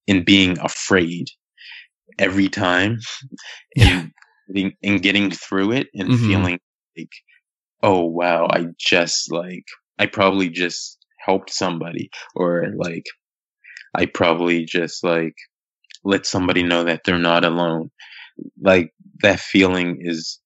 and 0.07 0.25
being 0.25 0.59
afraid 0.59 1.27
every 2.19 2.49
time 2.49 2.99
and, 3.77 4.11
and 4.83 5.01
getting 5.01 5.31
through 5.31 5.71
it 5.71 5.87
and 5.93 6.09
mm-hmm. 6.09 6.27
feeling 6.27 6.59
like 6.97 7.11
oh 7.83 8.05
wow 8.05 8.47
i 8.51 8.65
just 8.77 9.31
like 9.31 9.63
i 9.97 10.05
probably 10.05 10.49
just 10.49 10.97
helped 11.19 11.49
somebody 11.49 12.09
or 12.35 12.67
like 12.75 13.05
i 13.95 14.05
probably 14.05 14.65
just 14.65 15.03
like 15.03 15.35
let 16.03 16.25
somebody 16.25 16.63
know 16.63 16.83
that 16.83 17.01
they're 17.05 17.17
not 17.17 17.45
alone 17.45 17.89
like 18.61 18.93
that 19.21 19.39
feeling 19.39 19.99
is 20.01 20.39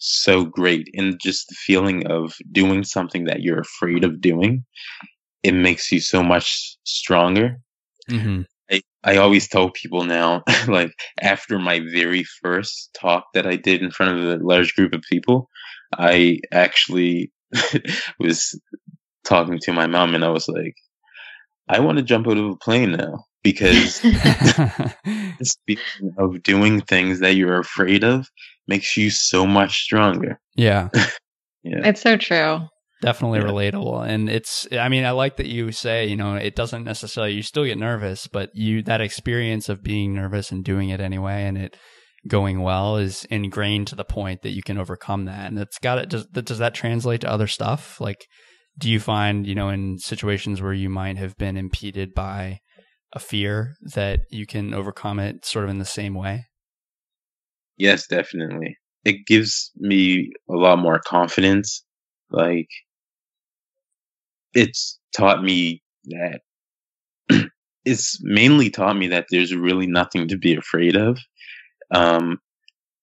so 0.00 0.44
great 0.44 0.88
and 0.94 1.18
just 1.20 1.48
the 1.48 1.54
feeling 1.54 2.06
of 2.06 2.34
doing 2.52 2.84
something 2.84 3.24
that 3.24 3.40
you're 3.40 3.60
afraid 3.60 4.04
of 4.04 4.20
doing 4.20 4.64
it 5.42 5.52
makes 5.52 5.90
you 5.90 6.00
so 6.00 6.22
much 6.22 6.76
stronger 6.84 7.58
mm-hmm. 8.10 8.42
I, 8.70 8.82
I 9.02 9.16
always 9.16 9.48
tell 9.48 9.70
people 9.70 10.04
now 10.04 10.42
like 10.68 10.92
after 11.20 11.58
my 11.58 11.80
very 11.80 12.24
first 12.42 12.96
talk 13.00 13.24
that 13.34 13.46
i 13.46 13.56
did 13.56 13.82
in 13.82 13.90
front 13.90 14.18
of 14.18 14.40
a 14.40 14.44
large 14.44 14.74
group 14.74 14.92
of 14.92 15.02
people 15.10 15.48
i 15.96 16.38
actually 16.52 17.32
was 18.20 18.60
talking 19.24 19.58
to 19.62 19.72
my 19.72 19.86
mom 19.86 20.14
and 20.14 20.24
i 20.24 20.28
was 20.28 20.48
like 20.48 20.74
i 21.68 21.80
want 21.80 21.98
to 21.98 22.04
jump 22.04 22.26
out 22.26 22.36
of 22.36 22.44
a 22.46 22.56
plane 22.56 22.92
now 22.92 23.24
because 23.42 23.94
speaking 25.42 26.12
of 26.18 26.42
doing 26.42 26.80
things 26.80 27.20
that 27.20 27.34
you're 27.34 27.58
afraid 27.58 28.04
of 28.04 28.28
makes 28.66 28.96
you 28.96 29.10
so 29.10 29.46
much 29.46 29.82
stronger. 29.82 30.38
Yeah. 30.54 30.88
yeah. 31.62 31.88
It's 31.88 32.02
so 32.02 32.16
true. 32.16 32.60
Definitely 33.00 33.38
yeah. 33.40 33.46
relatable. 33.46 34.06
And 34.06 34.28
it's 34.28 34.66
I 34.72 34.88
mean, 34.88 35.04
I 35.04 35.12
like 35.12 35.36
that 35.36 35.46
you 35.46 35.72
say, 35.72 36.06
you 36.06 36.16
know, 36.16 36.34
it 36.34 36.56
doesn't 36.56 36.84
necessarily 36.84 37.32
you 37.34 37.42
still 37.42 37.64
get 37.64 37.78
nervous, 37.78 38.26
but 38.26 38.50
you 38.54 38.82
that 38.82 39.00
experience 39.00 39.68
of 39.68 39.82
being 39.82 40.14
nervous 40.14 40.50
and 40.50 40.64
doing 40.64 40.90
it 40.90 41.00
anyway 41.00 41.44
and 41.44 41.56
it 41.56 41.76
going 42.26 42.60
well 42.60 42.96
is 42.96 43.24
ingrained 43.30 43.86
to 43.86 43.94
the 43.94 44.04
point 44.04 44.42
that 44.42 44.50
you 44.50 44.62
can 44.62 44.78
overcome 44.78 45.26
that. 45.26 45.48
And 45.48 45.58
it's 45.58 45.78
got 45.78 45.98
it 45.98 46.08
does 46.10 46.26
does 46.26 46.58
that 46.58 46.74
translate 46.74 47.20
to 47.22 47.30
other 47.30 47.46
stuff? 47.46 48.00
Like 48.00 48.26
do 48.78 48.88
you 48.88 49.00
find, 49.00 49.46
you 49.46 49.54
know, 49.54 49.68
in 49.68 49.98
situations 49.98 50.62
where 50.62 50.72
you 50.72 50.88
might 50.88 51.16
have 51.16 51.36
been 51.36 51.56
impeded 51.56 52.14
by 52.14 52.60
a 53.12 53.18
fear 53.18 53.74
that 53.94 54.20
you 54.30 54.46
can 54.46 54.72
overcome 54.72 55.18
it 55.18 55.44
sort 55.44 55.64
of 55.64 55.70
in 55.70 55.78
the 55.78 55.84
same 55.84 56.14
way? 56.14 56.46
Yes, 57.76 58.06
definitely. 58.06 58.76
It 59.04 59.26
gives 59.26 59.70
me 59.76 60.30
a 60.48 60.54
lot 60.54 60.78
more 60.78 61.00
confidence. 61.04 61.84
Like, 62.30 62.68
it's 64.54 64.98
taught 65.16 65.42
me 65.42 65.82
that 66.04 66.40
it's 67.84 68.18
mainly 68.22 68.70
taught 68.70 68.96
me 68.96 69.08
that 69.08 69.26
there's 69.30 69.54
really 69.54 69.86
nothing 69.86 70.28
to 70.28 70.36
be 70.36 70.54
afraid 70.54 70.96
of. 70.96 71.18
Um, 71.94 72.38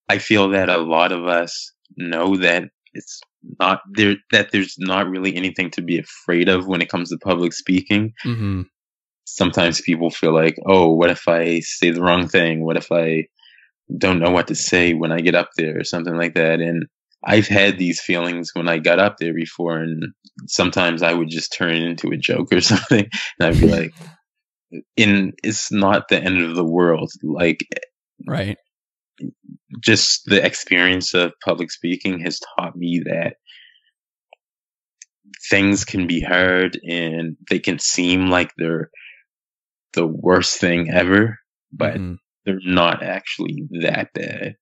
I 0.09 0.19
feel 0.19 0.49
that 0.49 0.69
a 0.69 0.77
lot 0.77 1.11
of 1.11 1.25
us 1.25 1.71
know 1.97 2.37
that 2.37 2.65
it's 2.93 3.19
not 3.59 3.81
there, 3.93 4.15
that 4.31 4.51
there's 4.51 4.75
not 4.77 5.07
really 5.07 5.35
anything 5.35 5.71
to 5.71 5.81
be 5.81 5.99
afraid 5.99 6.49
of 6.49 6.67
when 6.67 6.81
it 6.81 6.89
comes 6.89 7.09
to 7.09 7.17
public 7.17 7.53
speaking. 7.53 8.13
Mm-hmm 8.25 8.63
sometimes 9.25 9.81
people 9.81 10.09
feel 10.09 10.33
like, 10.33 10.55
oh, 10.65 10.93
what 10.93 11.09
if 11.09 11.27
I 11.27 11.59
say 11.59 11.91
the 11.91 12.01
wrong 12.01 12.27
thing? 12.27 12.63
What 12.63 12.77
if 12.77 12.91
I 12.91 13.25
don't 13.95 14.19
know 14.19 14.31
what 14.31 14.47
to 14.47 14.55
say 14.55 14.93
when 14.93 15.11
I 15.11 15.19
get 15.19 15.35
up 15.35 15.49
there 15.57 15.79
or 15.79 15.83
something 15.83 16.15
like 16.15 16.35
that? 16.35 16.61
And 16.61 16.85
I've 17.23 17.47
had 17.47 17.77
these 17.77 17.99
feelings 17.99 18.51
when 18.53 18.69
I 18.69 18.77
got 18.77 18.99
up 18.99 19.17
there 19.19 19.33
before, 19.33 19.79
and 19.79 20.03
sometimes 20.47 21.01
I 21.01 21.13
would 21.13 21.29
just 21.29 21.53
turn 21.57 21.75
it 21.75 21.81
into 21.81 22.11
a 22.11 22.17
joke 22.17 22.53
or 22.53 22.61
something, 22.61 23.07
and 23.39 23.47
I'd 23.47 23.59
be 23.59 23.67
like, 23.71 23.93
"In 24.95 25.33
it's 25.43 25.71
not 25.71 26.07
the 26.07 26.21
end 26.21 26.41
of 26.41 26.55
the 26.55 26.65
world." 26.65 27.11
Like, 27.23 27.59
right? 28.27 28.57
Just 29.81 30.25
the 30.25 30.45
experience 30.45 31.13
of 31.13 31.33
public 31.43 31.71
speaking 31.71 32.19
has 32.19 32.39
taught 32.39 32.75
me 32.75 33.01
that 33.05 33.35
things 35.49 35.85
can 35.85 36.07
be 36.07 36.21
hard 36.21 36.79
and 36.87 37.35
they 37.49 37.59
can 37.59 37.79
seem 37.79 38.27
like 38.27 38.51
they're 38.57 38.89
the 39.93 40.05
worst 40.05 40.59
thing 40.59 40.89
ever, 40.91 41.39
but 41.71 41.95
mm-hmm. 41.95 42.15
they're 42.45 42.59
not 42.63 43.03
actually 43.03 43.63
that 43.81 44.09
bad. 44.13 44.55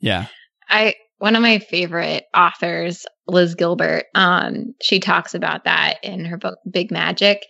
Yeah. 0.00 0.26
I 0.68 0.94
one 1.24 1.36
of 1.36 1.40
my 1.40 1.58
favorite 1.58 2.26
authors, 2.36 3.06
Liz 3.26 3.54
Gilbert, 3.54 4.04
um, 4.14 4.74
she 4.82 5.00
talks 5.00 5.34
about 5.34 5.64
that 5.64 5.94
in 6.02 6.26
her 6.26 6.36
book 6.36 6.58
Big 6.70 6.90
Magic. 6.90 7.40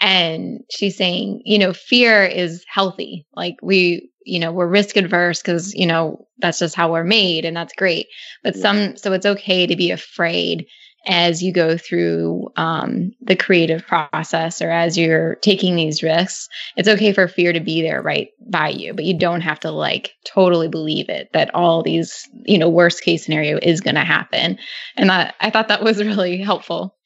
And 0.00 0.60
she's 0.70 0.96
saying, 0.96 1.42
you 1.44 1.58
know, 1.58 1.72
fear 1.72 2.24
is 2.24 2.64
healthy. 2.68 3.26
Like 3.34 3.56
we, 3.60 4.08
you 4.24 4.38
know, 4.38 4.52
we're 4.52 4.68
risk 4.68 4.96
adverse 4.96 5.42
because, 5.42 5.74
you 5.74 5.84
know, 5.84 6.28
that's 6.38 6.60
just 6.60 6.76
how 6.76 6.92
we're 6.92 7.02
made 7.02 7.44
and 7.44 7.56
that's 7.56 7.74
great. 7.74 8.06
But 8.44 8.54
some, 8.54 8.96
so 8.96 9.12
it's 9.12 9.26
okay 9.26 9.66
to 9.66 9.74
be 9.74 9.90
afraid 9.90 10.66
as 11.06 11.42
you 11.42 11.52
go 11.52 11.76
through 11.76 12.48
um, 12.56 13.12
the 13.20 13.36
creative 13.36 13.86
process 13.86 14.62
or 14.62 14.70
as 14.70 14.96
you're 14.96 15.36
taking 15.36 15.76
these 15.76 16.02
risks 16.02 16.48
it's 16.76 16.88
okay 16.88 17.12
for 17.12 17.28
fear 17.28 17.52
to 17.52 17.60
be 17.60 17.82
there 17.82 18.00
right 18.02 18.28
by 18.48 18.68
you 18.68 18.94
but 18.94 19.04
you 19.04 19.16
don't 19.16 19.40
have 19.42 19.60
to 19.60 19.70
like 19.70 20.12
totally 20.24 20.68
believe 20.68 21.08
it 21.08 21.28
that 21.32 21.54
all 21.54 21.82
these 21.82 22.28
you 22.44 22.58
know 22.58 22.68
worst 22.68 23.02
case 23.02 23.24
scenario 23.24 23.58
is 23.62 23.80
going 23.80 23.94
to 23.94 24.04
happen. 24.04 24.58
And 24.96 25.10
that 25.10 25.34
i 25.40 25.50
thought 25.50 25.68
that 25.68 25.82
was 25.82 25.98
really 26.04 26.38
helpful. 26.38 26.96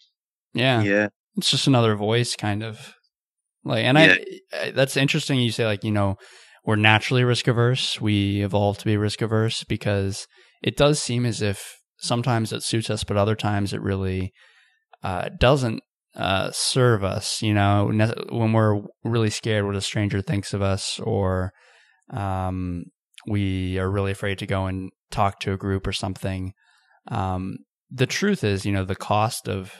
Yeah. 0.54 0.82
Yeah. 0.82 1.08
It's 1.36 1.50
just 1.50 1.66
another 1.66 1.94
voice 1.94 2.34
kind 2.34 2.62
of. 2.62 2.94
Like 3.64 3.84
and 3.84 3.98
yeah. 3.98 4.14
I, 4.52 4.66
I 4.66 4.70
that's 4.70 4.96
interesting 4.96 5.40
you 5.40 5.52
say 5.52 5.66
like 5.66 5.84
you 5.84 5.92
know 5.92 6.16
we're 6.64 6.76
naturally 6.76 7.24
risk 7.24 7.48
averse 7.48 8.00
we 8.00 8.42
evolved 8.42 8.80
to 8.80 8.86
be 8.86 8.96
risk 8.96 9.20
averse 9.20 9.64
because 9.64 10.26
it 10.62 10.76
does 10.76 11.00
seem 11.00 11.26
as 11.26 11.42
if 11.42 11.77
sometimes 11.98 12.52
it 12.52 12.62
suits 12.62 12.90
us, 12.90 13.04
but 13.04 13.16
other 13.16 13.34
times 13.34 13.72
it 13.72 13.82
really 13.82 14.32
uh, 15.02 15.28
doesn't 15.38 15.82
uh, 16.16 16.50
serve 16.52 17.04
us. 17.04 17.42
You 17.42 17.54
know, 17.54 17.90
when 18.30 18.52
we're 18.52 18.82
really 19.04 19.30
scared 19.30 19.66
what 19.66 19.76
a 19.76 19.80
stranger 19.80 20.22
thinks 20.22 20.54
of 20.54 20.62
us, 20.62 20.98
or 21.00 21.52
um, 22.10 22.84
we 23.26 23.78
are 23.78 23.90
really 23.90 24.12
afraid 24.12 24.38
to 24.38 24.46
go 24.46 24.66
and 24.66 24.90
talk 25.10 25.40
to 25.40 25.52
a 25.52 25.58
group 25.58 25.86
or 25.86 25.92
something. 25.92 26.52
Um, 27.08 27.58
the 27.90 28.06
truth 28.06 28.44
is, 28.44 28.66
you 28.66 28.72
know, 28.72 28.84
the 28.84 28.96
cost 28.96 29.48
of 29.48 29.72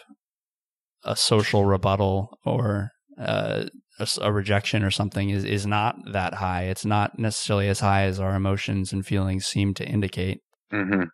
a 1.05 1.15
social 1.15 1.65
rebuttal 1.65 2.39
or 2.45 2.91
uh, 3.19 3.65
a, 3.99 4.09
a, 4.23 4.33
rejection 4.33 4.83
or 4.83 4.91
something 4.91 5.31
is 5.31 5.45
is 5.45 5.67
not 5.67 5.97
that 6.13 6.35
high. 6.35 6.65
It's 6.65 6.85
not 6.85 7.19
necessarily 7.19 7.69
as 7.69 7.81
high 7.81 8.05
as 8.05 8.19
our 8.19 8.35
emotions 8.35 8.93
and 8.93 9.05
feelings 9.05 9.47
seem 9.47 9.75
to 9.75 9.87
indicate. 9.87 10.41
Mm-hmm 10.73 11.05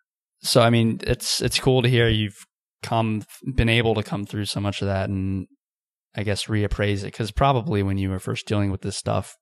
so 0.45 0.61
I 0.61 0.69
mean, 0.69 0.99
it's 1.03 1.41
it's 1.41 1.59
cool 1.59 1.81
to 1.81 1.89
hear 1.89 2.07
you've 2.07 2.45
come 2.83 3.23
been 3.55 3.69
able 3.69 3.95
to 3.95 4.03
come 4.03 4.25
through 4.25 4.45
so 4.45 4.59
much 4.59 4.81
of 4.81 4.87
that 4.87 5.09
and 5.09 5.47
I 6.15 6.23
guess 6.23 6.45
reappraise 6.45 7.01
it 7.01 7.05
because 7.05 7.31
probably 7.31 7.83
when 7.83 7.97
you 7.97 8.09
were 8.09 8.19
first 8.19 8.47
dealing 8.47 8.71
with 8.71 8.81
this 8.81 8.95
stuff, 8.95 9.35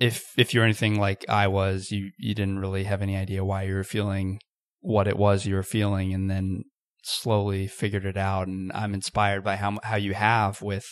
if 0.00 0.32
if 0.36 0.52
you're 0.52 0.64
anything 0.64 0.98
like 0.98 1.24
I 1.28 1.46
was, 1.48 1.90
you 1.90 2.10
you 2.18 2.34
didn't 2.34 2.58
really 2.58 2.84
have 2.84 3.02
any 3.02 3.16
idea 3.16 3.44
why 3.44 3.64
you 3.64 3.74
were 3.74 3.84
feeling 3.84 4.40
what 4.80 5.08
it 5.08 5.16
was 5.16 5.46
you 5.46 5.54
were 5.54 5.62
feeling, 5.62 6.12
and 6.14 6.30
then 6.30 6.64
slowly 7.04 7.66
figured 7.66 8.04
it 8.04 8.16
out. 8.16 8.48
And 8.48 8.72
I'm 8.72 8.94
inspired 8.94 9.44
by 9.44 9.56
how 9.56 9.78
how 9.84 9.96
you 9.96 10.14
have 10.14 10.62
with 10.62 10.86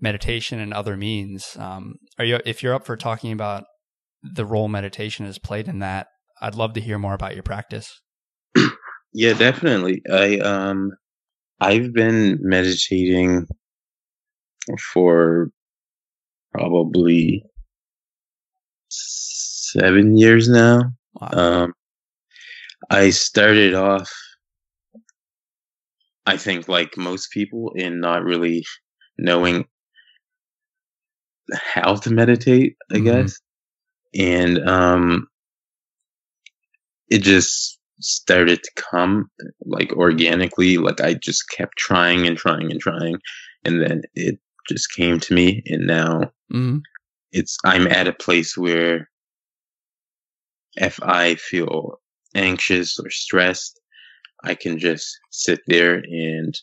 meditation 0.00 0.60
and 0.60 0.74
other 0.74 0.96
means. 0.96 1.56
Um, 1.58 1.94
are 2.18 2.24
you 2.24 2.40
if 2.44 2.62
you're 2.62 2.74
up 2.74 2.84
for 2.84 2.96
talking 2.96 3.32
about 3.32 3.64
the 4.22 4.44
role 4.44 4.68
meditation 4.68 5.24
has 5.24 5.38
played 5.38 5.68
in 5.68 5.78
that? 5.78 6.08
I'd 6.40 6.54
love 6.54 6.74
to 6.74 6.80
hear 6.80 6.98
more 6.98 7.14
about 7.14 7.34
your 7.34 7.42
practice. 7.42 8.00
Yeah, 9.12 9.32
definitely. 9.34 10.02
I 10.10 10.38
um 10.38 10.92
I've 11.60 11.92
been 11.92 12.38
meditating 12.42 13.46
for 14.92 15.50
probably 16.52 17.42
seven 18.90 20.16
years 20.16 20.48
now. 20.48 20.82
Wow. 21.14 21.28
Um, 21.32 21.74
I 22.90 23.10
started 23.10 23.74
off. 23.74 24.10
I 26.26 26.36
think 26.36 26.68
like 26.68 26.96
most 26.96 27.32
people 27.32 27.72
in 27.74 28.00
not 28.00 28.22
really 28.22 28.64
knowing 29.18 29.66
how 31.52 31.94
to 31.96 32.10
meditate, 32.10 32.76
I 32.92 32.98
Mhm. 32.98 33.04
guess. 33.04 33.40
And 34.14 34.58
um 34.68 35.28
it 37.10 37.18
just 37.22 37.77
started 38.00 38.62
to 38.62 38.70
come 38.76 39.30
like 39.64 39.92
organically, 39.92 40.78
like 40.78 41.00
I 41.00 41.14
just 41.14 41.44
kept 41.50 41.76
trying 41.76 42.26
and 42.26 42.36
trying 42.36 42.70
and 42.70 42.80
trying 42.80 43.18
and 43.64 43.82
then 43.82 44.02
it 44.14 44.38
just 44.68 44.94
came 44.94 45.18
to 45.20 45.34
me 45.34 45.62
and 45.66 45.86
now 45.86 46.32
hmm 46.50 46.78
it's 47.32 47.56
I'm 47.64 47.86
at 47.86 48.08
a 48.08 48.12
place 48.12 48.56
where 48.56 49.08
if 50.76 51.02
I 51.02 51.34
feel 51.34 52.00
anxious 52.34 52.98
or 52.98 53.10
stressed, 53.10 53.80
I 54.44 54.54
can 54.54 54.78
just 54.78 55.18
sit 55.30 55.60
there 55.66 55.94
and 55.96 56.54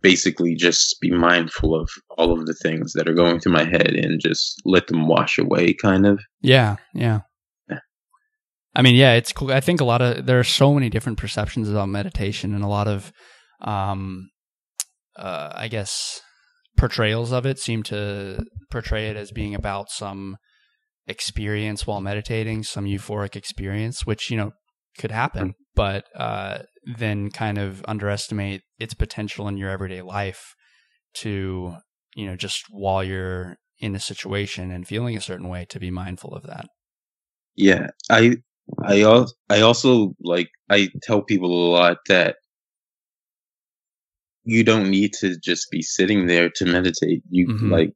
basically 0.00 0.54
just 0.54 0.96
be 1.00 1.10
mindful 1.10 1.74
of 1.74 1.90
all 2.10 2.32
of 2.32 2.46
the 2.46 2.54
things 2.54 2.92
that 2.94 3.08
are 3.08 3.14
going 3.14 3.38
through 3.38 3.52
my 3.52 3.64
head 3.64 3.94
and 3.94 4.20
just 4.20 4.60
let 4.64 4.88
them 4.88 5.06
wash 5.06 5.38
away 5.38 5.74
kind 5.74 6.06
of. 6.06 6.20
Yeah, 6.40 6.76
yeah. 6.94 7.20
I 8.74 8.82
mean, 8.82 8.94
yeah, 8.94 9.14
it's 9.14 9.32
cool. 9.32 9.52
I 9.52 9.60
think 9.60 9.80
a 9.80 9.84
lot 9.84 10.00
of 10.00 10.26
there 10.26 10.38
are 10.38 10.44
so 10.44 10.72
many 10.72 10.88
different 10.88 11.18
perceptions 11.18 11.68
about 11.68 11.88
meditation 11.88 12.54
and 12.54 12.64
a 12.64 12.68
lot 12.68 12.88
of 12.88 13.12
um 13.60 14.30
uh 15.16 15.52
I 15.54 15.68
guess 15.68 16.20
portrayals 16.76 17.32
of 17.32 17.44
it 17.44 17.58
seem 17.58 17.82
to 17.84 18.44
portray 18.70 19.08
it 19.08 19.16
as 19.16 19.30
being 19.30 19.54
about 19.54 19.90
some 19.90 20.36
experience 21.06 21.86
while 21.86 22.00
meditating, 22.00 22.62
some 22.62 22.86
euphoric 22.86 23.36
experience, 23.36 24.06
which, 24.06 24.30
you 24.30 24.36
know, 24.36 24.52
could 24.98 25.10
happen, 25.10 25.54
but 25.74 26.04
uh 26.16 26.60
then 26.98 27.30
kind 27.30 27.58
of 27.58 27.84
underestimate 27.86 28.62
its 28.78 28.94
potential 28.94 29.46
in 29.48 29.56
your 29.56 29.70
everyday 29.70 30.02
life 30.02 30.54
to, 31.14 31.76
you 32.16 32.26
know, 32.26 32.36
just 32.36 32.64
while 32.70 33.04
you're 33.04 33.56
in 33.78 33.94
a 33.94 34.00
situation 34.00 34.70
and 34.70 34.88
feeling 34.88 35.16
a 35.16 35.20
certain 35.20 35.48
way 35.48 35.66
to 35.68 35.78
be 35.78 35.90
mindful 35.90 36.34
of 36.34 36.44
that. 36.44 36.66
Yeah, 37.54 37.88
I 38.08 38.36
I 38.84 39.02
also 39.02 39.34
I 39.48 39.60
also 39.60 40.14
like 40.22 40.50
I 40.70 40.88
tell 41.02 41.22
people 41.22 41.50
a 41.52 41.70
lot 41.70 41.98
that 42.08 42.36
you 44.44 44.64
don't 44.64 44.90
need 44.90 45.12
to 45.14 45.36
just 45.38 45.70
be 45.70 45.82
sitting 45.82 46.26
there 46.26 46.50
to 46.56 46.64
meditate. 46.64 47.22
You 47.30 47.46
Mhm. 47.48 47.70
like 47.70 47.94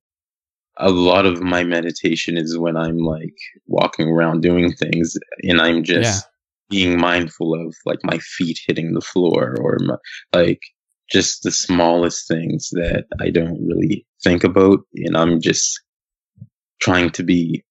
a 0.79 0.91
lot 0.91 1.27
of 1.27 1.43
my 1.43 1.65
meditation 1.65 2.37
is 2.37 2.59
when 2.59 2.77
I'm 2.77 2.99
like 2.99 3.35
walking 3.67 4.09
around 4.09 4.43
doing 4.43 4.73
things 4.73 5.17
and 5.43 5.61
I'm 5.61 5.83
just 5.85 6.27
being 6.69 6.99
mindful 7.01 7.55
of 7.55 7.75
like 7.87 8.01
my 8.05 8.19
feet 8.19 8.59
hitting 8.67 8.93
the 8.93 9.01
floor 9.01 9.57
or 9.61 9.79
my, 9.81 9.97
like 10.35 10.61
just 11.11 11.43
the 11.45 11.53
smallest 11.53 12.29
things 12.29 12.69
that 12.73 13.07
I 13.21 13.31
don't 13.31 13.67
really 13.67 14.07
think 14.23 14.45
about 14.45 14.81
and 14.97 15.17
I'm 15.17 15.41
just 15.41 15.81
trying 16.81 17.11
to 17.11 17.23
be 17.23 17.65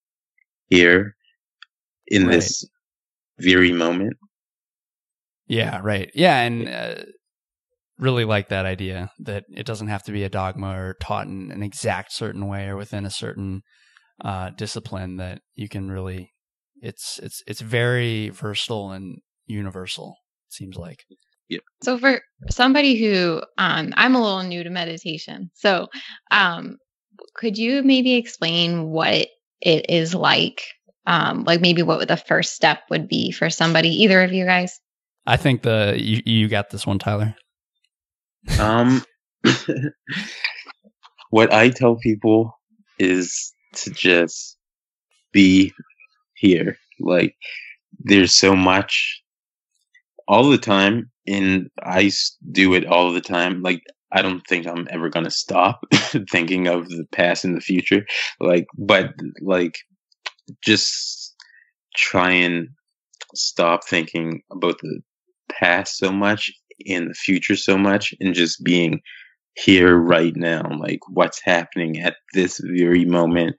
here 0.69 1.15
in 2.07 2.23
Right. 2.27 2.33
this 2.35 2.67
very 3.39 3.71
moment. 3.71 4.17
Yeah, 5.47 5.79
right. 5.83 6.09
Yeah, 6.15 6.39
and 6.41 6.67
uh, 6.67 6.95
really 7.99 8.25
like 8.25 8.49
that 8.49 8.65
idea 8.65 9.11
that 9.19 9.45
it 9.55 9.65
doesn't 9.65 9.87
have 9.87 10.03
to 10.03 10.11
be 10.11 10.23
a 10.23 10.29
dogma 10.29 10.69
or 10.77 10.95
taught 11.01 11.27
in 11.27 11.51
an 11.51 11.63
exact 11.63 12.11
certain 12.11 12.47
way 12.47 12.67
or 12.67 12.75
within 12.77 13.05
a 13.05 13.11
certain 13.11 13.61
uh, 14.23 14.49
discipline. 14.57 15.17
That 15.17 15.41
you 15.55 15.69
can 15.69 15.89
really, 15.89 16.31
it's 16.81 17.19
it's 17.21 17.43
it's 17.47 17.61
very 17.61 18.29
versatile 18.29 18.91
and 18.91 19.19
universal. 19.45 20.15
It 20.47 20.53
seems 20.53 20.77
like. 20.77 21.03
yeah. 21.49 21.59
So 21.83 21.97
for 21.97 22.21
somebody 22.49 22.97
who 22.99 23.41
um 23.57 23.93
I'm 23.95 24.15
a 24.15 24.21
little 24.21 24.43
new 24.43 24.63
to 24.63 24.69
meditation. 24.69 25.51
So 25.53 25.87
um 26.31 26.77
could 27.35 27.57
you 27.57 27.83
maybe 27.83 28.15
explain 28.15 28.89
what 28.89 29.27
it 29.61 29.89
is 29.89 30.13
like? 30.15 30.61
Um 31.07 31.43
like 31.43 31.61
maybe 31.61 31.81
what 31.81 32.07
the 32.07 32.17
first 32.17 32.53
step 32.53 32.79
would 32.89 33.07
be 33.07 33.31
for 33.31 33.49
somebody 33.49 33.89
either 34.03 34.21
of 34.23 34.33
you 34.33 34.45
guys? 34.45 34.79
I 35.25 35.37
think 35.37 35.63
the 35.63 35.95
you 35.97 36.21
you 36.25 36.47
got 36.47 36.69
this 36.69 36.85
one, 36.85 36.99
Tyler. 36.99 37.35
Um, 38.59 39.03
what 41.29 41.53
I 41.53 41.69
tell 41.69 41.95
people 41.95 42.51
is 42.99 43.53
to 43.77 43.91
just 43.91 44.57
be 45.31 45.73
here. 46.35 46.77
Like, 46.99 47.35
there's 47.99 48.33
so 48.33 48.55
much 48.55 49.21
all 50.27 50.49
the 50.49 50.57
time, 50.57 51.11
and 51.27 51.69
I 51.83 52.11
do 52.51 52.73
it 52.73 52.85
all 52.85 53.11
the 53.11 53.21
time. 53.21 53.61
Like, 53.61 53.81
I 54.11 54.21
don't 54.21 54.45
think 54.47 54.67
I'm 54.67 54.87
ever 54.91 55.09
gonna 55.09 55.31
stop 55.31 55.81
thinking 56.31 56.67
of 56.67 56.87
the 56.87 57.05
past 57.11 57.43
and 57.45 57.57
the 57.57 57.61
future. 57.61 58.05
Like, 58.39 58.67
but 58.77 59.13
like, 59.41 59.79
just 60.61 61.35
try 61.95 62.31
and 62.31 62.69
stop 63.33 63.85
thinking 63.87 64.41
about 64.51 64.77
the 64.79 65.01
past 65.51 65.97
so 65.97 66.11
much 66.11 66.51
in 66.79 67.07
the 67.07 67.13
future 67.13 67.55
so 67.55 67.77
much 67.77 68.13
and 68.19 68.33
just 68.33 68.63
being 68.63 69.01
here 69.55 69.95
right 69.95 70.35
now 70.35 70.63
like 70.79 70.99
what's 71.09 71.41
happening 71.41 72.01
at 72.01 72.15
this 72.33 72.59
very 72.63 73.05
moment? 73.05 73.55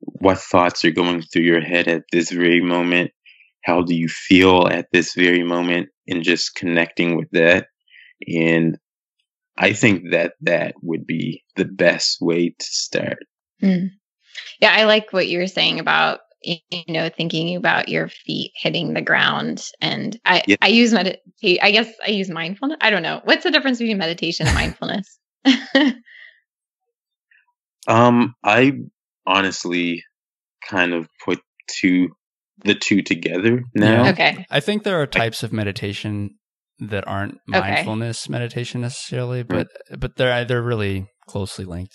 What 0.00 0.38
thoughts 0.38 0.84
are 0.84 0.90
going 0.90 1.22
through 1.22 1.42
your 1.42 1.60
head 1.60 1.88
at 1.88 2.04
this 2.12 2.30
very 2.30 2.62
moment? 2.62 3.10
How 3.62 3.82
do 3.82 3.94
you 3.94 4.08
feel 4.08 4.66
at 4.66 4.88
this 4.92 5.14
very 5.14 5.42
moment? 5.42 5.88
And 6.06 6.22
just 6.22 6.54
connecting 6.54 7.16
with 7.16 7.30
that. 7.32 7.68
And 8.26 8.78
i 9.56 9.72
think 9.72 10.10
that 10.10 10.34
that 10.40 10.74
would 10.82 11.06
be 11.06 11.44
the 11.56 11.64
best 11.64 12.18
way 12.20 12.48
to 12.50 12.64
start. 12.64 13.18
Mm. 13.62 13.90
Yeah, 14.60 14.74
I 14.76 14.84
like 14.84 15.12
what 15.12 15.28
you 15.28 15.38
were 15.38 15.46
saying 15.46 15.78
about 15.78 16.20
you 16.44 16.58
know 16.88 17.08
thinking 17.08 17.56
about 17.56 17.88
your 17.88 18.08
feet 18.08 18.52
hitting 18.54 18.94
the 18.94 19.02
ground 19.02 19.64
and 19.80 20.18
I 20.24 20.42
Yeah. 20.46 20.56
I 20.60 20.68
use 20.68 20.92
medit 20.92 21.16
I 21.62 21.70
guess 21.70 21.92
I 22.06 22.10
use 22.10 22.28
mindfulness. 22.30 22.78
I 22.80 22.90
don't 22.90 23.02
know. 23.02 23.20
What's 23.24 23.44
the 23.44 23.50
difference 23.50 23.78
between 23.78 23.98
meditation 23.98 24.46
and 24.46 24.54
mindfulness? 24.54 25.18
um 27.86 28.34
i 28.42 28.72
honestly 29.26 30.02
kind 30.68 30.92
of 30.94 31.06
put 31.24 31.40
two 31.68 32.08
the 32.64 32.74
two 32.74 33.02
together 33.02 33.62
now 33.74 34.04
Yeah. 34.04 34.10
okay. 34.10 34.46
I 34.50 34.60
think 34.60 34.84
there 34.84 35.00
are 35.02 35.06
types 35.06 35.42
of 35.42 35.52
meditation 35.52 36.30
that 36.78 37.06
aren't 37.06 37.34
Okay. 37.52 37.60
mindfulness 37.60 38.28
meditation 38.28 38.80
necessarily, 38.80 39.42
but 39.42 39.68
but 39.98 40.16
they're 40.16 40.44
they're 40.44 40.62
really 40.62 41.06
closely 41.26 41.64
linked. 41.64 41.94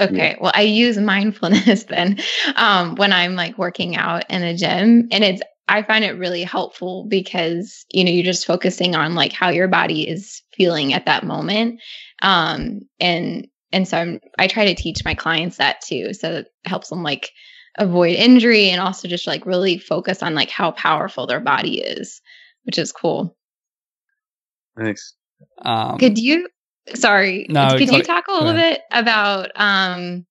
Okay. 0.00 0.36
Well, 0.40 0.52
I 0.54 0.62
use 0.62 0.98
mindfulness 0.98 1.84
then 1.88 2.18
um, 2.56 2.96
when 2.96 3.12
I'm 3.12 3.34
like 3.36 3.56
working 3.58 3.96
out 3.96 4.28
in 4.28 4.42
a 4.42 4.56
gym, 4.56 5.08
and 5.10 5.24
it's 5.24 5.42
I 5.68 5.82
find 5.82 6.04
it 6.04 6.18
really 6.18 6.42
helpful 6.42 7.06
because 7.08 7.86
you 7.90 8.04
know 8.04 8.10
you're 8.10 8.24
just 8.24 8.46
focusing 8.46 8.94
on 8.94 9.14
like 9.14 9.32
how 9.32 9.50
your 9.50 9.68
body 9.68 10.08
is 10.08 10.42
feeling 10.54 10.92
at 10.92 11.06
that 11.06 11.24
moment, 11.24 11.80
um, 12.22 12.80
and 13.00 13.46
and 13.72 13.86
so 13.86 13.98
I'm, 13.98 14.20
I 14.38 14.46
try 14.46 14.66
to 14.66 14.74
teach 14.74 15.04
my 15.04 15.14
clients 15.14 15.56
that 15.58 15.80
too, 15.80 16.12
so 16.12 16.32
it 16.32 16.48
helps 16.64 16.88
them 16.88 17.02
like 17.02 17.30
avoid 17.78 18.16
injury 18.16 18.70
and 18.70 18.80
also 18.80 19.08
just 19.08 19.26
like 19.26 19.46
really 19.46 19.78
focus 19.78 20.22
on 20.22 20.34
like 20.34 20.50
how 20.50 20.70
powerful 20.72 21.26
their 21.26 21.40
body 21.40 21.80
is, 21.80 22.20
which 22.64 22.78
is 22.78 22.92
cool. 22.92 23.36
thanks 24.76 25.14
Um, 25.62 25.98
Could 25.98 26.18
you? 26.18 26.48
Sorry. 26.94 27.46
No, 27.48 27.76
could 27.78 27.88
go- 27.88 27.96
you 27.96 28.02
talk 28.02 28.26
a 28.28 28.32
little 28.32 28.50
ahead. 28.50 28.74
bit 28.74 28.80
about 28.90 29.50
um, 29.56 30.26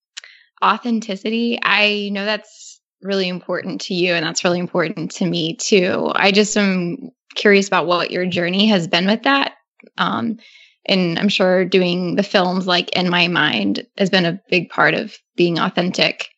authenticity? 0.62 1.58
I 1.62 2.10
know 2.12 2.24
that's 2.24 2.80
really 3.02 3.28
important 3.28 3.82
to 3.82 3.94
you, 3.94 4.14
and 4.14 4.24
that's 4.24 4.44
really 4.44 4.60
important 4.60 5.12
to 5.12 5.26
me 5.26 5.56
too. 5.56 6.10
I 6.14 6.32
just 6.32 6.56
am 6.56 7.10
curious 7.34 7.66
about 7.66 7.86
what 7.86 8.10
your 8.10 8.26
journey 8.26 8.68
has 8.68 8.86
been 8.86 9.06
with 9.06 9.24
that. 9.24 9.54
Um, 9.98 10.38
and 10.86 11.18
I'm 11.18 11.28
sure 11.28 11.64
doing 11.64 12.14
the 12.14 12.22
films, 12.22 12.66
like 12.66 12.90
in 12.96 13.08
my 13.08 13.28
mind, 13.28 13.86
has 13.96 14.10
been 14.10 14.26
a 14.26 14.40
big 14.48 14.68
part 14.68 14.94
of 14.94 15.16
being 15.36 15.58
authentic. 15.58 16.28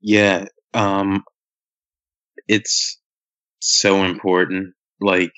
Yeah, 0.00 0.46
um 0.74 1.24
it's 2.48 2.98
so 3.60 4.04
important. 4.04 4.74
Like 5.00 5.32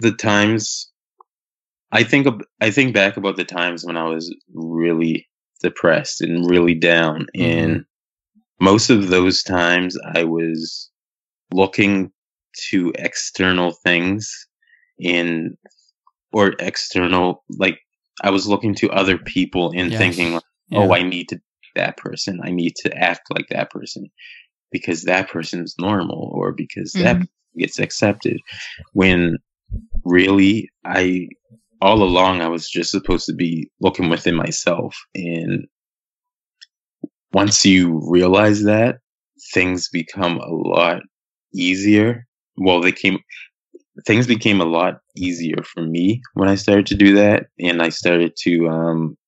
the 0.00 0.12
times 0.12 0.91
I 1.92 2.04
think 2.04 2.26
I 2.60 2.70
think 2.70 2.94
back 2.94 3.16
about 3.16 3.36
the 3.36 3.44
times 3.44 3.84
when 3.84 3.96
I 3.96 4.04
was 4.04 4.34
really 4.54 5.28
depressed 5.60 6.20
and 6.22 6.48
really 6.50 6.74
down 6.74 7.26
and 7.34 7.84
most 8.60 8.90
of 8.90 9.08
those 9.08 9.42
times 9.42 9.96
I 10.14 10.24
was 10.24 10.90
looking 11.52 12.10
to 12.70 12.92
external 12.96 13.72
things 13.84 14.46
in 14.98 15.56
or 16.32 16.54
external 16.58 17.44
like 17.58 17.78
I 18.22 18.30
was 18.30 18.48
looking 18.48 18.74
to 18.76 18.90
other 18.90 19.18
people 19.18 19.72
and 19.76 19.90
Yes. 19.90 19.98
thinking 20.00 20.40
yeah. 20.68 20.78
oh, 20.80 20.94
I 20.94 21.02
need 21.02 21.28
to 21.28 21.36
be 21.36 21.42
that 21.76 21.96
person. 21.96 22.40
I 22.42 22.50
need 22.50 22.74
to 22.76 22.96
act 22.96 23.22
like 23.30 23.48
that 23.50 23.70
person 23.70 24.06
because 24.70 25.02
that 25.02 25.28
person's 25.28 25.74
normal 25.78 26.30
or 26.32 26.52
because 26.52 26.92
that 26.94 27.16
Mhm. 27.18 27.28
gets 27.58 27.78
accepted. 27.78 28.38
When 28.94 29.36
really, 30.04 30.70
I 30.84 31.28
all 31.82 32.02
along 32.04 32.40
I 32.40 32.48
was 32.48 32.70
just 32.70 32.92
supposed 32.92 33.26
to 33.26 33.34
be 33.34 33.68
looking 33.80 34.08
within 34.08 34.36
myself, 34.36 34.96
and 35.16 35.66
once 37.32 37.66
you 37.66 38.00
realize 38.08 38.62
that, 38.62 38.98
things 39.52 39.88
become 39.88 40.38
a 40.38 40.48
lot 40.48 41.02
easier. 41.52 42.26
Well, 42.56 42.80
they 42.80 42.92
came 42.92 43.18
things 44.06 44.26
became 44.28 44.60
a 44.60 44.64
lot 44.64 45.00
easier 45.16 45.62
for 45.64 45.82
me 45.82 46.22
when 46.34 46.48
I 46.48 46.54
started 46.54 46.86
to 46.86 46.94
do 46.94 47.16
that, 47.16 47.46
and 47.58 47.82
I 47.82 47.88
started 47.88 48.36
to 48.42 48.68
um, 48.68 49.18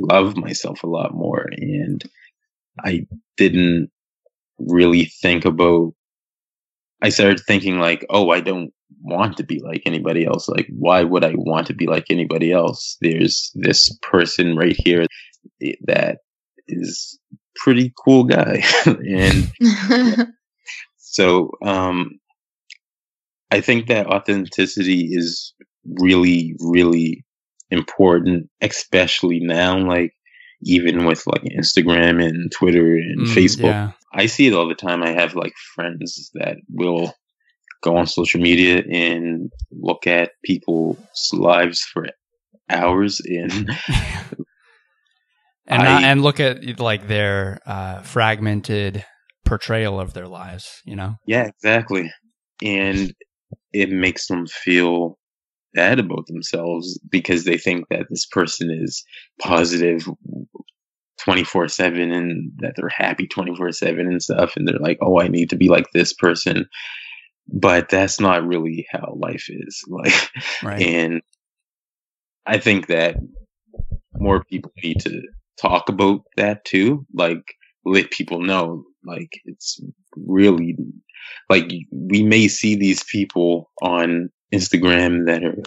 love 0.00 0.36
myself 0.36 0.82
a 0.82 0.88
lot 0.88 1.14
more, 1.14 1.46
and 1.50 2.04
I 2.84 3.06
didn't 3.38 3.90
really 4.58 5.06
think 5.06 5.46
about. 5.46 5.94
I 7.00 7.08
started 7.08 7.40
thinking 7.46 7.78
like, 7.78 8.04
oh, 8.10 8.30
I 8.30 8.40
don't 8.40 8.72
want 9.00 9.36
to 9.36 9.44
be 9.44 9.60
like 9.60 9.82
anybody 9.86 10.26
else. 10.26 10.48
Like, 10.48 10.66
why 10.70 11.02
would 11.02 11.24
I 11.24 11.32
want 11.34 11.66
to 11.68 11.74
be 11.74 11.86
like 11.86 12.06
anybody 12.10 12.52
else? 12.52 12.96
There's 13.00 13.50
this 13.54 13.96
person 14.02 14.56
right 14.56 14.76
here 14.76 15.06
that 15.86 16.18
is 16.66 17.18
pretty 17.56 17.92
cool 18.04 18.24
guy, 18.24 18.62
and 18.86 19.50
so 20.96 21.50
um, 21.64 22.18
I 23.50 23.60
think 23.60 23.88
that 23.88 24.06
authenticity 24.06 25.08
is 25.12 25.54
really, 25.84 26.54
really 26.60 27.24
important, 27.70 28.48
especially 28.60 29.40
now, 29.40 29.78
like 29.78 30.12
even 30.62 31.06
with 31.06 31.26
like 31.26 31.42
Instagram 31.42 32.24
and 32.24 32.50
Twitter 32.50 32.96
and 32.96 33.26
mm, 33.26 33.34
Facebook. 33.34 33.64
Yeah. 33.64 33.92
I 34.12 34.26
see 34.26 34.46
it 34.46 34.54
all 34.54 34.68
the 34.68 34.74
time. 34.74 35.02
I 35.02 35.10
have 35.10 35.34
like 35.34 35.54
friends 35.74 36.30
that 36.34 36.56
will 36.68 37.14
go 37.82 37.96
on 37.96 38.06
social 38.06 38.40
media 38.40 38.82
and 38.90 39.50
look 39.70 40.06
at 40.06 40.32
people's 40.44 40.98
lives 41.32 41.80
for 41.80 42.06
hours 42.70 43.20
and 43.26 43.76
and 45.66 45.82
I, 45.82 46.02
and 46.02 46.22
look 46.22 46.40
at 46.40 46.80
like 46.80 47.08
their 47.08 47.60
uh, 47.66 48.02
fragmented 48.02 49.04
portrayal 49.44 50.00
of 50.00 50.14
their 50.14 50.26
lives, 50.28 50.80
you 50.84 50.96
know? 50.96 51.16
Yeah, 51.26 51.46
exactly. 51.46 52.10
And 52.62 53.14
it 53.72 53.90
makes 53.90 54.26
them 54.26 54.46
feel 54.46 55.18
bad 55.74 55.98
about 55.98 56.26
themselves 56.26 56.98
because 57.10 57.44
they 57.44 57.58
think 57.58 57.86
that 57.90 58.06
this 58.08 58.26
person 58.26 58.70
is 58.70 59.04
positive 59.40 60.08
24 61.20 61.68
7 61.68 62.12
and 62.12 62.52
that 62.58 62.74
they're 62.76 62.88
happy 62.88 63.26
24 63.26 63.72
7 63.72 64.00
and 64.00 64.22
stuff. 64.22 64.56
And 64.56 64.66
they're 64.66 64.78
like, 64.78 64.98
oh, 65.02 65.20
I 65.20 65.28
need 65.28 65.50
to 65.50 65.56
be 65.56 65.68
like 65.68 65.86
this 65.92 66.12
person. 66.12 66.66
But 67.48 67.88
that's 67.88 68.20
not 68.20 68.46
really 68.46 68.86
how 68.90 69.16
life 69.16 69.48
is. 69.48 69.82
Like, 69.88 70.30
right. 70.62 70.82
and 70.82 71.22
I 72.46 72.58
think 72.58 72.88
that 72.88 73.16
more 74.14 74.44
people 74.44 74.72
need 74.82 75.00
to 75.00 75.22
talk 75.60 75.88
about 75.88 76.22
that 76.36 76.64
too. 76.64 77.06
Like, 77.14 77.42
let 77.84 78.10
people 78.10 78.42
know, 78.42 78.84
like, 79.04 79.30
it's 79.44 79.80
really 80.16 80.76
like 81.48 81.70
we 81.90 82.22
may 82.22 82.48
see 82.48 82.74
these 82.74 83.02
people 83.04 83.70
on 83.82 84.30
Instagram 84.52 85.26
that 85.26 85.44
are 85.44 85.62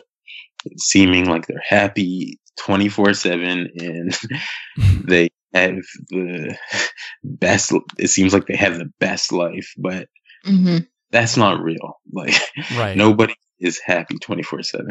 seeming 0.78 1.26
like 1.26 1.48
they're 1.48 1.64
happy 1.68 2.40
24 2.60 3.14
7 3.14 3.70
and 3.78 4.20
they 5.08 5.30
have 5.54 5.76
the 6.10 6.56
best 7.24 7.74
it 7.98 8.08
seems 8.08 8.34
like 8.34 8.46
they 8.46 8.56
have 8.56 8.78
the 8.78 8.92
best 9.00 9.32
life 9.32 9.74
but 9.78 10.08
mm-hmm. 10.46 10.78
That's 11.12 11.38
not 11.38 11.62
real 11.62 11.96
like 12.14 12.36
right. 12.76 12.98
nobody 12.98 13.36
is 13.60 13.80
happy 13.84 14.18
24 14.18 14.64
7 14.64 14.88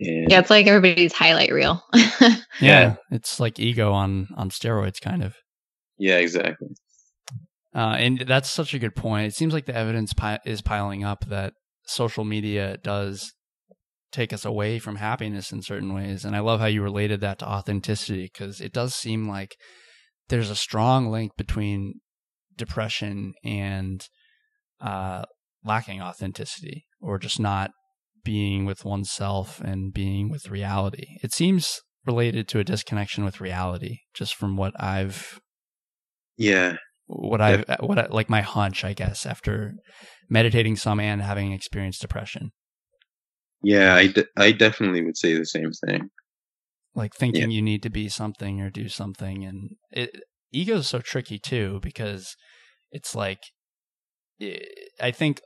yeah 0.00 0.38
it's 0.38 0.50
like 0.50 0.66
everybody's 0.66 1.12
highlight 1.12 1.52
reel 1.52 1.84
yeah, 1.94 2.38
yeah 2.60 2.94
it's 3.10 3.38
like 3.38 3.58
ego 3.58 3.92
on 3.92 4.28
on 4.36 4.50
steroids 4.50 5.00
kind 5.00 5.22
of 5.22 5.34
yeah 5.98 6.16
exactly 6.16 6.68
uh, 7.74 7.96
and 7.98 8.20
that's 8.20 8.50
such 8.50 8.74
a 8.74 8.78
good 8.78 8.96
point. 8.96 9.26
It 9.26 9.34
seems 9.36 9.52
like 9.52 9.66
the 9.66 9.76
evidence 9.76 10.12
pi- 10.12 10.40
is 10.44 10.62
piling 10.62 11.04
up 11.04 11.26
that 11.26 11.52
social 11.86 12.24
media 12.24 12.76
does 12.82 13.32
take 14.10 14.32
us 14.32 14.44
away 14.44 14.78
from 14.78 14.96
happiness 14.96 15.52
in 15.52 15.62
certain 15.62 15.94
ways. 15.94 16.24
And 16.24 16.34
I 16.34 16.40
love 16.40 16.60
how 16.60 16.66
you 16.66 16.82
related 16.82 17.20
that 17.20 17.38
to 17.40 17.48
authenticity 17.48 18.30
because 18.32 18.60
it 18.60 18.72
does 18.72 18.94
seem 18.94 19.28
like 19.28 19.54
there's 20.28 20.50
a 20.50 20.56
strong 20.56 21.10
link 21.10 21.32
between 21.36 22.00
depression 22.56 23.34
and 23.44 24.04
uh, 24.80 25.24
lacking 25.64 26.00
authenticity 26.00 26.86
or 27.00 27.18
just 27.18 27.40
not 27.40 27.70
being 28.24 28.64
with 28.64 28.84
oneself 28.84 29.60
and 29.60 29.92
being 29.92 30.30
with 30.30 30.50
reality. 30.50 31.06
It 31.22 31.32
seems 31.32 31.80
related 32.06 32.48
to 32.48 32.58
a 32.58 32.64
disconnection 32.64 33.24
with 33.24 33.40
reality, 33.40 33.98
just 34.14 34.34
from 34.34 34.56
what 34.56 34.72
I've 34.78 35.40
yeah 36.36 36.76
what 37.06 37.40
I 37.40 37.64
what 37.80 37.98
I, 37.98 38.06
like 38.06 38.28
my 38.28 38.42
hunch, 38.42 38.84
I 38.84 38.92
guess, 38.92 39.24
after 39.26 39.74
meditating 40.28 40.76
some 40.76 41.00
and 41.00 41.22
having 41.22 41.52
experienced 41.52 42.00
depression. 42.00 42.52
Yeah, 43.62 43.94
I, 43.94 44.06
de- 44.08 44.26
I 44.36 44.52
definitely 44.52 45.04
would 45.04 45.16
say 45.16 45.36
the 45.36 45.44
same 45.44 45.72
thing. 45.72 46.10
Like 46.94 47.14
thinking 47.14 47.50
yeah. 47.50 47.56
you 47.56 47.62
need 47.62 47.82
to 47.82 47.90
be 47.90 48.08
something 48.08 48.60
or 48.60 48.70
do 48.70 48.88
something, 48.88 49.44
and 49.44 49.70
it, 49.90 50.10
ego 50.52 50.76
is 50.76 50.88
so 50.88 51.00
tricky 51.00 51.38
too 51.38 51.80
because 51.82 52.36
it's 52.90 53.14
like 53.14 53.40
it, 54.38 54.87
I 55.00 55.10
think 55.10 55.40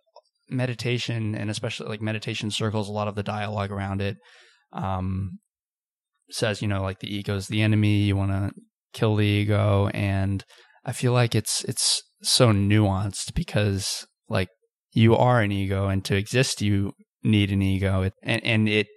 meditation 0.48 1.34
and 1.34 1.50
especially 1.50 1.88
like 1.88 2.02
meditation 2.02 2.50
circles 2.50 2.88
a 2.88 2.92
lot 2.92 3.08
of 3.08 3.14
the 3.14 3.22
dialogue 3.22 3.70
around 3.70 4.02
it 4.02 4.16
um, 4.72 5.38
says 6.30 6.60
you 6.60 6.68
know 6.68 6.82
like 6.82 7.00
the 7.00 7.14
ego 7.14 7.36
is 7.36 7.48
the 7.48 7.62
enemy 7.62 8.02
you 8.02 8.16
want 8.16 8.30
to 8.30 8.50
kill 8.92 9.16
the 9.16 9.26
ego 9.26 9.88
and 9.94 10.44
I 10.84 10.92
feel 10.92 11.12
like 11.12 11.34
it's 11.34 11.64
it's 11.64 12.02
so 12.22 12.52
nuanced 12.52 13.34
because 13.34 14.06
like 14.28 14.48
you 14.92 15.16
are 15.16 15.40
an 15.40 15.52
ego 15.52 15.88
and 15.88 16.04
to 16.04 16.16
exist 16.16 16.60
you 16.60 16.92
need 17.22 17.50
an 17.50 17.62
ego 17.62 18.10
and 18.22 18.44
and 18.44 18.68
it 18.68 18.88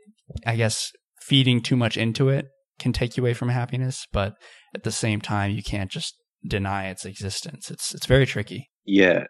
I 0.46 0.56
guess 0.56 0.92
feeding 1.22 1.62
too 1.62 1.76
much 1.76 1.96
into 1.96 2.30
it 2.30 2.48
can 2.80 2.92
take 2.92 3.16
you 3.16 3.24
away 3.24 3.34
from 3.34 3.50
happiness 3.50 4.06
but 4.12 4.34
at 4.74 4.84
the 4.84 4.92
same 4.92 5.22
time 5.22 5.52
you 5.52 5.64
can't 5.64 5.90
just 5.90 6.16
deny 6.48 6.90
its 6.90 7.06
existence. 7.06 7.72
It's 7.72 7.94
it's 7.94 8.06
very 8.06 8.26
tricky. 8.26 8.70
Yeah. 8.86 9.26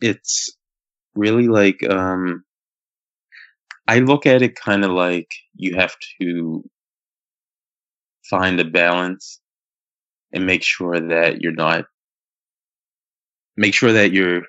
It's 0.00 0.56
really 1.14 1.48
like 1.48 1.82
um 1.88 2.44
I 3.86 4.00
look 4.00 4.26
at 4.26 4.42
it 4.42 4.54
kind 4.54 4.84
of 4.84 4.90
like 4.90 5.30
you 5.54 5.76
have 5.76 5.96
to 6.20 6.62
find 8.28 8.60
a 8.60 8.64
balance 8.64 9.40
and 10.32 10.44
make 10.44 10.62
sure 10.62 11.00
that 11.00 11.40
you're 11.40 11.52
not 11.52 11.86
make 13.56 13.74
sure 13.74 13.92
that 13.92 14.12
you're 14.12 14.42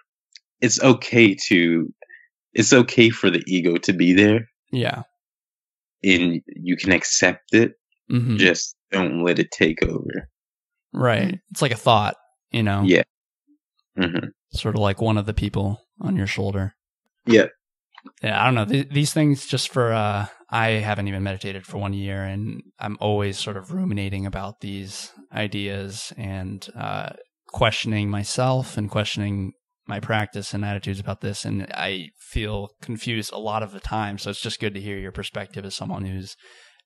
it's 0.61 0.81
okay 0.81 1.35
to 1.47 1.93
it's 2.53 2.73
okay 2.73 3.09
for 3.09 3.29
the 3.29 3.43
ego 3.47 3.77
to 3.77 3.93
be 3.93 4.13
there. 4.13 4.49
Yeah. 4.71 5.03
And 6.03 6.41
you 6.47 6.75
can 6.75 6.91
accept 6.91 7.53
it 7.53 7.73
mm-hmm. 8.11 8.37
just 8.37 8.75
don't 8.91 9.23
let 9.23 9.39
it 9.39 9.51
take 9.51 9.83
over. 9.83 10.29
Right. 10.93 11.39
It's 11.51 11.61
like 11.61 11.71
a 11.71 11.77
thought 11.77 12.15
you 12.51 12.63
know? 12.63 12.83
Yeah. 12.83 13.03
Mm-hmm. 13.97 14.29
sort 14.53 14.75
of 14.75 14.81
like 14.81 15.01
one 15.01 15.17
of 15.17 15.25
the 15.25 15.33
people 15.33 15.81
on 16.01 16.15
your 16.15 16.27
shoulder 16.27 16.75
yeah 17.25 17.47
yeah 18.21 18.41
i 18.41 18.45
don't 18.45 18.55
know 18.55 18.65
Th- 18.65 18.89
these 18.89 19.13
things 19.13 19.45
just 19.45 19.69
for 19.69 19.93
uh 19.93 20.27
I 20.51 20.69
haven't 20.69 21.07
even 21.07 21.21
meditated 21.23 21.65
for 21.65 21.77
one 21.77 21.93
year, 21.93 22.23
and 22.23 22.63
I'm 22.79 22.97
always 22.99 23.37
sort 23.37 23.55
of 23.55 23.71
ruminating 23.71 24.25
about 24.25 24.61
these 24.61 25.11
ideas 25.31 26.11
and 26.17 26.67
uh, 26.75 27.11
questioning 27.47 28.09
myself 28.09 28.75
and 28.75 28.89
questioning 28.89 29.53
my 29.87 29.99
practice 29.99 30.53
and 30.53 30.65
attitudes 30.65 30.99
about 30.99 31.21
this. 31.21 31.45
And 31.45 31.67
I 31.73 32.09
feel 32.17 32.69
confused 32.81 33.31
a 33.31 33.39
lot 33.39 33.61
of 33.61 33.71
the 33.71 33.79
time. 33.79 34.17
So 34.17 34.31
it's 34.31 34.41
just 34.41 34.59
good 34.59 34.73
to 34.73 34.81
hear 34.81 34.97
your 34.97 35.11
perspective 35.11 35.65
as 35.65 35.75
someone 35.75 36.05
who's 36.05 36.35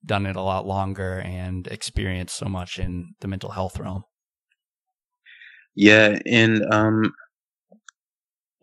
done 0.06 0.26
it 0.26 0.36
a 0.36 0.42
lot 0.42 0.66
longer 0.66 1.20
and 1.20 1.66
experienced 1.68 2.36
so 2.36 2.48
much 2.48 2.80
in 2.80 3.14
the 3.22 3.28
mental 3.30 3.52
health 3.52 3.80
realm. 3.80 4.04
Yeah. 5.74 6.20
And 6.26 6.64
um, 6.74 7.14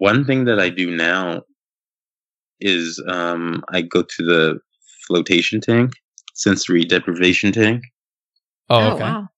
one 0.00 0.24
thing 0.24 0.46
that 0.46 0.58
I 0.58 0.70
do 0.70 0.96
now 0.96 1.42
is 2.58 3.02
um, 3.06 3.62
I 3.70 3.82
go 3.82 4.02
to 4.02 4.24
the 4.24 4.58
flotation 5.06 5.60
tank, 5.60 5.92
sensory 6.34 6.86
deprivation 6.86 7.52
tank. 7.52 7.82
Oh, 8.70 8.80
oh 8.80 8.94
okay. 8.94 9.04
Oh, 9.04 9.06
wow. 9.06 9.28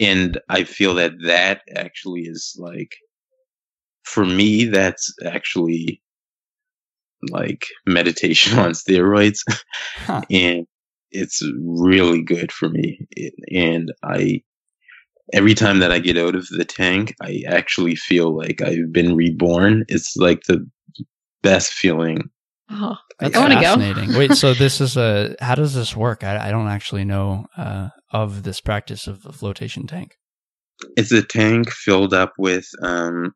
And 0.00 0.40
I 0.48 0.64
feel 0.64 0.94
that 0.94 1.12
that 1.26 1.62
actually 1.76 2.22
is 2.22 2.56
like, 2.58 2.96
for 4.02 4.24
me, 4.24 4.64
that's 4.64 5.14
actually 5.24 6.02
like 7.30 7.64
meditation 7.86 8.58
on 8.58 8.72
steroids. 8.72 9.44
Huh. 10.06 10.22
and 10.28 10.66
it's 11.12 11.40
really 11.64 12.24
good 12.24 12.50
for 12.50 12.68
me. 12.68 13.06
And 13.52 13.92
I, 14.02 14.42
every 15.32 15.54
time 15.54 15.78
that 15.80 15.92
I 15.92 15.98
get 15.98 16.18
out 16.18 16.34
of 16.34 16.46
the 16.48 16.64
tank, 16.64 17.14
I 17.22 17.42
actually 17.48 17.96
feel 17.96 18.36
like 18.36 18.60
I've 18.62 18.92
been 18.92 19.14
reborn. 19.16 19.84
It's 19.88 20.16
like 20.16 20.42
the 20.44 20.66
best 21.42 21.72
feeling 21.72 22.30
Oh, 22.72 22.96
That's 23.18 23.34
I 23.36 23.40
want 23.40 23.52
to 23.54 23.58
go. 23.60 23.62
fascinating. 23.74 24.16
Wait, 24.16 24.32
so 24.34 24.54
this 24.54 24.80
is 24.80 24.96
a 24.96 25.34
how 25.40 25.56
does 25.56 25.74
this 25.74 25.96
work? 25.96 26.22
I, 26.22 26.48
I 26.48 26.50
don't 26.52 26.68
actually 26.68 27.04
know 27.04 27.46
uh, 27.56 27.88
of 28.12 28.44
this 28.44 28.60
practice 28.60 29.08
of 29.08 29.22
the 29.24 29.32
flotation 29.32 29.88
tank. 29.88 30.14
It's 30.96 31.10
a 31.10 31.20
tank 31.22 31.68
filled 31.70 32.14
up 32.14 32.32
with 32.38 32.68
um, 32.82 33.32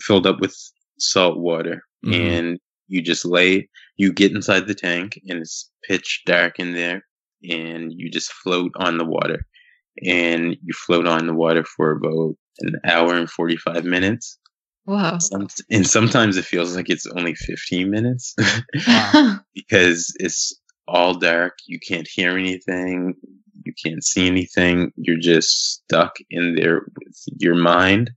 filled 0.00 0.26
up 0.26 0.40
with 0.40 0.56
salt 0.98 1.38
water, 1.38 1.82
Mhm. 2.06 2.14
and 2.14 2.58
you 2.88 3.02
just 3.02 3.26
lay. 3.26 3.68
You 3.98 4.10
get 4.12 4.32
inside 4.32 4.66
the 4.66 4.74
tank, 4.74 5.20
and 5.28 5.40
it's 5.40 5.70
pitch 5.86 6.22
dark 6.24 6.58
in 6.58 6.72
there, 6.72 7.04
and 7.48 7.92
you 7.94 8.10
just 8.10 8.32
float 8.32 8.72
on 8.76 8.96
the 8.96 9.04
water, 9.04 9.44
and 10.04 10.56
you 10.62 10.72
float 10.74 11.06
on 11.06 11.26
the 11.26 11.34
water 11.34 11.64
for 11.64 11.92
about 11.92 12.34
an 12.60 12.80
hour 12.84 13.14
and 13.14 13.30
forty 13.30 13.56
five 13.56 13.84
minutes. 13.84 14.38
Wow. 14.84 15.18
Some, 15.18 15.46
and 15.70 15.86
sometimes 15.86 16.36
it 16.36 16.44
feels 16.44 16.74
like 16.74 16.90
it's 16.90 17.06
only 17.06 17.34
fifteen 17.34 17.90
minutes 17.90 18.34
because 19.54 20.14
it's 20.18 20.58
all 20.88 21.14
dark. 21.14 21.58
You 21.66 21.78
can't 21.78 22.08
hear 22.08 22.36
anything. 22.36 23.14
You 23.64 23.72
can't 23.84 24.04
see 24.04 24.26
anything. 24.26 24.92
You're 24.96 25.20
just 25.20 25.74
stuck 25.74 26.16
in 26.30 26.56
there 26.56 26.82
with 26.98 27.16
your 27.38 27.54
mind. 27.54 28.10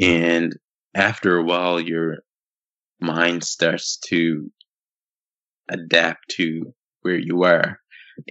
And 0.00 0.56
after 0.94 1.36
a 1.36 1.42
while, 1.42 1.80
your 1.80 2.18
mind 3.00 3.44
starts 3.44 3.98
to 4.08 4.50
adapt 5.68 6.28
to 6.30 6.72
where 7.02 7.18
you 7.18 7.44
are. 7.44 7.78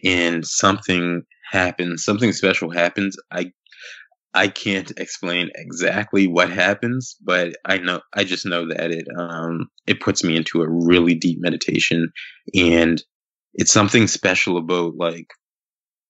And 0.03 0.45
something 0.45 1.23
happens, 1.51 2.03
something 2.03 2.31
special 2.31 2.71
happens. 2.71 3.17
I, 3.31 3.51
I 4.33 4.47
can't 4.49 4.91
explain 4.97 5.49
exactly 5.55 6.27
what 6.27 6.49
happens, 6.49 7.15
but 7.21 7.55
I 7.63 7.77
know, 7.77 8.01
I 8.13 8.23
just 8.23 8.45
know 8.45 8.67
that 8.67 8.91
it, 8.91 9.07
um, 9.17 9.67
it 9.87 10.01
puts 10.01 10.23
me 10.23 10.35
into 10.35 10.61
a 10.61 10.69
really 10.69 11.15
deep 11.15 11.37
meditation 11.39 12.11
and 12.53 13.01
it's 13.53 13.71
something 13.71 14.07
special 14.07 14.57
about 14.57 14.95
like 14.97 15.27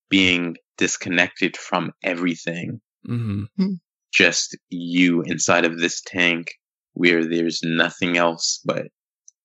being 0.09 0.55
disconnected 0.77 1.55
from 1.55 1.91
everything. 2.03 2.81
Hmm. 3.05 3.43
Just 4.11 4.57
you 4.69 5.21
inside 5.21 5.65
of 5.65 5.77
this 5.77 6.01
tank 6.01 6.47
where 6.93 7.25
there's 7.25 7.59
nothing 7.63 8.17
else 8.17 8.61
but 8.65 8.88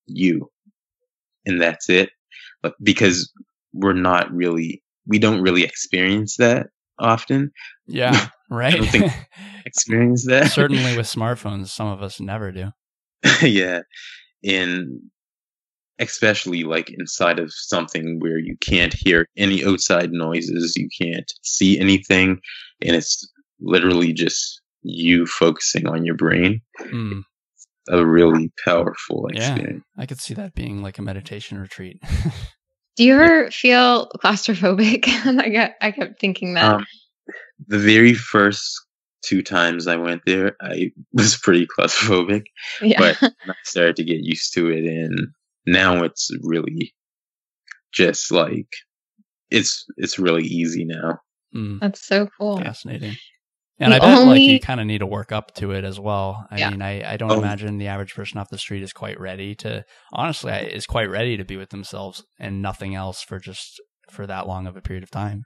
you 0.07 0.49
and 1.45 1.61
that's 1.61 1.89
it. 1.89 2.09
But 2.61 2.73
because 2.81 3.31
we're 3.73 3.93
not 3.93 4.31
really 4.31 4.83
we 5.07 5.19
don't 5.19 5.41
really 5.41 5.63
experience 5.63 6.37
that 6.37 6.67
often 6.99 7.51
Yeah, 7.87 8.27
right. 8.49 8.75
don't 8.75 8.85
think- 8.87 9.11
experience 9.65 10.25
that 10.27 10.51
Certainly 10.51 10.97
with 10.97 11.05
smartphones, 11.17 11.67
some 11.69 11.87
of 11.87 12.01
us 12.01 12.19
never 12.19 12.51
do. 12.51 12.71
yeah 13.41 13.81
and 14.43 14.99
especially 15.99 16.63
like 16.63 16.89
inside 16.89 17.37
of 17.39 17.51
something 17.53 18.17
where 18.19 18.39
you 18.39 18.55
can't 18.61 18.95
hear 18.97 19.27
any 19.37 19.63
outside 19.63 20.11
noises 20.11 20.73
you 20.75 20.89
can't 20.99 21.31
see 21.43 21.79
anything 21.79 22.39
and 22.81 22.95
it's 22.95 23.29
literally 23.59 24.11
just 24.13 24.61
you 24.81 25.27
focusing 25.27 25.87
on 25.87 26.03
your 26.05 26.15
brain 26.15 26.61
Mm, 26.79 27.21
a 27.89 28.03
really 28.05 28.51
powerful 28.65 29.27
experience. 29.27 29.83
Yeah. 29.95 30.01
I 30.01 30.05
could 30.07 30.19
see 30.19 30.33
that 30.33 30.55
being 30.55 30.81
like 30.81 30.97
a 30.97 31.01
meditation 31.03 31.59
retreat. 31.59 32.01
Do 32.97 33.03
you 33.03 33.13
ever 33.13 33.51
feel 33.51 34.09
claustrophobic? 34.23 35.07
I 35.39 35.49
got 35.49 35.71
I 35.81 35.91
kept 35.91 36.19
thinking 36.19 36.55
that. 36.55 36.75
um, 36.75 36.85
the 37.67 37.79
very 37.79 38.13
first 38.13 38.69
two 39.23 39.43
times 39.43 39.85
i 39.85 39.95
went 39.95 40.19
there 40.25 40.55
i 40.61 40.91
was 41.13 41.37
pretty 41.37 41.67
claustrophobic 41.67 42.41
yeah. 42.81 42.97
but 42.97 43.31
I 43.47 43.53
started 43.63 43.95
to 43.97 44.03
get 44.03 44.17
used 44.19 44.53
to 44.55 44.69
it, 44.69 44.83
and 44.85 45.27
now 45.65 46.03
it's 46.03 46.29
really 46.41 46.93
just 47.93 48.31
like 48.31 48.67
it's 49.49 49.85
it's 49.97 50.17
really 50.17 50.43
easy 50.43 50.85
now. 50.85 51.19
Mm, 51.55 51.79
That's 51.81 52.01
so 52.05 52.29
cool. 52.37 52.57
fascinating. 52.57 53.15
And 53.81 53.91
The 53.93 53.97
I 53.97 53.99
bet 53.99 54.27
like 54.27 54.41
you 54.41 54.59
kind 54.59 54.79
of 54.79 54.85
need 54.85 54.99
to 54.99 55.07
work 55.07 55.31
up 55.31 55.55
to 55.55 55.71
it 55.71 55.83
as 55.83 55.99
well. 55.99 56.47
I 56.51 56.59
Yeah. 56.59 56.69
mean, 56.69 56.83
I, 56.83 57.13
I 57.13 57.17
don't 57.17 57.31
Oh. 57.31 57.39
imagine 57.39 57.79
the 57.79 57.87
average 57.87 58.13
person 58.13 58.37
off 58.37 58.49
the 58.49 58.59
street 58.59 58.83
is 58.83 58.93
quite 58.93 59.19
ready 59.19 59.55
to, 59.55 59.83
honestly, 60.13 60.51
is 60.51 60.85
quite 60.85 61.09
ready 61.09 61.35
to 61.35 61.43
be 61.43 61.57
with 61.57 61.69
themselves 61.71 62.23
and 62.39 62.61
nothing 62.61 62.93
else 62.93 63.23
for 63.23 63.39
just 63.39 63.81
for 64.11 64.27
that 64.27 64.47
long 64.47 64.67
of 64.67 64.77
a 64.77 64.81
period 64.81 65.03
of 65.03 65.09
time. 65.09 65.45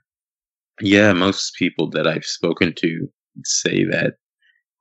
Yeah, 0.82 1.14
most 1.14 1.54
people 1.58 1.88
that 1.90 2.06
I've 2.06 2.26
spoken 2.26 2.74
to 2.76 3.08
say 3.44 3.84
that 3.84 4.14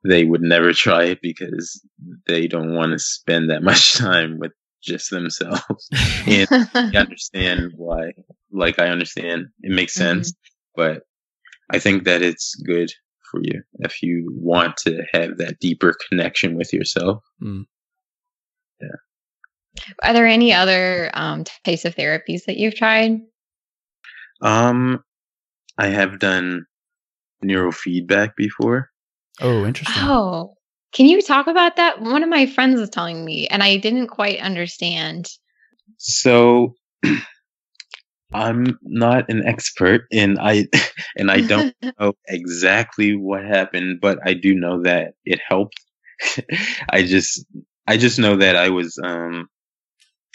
they 0.03 0.25
would 0.25 0.41
never 0.41 0.73
try 0.73 1.05
it 1.05 1.19
because 1.21 1.81
they 2.27 2.47
don't 2.47 2.75
want 2.75 2.91
to 2.91 2.99
spend 2.99 3.49
that 3.49 3.63
much 3.71 3.93
time 3.93 4.37
with 4.37 4.51
just 4.83 5.09
themselves. 5.11 5.89
and 6.27 6.47
I 6.75 6.91
understand 6.97 7.71
why. 7.77 8.11
Like 8.51 8.79
I 8.79 8.87
understand 8.89 9.45
it 9.61 9.71
makes 9.73 9.93
mm-hmm. 9.97 10.19
sense, 10.19 10.33
but 10.75 11.03
I 11.71 11.79
think 11.79 12.03
that 12.03 12.21
it's 12.21 12.53
good 12.55 12.91
for 13.29 13.39
you 13.43 13.61
if 13.79 14.01
you 14.01 14.29
want 14.35 14.77
to 14.77 15.03
have 15.13 15.37
that 15.37 15.59
deeper 15.59 15.95
connection 16.09 16.55
with 16.55 16.73
yourself. 16.73 17.23
yeah. 18.81 18.87
Are 20.03 20.13
there 20.13 20.27
any 20.27 20.53
other 20.53 21.11
um, 21.13 21.43
types 21.65 21.85
of 21.85 21.95
therapies 21.95 22.45
that 22.45 22.57
you've 22.57 22.75
tried? 22.75 23.19
Um, 24.41 25.03
I 25.77 25.87
have 25.87 26.19
done 26.19 26.65
neurofeedback 27.43 28.35
before. 28.35 28.89
Oh, 29.41 29.65
interesting. 29.65 30.03
Oh, 30.03 30.53
can 30.93 31.07
you 31.07 31.21
talk 31.21 31.47
about 31.47 31.75
that? 31.75 32.01
One 32.01 32.23
of 32.23 32.29
my 32.29 32.45
friends 32.45 32.79
was 32.79 32.89
telling 32.89 33.23
me, 33.23 33.47
and 33.47 33.61
I 33.61 33.77
didn't 33.77 34.07
quite 34.07 34.39
understand. 34.39 35.27
So 35.97 36.75
I'm 38.35 38.77
not 38.83 39.29
an 39.29 39.45
expert 39.45 40.01
and 40.11 40.37
I 40.39 40.67
and 41.17 41.31
I 41.31 41.41
don't 41.41 41.73
know 41.99 42.13
exactly 42.27 43.15
what 43.15 43.43
happened, 43.45 43.99
but 44.01 44.19
I 44.25 44.33
do 44.33 44.55
know 44.55 44.83
that 44.83 45.13
it 45.25 45.39
helped. 45.47 45.79
I 46.89 47.03
just 47.03 47.45
I 47.87 47.97
just 47.97 48.19
know 48.19 48.37
that 48.37 48.55
I 48.55 48.69
was 48.69 48.99
um 49.03 49.47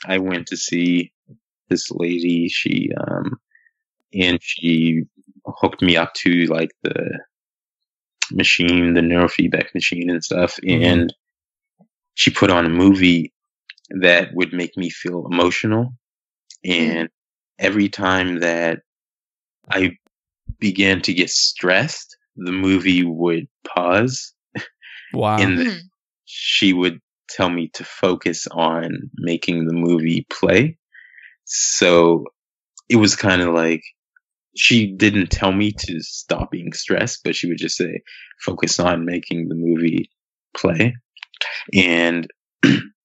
I 0.07 0.19
went 0.19 0.49
to 0.49 0.57
see 0.57 1.13
this 1.69 1.91
lady, 1.91 2.49
she 2.49 2.91
um 3.01 3.39
and 4.15 4.39
she 4.43 5.03
hooked 5.47 5.83
me 5.83 5.97
up 5.97 6.15
to 6.15 6.47
like 6.47 6.71
the 6.83 7.21
machine, 8.33 8.95
the 8.95 9.01
neurofeedback 9.01 9.75
machine 9.75 10.11
and 10.11 10.23
stuff, 10.25 10.59
Mhm. 10.63 10.83
and 10.85 11.15
she 12.15 12.31
put 12.31 12.51
on 12.51 12.67
a 12.67 12.71
movie 12.71 13.33
that 14.01 14.35
would 14.35 14.53
make 14.53 14.77
me 14.77 14.91
feel 14.91 15.27
emotional. 15.31 15.95
And 16.65 17.11
every 17.61 17.89
time 17.89 18.41
that 18.41 18.81
I 19.71 19.93
began 20.59 21.03
to 21.03 21.15
get 21.15 21.31
stressed, 21.31 22.17
the 22.37 22.53
movie 22.53 23.05
would 23.05 23.47
pause 23.67 24.33
wow. 25.13 25.37
and 25.37 25.67
Hmm. 25.67 25.77
she 26.25 26.73
would 26.73 27.01
tell 27.29 27.51
me 27.51 27.71
to 27.75 27.85
focus 27.85 28.49
on 28.51 29.11
making 29.15 29.67
the 29.67 29.75
movie 29.75 30.27
play. 30.31 30.77
So 31.45 32.25
it 32.89 32.97
was 32.97 33.15
kind 33.15 33.43
of 33.43 33.55
like 33.55 33.83
she 34.57 34.93
didn't 34.93 35.31
tell 35.31 35.53
me 35.53 35.73
to 35.73 36.01
stop 36.01 36.51
being 36.51 36.73
stressed, 36.73 37.21
but 37.23 37.37
she 37.37 37.49
would 37.49 37.59
just 37.59 37.77
say, 37.77 38.03
focus 38.41 38.81
on 38.81 39.05
making 39.05 39.49
the 39.49 39.55
movie 39.55 40.11
play. 40.57 40.97
And 41.73 42.29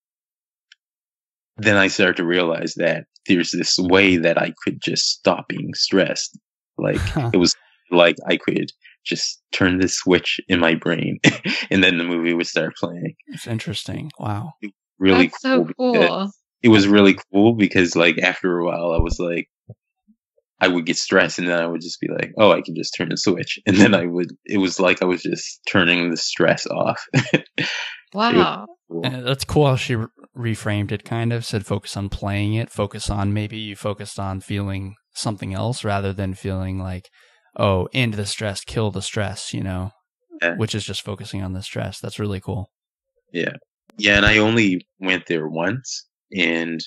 then 1.58 1.78
I 1.78 1.88
started 1.88 2.18
to 2.18 2.26
realize 2.26 2.74
that 2.78 3.06
there's 3.28 3.52
this 3.52 3.78
way 3.78 4.18
that 4.18 4.38
I 4.38 4.54
could 4.64 4.82
just 4.82 5.06
stop 5.06 5.48
being 5.48 5.74
stressed. 5.74 6.38
Like 6.78 7.00
Huh. 7.00 7.32
it 7.34 7.38
was 7.38 7.56
like 7.92 8.18
I 8.28 8.38
could 8.38 8.72
just 9.06 9.42
turn 9.52 9.80
this 9.80 9.98
switch 9.98 10.40
in 10.48 10.60
my 10.60 10.76
brain 10.76 11.20
and 11.70 11.84
then 11.84 11.98
the 11.98 12.04
movie 12.04 12.34
would 12.34 12.48
start 12.48 12.76
playing. 12.76 13.16
It's 13.28 13.48
interesting. 13.48 14.12
Wow. 14.20 14.54
Really 15.00 15.28
That's 15.28 15.42
so 15.42 15.68
cool. 15.78 16.32
It 16.64 16.70
was 16.70 16.88
really 16.88 17.16
cool 17.32 17.54
because 17.54 17.96
like 17.96 18.18
after 18.22 18.58
a 18.58 18.66
while 18.66 18.92
I 18.92 19.00
was 19.00 19.20
like 19.20 19.48
I 20.60 20.68
would 20.68 20.86
get 20.86 20.98
stressed 20.98 21.38
and 21.38 21.48
then 21.48 21.62
I 21.62 21.68
would 21.68 21.82
just 21.82 22.00
be 22.00 22.08
like, 22.08 22.32
oh, 22.40 22.52
I 22.52 22.62
can 22.62 22.76
just 22.76 22.96
turn 22.98 23.10
the 23.10 23.18
switch. 23.18 23.60
And 23.68 23.76
then 23.76 23.94
I 23.94 24.06
would, 24.06 24.30
it 24.46 24.58
was 24.58 24.80
like 24.80 25.02
I 25.02 25.06
was 25.06 25.22
just 25.22 25.60
turning 25.70 26.10
the 26.10 26.18
stress 26.18 26.66
off. 26.66 27.06
Wow. 28.14 28.66
Uh, 28.90 29.22
That's 29.22 29.46
cool 29.46 29.66
how 29.68 29.76
she 29.76 29.96
re- 29.96 30.08
reframed 30.38 30.92
it 30.92 31.04
kind 31.04 31.34
of 31.34 31.44
said 31.46 31.66
focus 31.66 31.98
on 31.98 32.10
playing 32.10 32.54
it, 32.54 32.70
focus 32.70 33.10
on 33.10 33.34
maybe 33.34 33.58
you 33.58 33.76
focused 33.76 34.20
on 34.20 34.42
feeling 34.42 34.96
something 35.14 35.54
else 35.54 35.84
rather 35.84 36.14
than 36.14 36.34
feeling 36.34 36.78
like, 36.80 37.10
oh, 37.58 37.88
end 37.94 38.14
the 38.16 38.26
stress, 38.26 38.64
kill 38.64 38.92
the 38.92 39.02
stress, 39.02 39.54
you 39.54 39.64
know, 39.64 39.92
Yeah. 40.42 40.56
which 40.58 40.76
is 40.76 40.86
just 40.86 41.02
focusing 41.04 41.42
on 41.42 41.54
the 41.54 41.64
stress. 41.64 42.00
That's 42.00 42.20
really 42.20 42.40
cool. 42.42 42.70
Yeah. 43.34 43.56
Yeah. 43.98 44.18
And 44.18 44.26
I 44.26 44.38
only 44.38 44.86
went 45.00 45.26
there 45.28 45.48
once. 45.48 46.08
And 46.38 46.80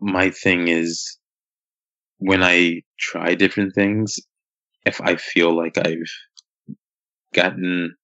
my 0.00 0.30
thing 0.30 0.68
is 0.68 1.18
when 2.18 2.42
I 2.42 2.82
try 2.98 3.34
different 3.34 3.74
things, 3.74 4.16
if 4.84 5.00
I 5.00 5.16
feel 5.16 5.56
like 5.56 5.78
I've 5.78 6.74
gotten 7.34 7.94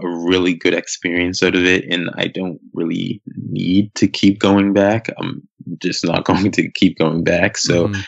a 0.00 0.08
really 0.08 0.54
good 0.54 0.74
experience 0.74 1.42
out 1.42 1.54
of 1.54 1.64
it, 1.64 1.84
and 1.90 2.10
I 2.16 2.26
don't 2.28 2.58
really 2.72 3.22
need 3.36 3.94
to 3.96 4.08
keep 4.08 4.38
going 4.38 4.72
back. 4.72 5.08
I'm 5.18 5.46
just 5.78 6.04
not 6.04 6.24
going 6.30 6.50
to 6.52 6.70
keep 6.72 6.98
going 6.98 7.24
back. 7.24 7.56
So 7.56 7.88
Mhm. 7.88 8.04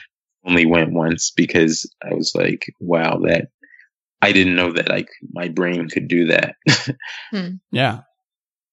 only 0.47 0.66
went 0.66 0.93
once 0.93 1.32
because 1.34 1.91
I 2.03 2.14
was 2.14 2.32
like, 2.34 2.66
wow, 2.80 3.18
that 3.26 3.49
I 4.22 4.32
didn't 4.32 4.57
know 4.57 4.72
that 4.72 4.89
like 4.89 5.09
my 5.32 5.49
brain 5.49 5.89
could 5.89 6.09
do 6.09 6.26
that. 6.26 6.55
Yeah. 7.70 8.01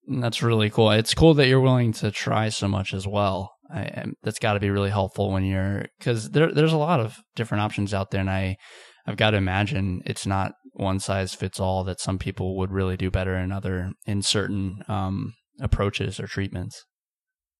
That's 0.07 0.43
really 0.43 0.69
cool. 0.69 0.91
It's 0.91 1.13
cool 1.13 1.33
that 1.35 1.47
you're 1.47 1.61
willing 1.61 1.93
to 1.93 2.11
try 2.11 2.49
so 2.49 2.67
much 2.67 2.93
as 2.93 3.07
well. 3.07 3.53
I, 3.73 4.05
that's 4.21 4.39
got 4.39 4.53
to 4.53 4.59
be 4.59 4.69
really 4.69 4.89
helpful 4.89 5.31
when 5.31 5.45
you're 5.45 5.85
because 5.97 6.29
there, 6.31 6.51
there's 6.53 6.73
a 6.73 6.77
lot 6.77 6.99
of 6.99 7.17
different 7.35 7.61
options 7.63 7.93
out 7.93 8.11
there, 8.11 8.19
and 8.21 8.29
I 8.29 8.57
I've 9.05 9.17
got 9.17 9.31
to 9.31 9.37
imagine 9.37 10.01
it's 10.05 10.25
not 10.25 10.53
one 10.73 10.99
size 10.99 11.33
fits 11.33 11.59
all. 11.59 11.83
That 11.83 11.99
some 11.99 12.17
people 12.17 12.57
would 12.57 12.71
really 12.71 12.97
do 12.97 13.11
better 13.11 13.35
in 13.35 13.51
other 13.51 13.91
in 14.05 14.21
certain 14.21 14.83
um, 14.87 15.33
approaches 15.59 16.19
or 16.19 16.27
treatments. 16.27 16.83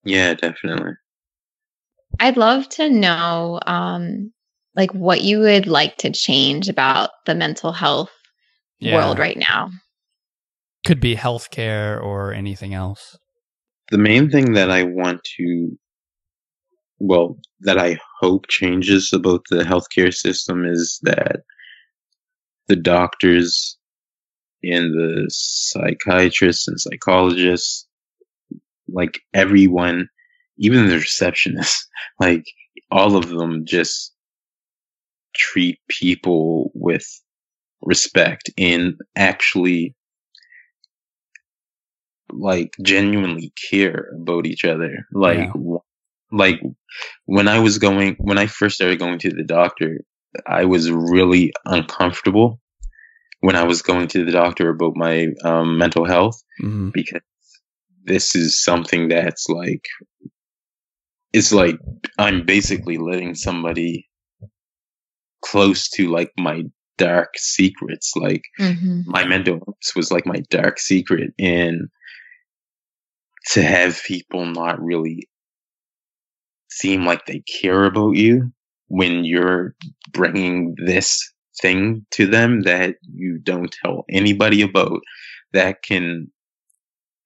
yeah, 0.06 0.34
definitely. 0.34 0.94
I'd 2.20 2.38
love 2.38 2.70
to 2.70 2.90
know, 2.90 3.60
um, 3.66 4.32
like 4.76 4.92
what 4.92 5.22
you 5.22 5.40
would 5.40 5.68
like 5.68 5.98
to 5.98 6.12
change 6.12 6.70
about 6.70 7.10
the 7.26 7.36
mental 7.36 7.72
health 7.72 8.12
Yeah. 8.80 8.96
world 8.96 9.20
right 9.20 9.38
now. 9.38 9.72
Could 10.86 11.00
be 11.00 11.16
healthcare 11.16 12.02
or 12.02 12.34
anything 12.34 12.74
else. 12.74 13.18
The 13.92 13.98
main 13.98 14.30
thing 14.30 14.54
that 14.54 14.70
I 14.72 14.84
want 14.84 15.22
to, 15.38 15.78
well, 17.00 17.38
that 17.62 17.78
I 17.78 18.00
hope 18.20 18.48
changes 18.48 19.12
about 19.14 19.42
the 19.50 19.64
healthcare 19.64 20.14
system 20.14 20.66
is 20.66 21.00
that 21.04 21.42
the 22.68 22.76
doctors 22.76 23.78
and 24.64 24.94
the 24.94 25.26
psychiatrists 25.30 26.68
and 26.68 26.80
psychologists, 26.80 27.86
like 28.88 29.20
everyone, 29.34 30.08
even 30.58 30.88
the 30.88 30.96
receptionists, 30.96 31.86
like 32.20 32.46
all 32.92 33.16
of 33.18 33.30
them 33.30 33.66
just 33.66 34.14
treat 35.36 35.80
people 35.90 36.72
with 36.74 37.06
respect 37.82 38.50
and 38.58 38.96
actually 39.16 39.96
like 42.32 42.74
genuinely 42.82 43.52
care 43.70 44.12
about 44.16 44.46
each 44.46 44.64
other 44.66 45.06
like 45.12 45.50
Yeah. 45.54 45.73
W- 46.34 46.40
like 46.40 46.62
when 47.26 47.48
i 47.48 47.60
was 47.60 47.78
going 47.78 48.16
when 48.20 48.38
i 48.38 48.48
first 48.48 48.76
started 48.76 49.00
going 49.00 49.20
to 49.20 49.30
the 49.32 49.44
doctor 49.44 50.00
i 50.48 50.66
was 50.66 50.92
really 50.92 51.54
uncomfortable 51.66 52.60
when 53.42 53.56
i 53.56 53.64
was 53.64 53.82
going 53.82 54.08
to 54.08 54.26
the 54.26 54.32
doctor 54.32 54.70
about 54.70 54.96
my 54.96 55.28
um, 55.44 55.78
mental 55.78 56.06
health 56.06 56.42
hmm 56.60 56.90
because 56.94 57.22
this 58.06 58.36
is 58.36 58.64
something 58.64 59.08
that's 59.10 59.48
like 59.50 59.86
it's 61.34 61.52
like 61.52 61.78
i'm 62.18 62.46
basically 62.46 62.98
letting 62.98 63.36
somebody 63.36 64.08
close 65.44 65.90
to 65.90 66.10
like 66.10 66.32
my 66.38 66.64
dark 66.98 67.30
secrets 67.38 68.14
like 68.16 68.44
Mm-hmm. 68.60 69.02
my 69.06 69.26
mental 69.26 69.56
illness 69.56 69.94
was 69.96 70.12
like 70.12 70.26
my 70.26 70.42
dark 70.50 70.80
secret 70.80 71.32
and 71.40 71.90
to 73.52 73.62
have 73.62 74.02
people 74.04 74.46
not 74.46 74.82
really 74.82 75.28
seem 76.74 77.06
like 77.06 77.26
they 77.26 77.40
care 77.62 77.86
about 77.86 78.12
you 78.16 78.52
when 78.88 79.24
you're 79.26 79.76
bringing 80.12 80.76
this 80.84 81.32
thing 81.62 82.06
to 82.12 82.26
them 82.28 82.62
that 82.64 82.96
you 83.02 83.40
don't 83.42 83.76
tell 83.84 84.06
anybody 84.10 84.62
about 84.62 85.02
that 85.54 85.82
can 85.84 86.32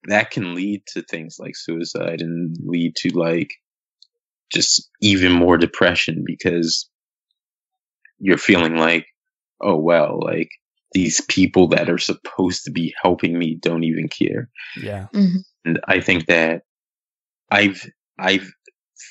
that 0.06 0.30
can 0.30 0.54
lead 0.54 0.82
to 0.86 1.02
things 1.02 1.36
like 1.38 1.56
suicide 1.56 2.20
and 2.20 2.56
lead 2.64 2.94
to 2.96 3.08
like 3.18 3.50
just 4.52 4.88
even 5.00 5.32
more 5.32 5.58
depression 5.58 6.22
because 6.26 6.88
you're 8.18 8.38
feeling 8.38 8.76
like 8.76 9.06
oh 9.60 9.76
well 9.76 10.20
like 10.22 10.50
these 10.92 11.20
people 11.22 11.68
that 11.68 11.90
are 11.90 11.98
supposed 11.98 12.64
to 12.64 12.70
be 12.70 12.94
helping 13.02 13.38
me 13.38 13.58
don't 13.60 13.84
even 13.84 14.08
care 14.08 14.48
Yeah. 14.80 15.06
Mm-hmm. 15.14 15.38
and 15.64 15.80
i 15.86 16.00
think 16.00 16.26
that 16.26 16.62
i've 17.50 17.84
i've 18.18 18.50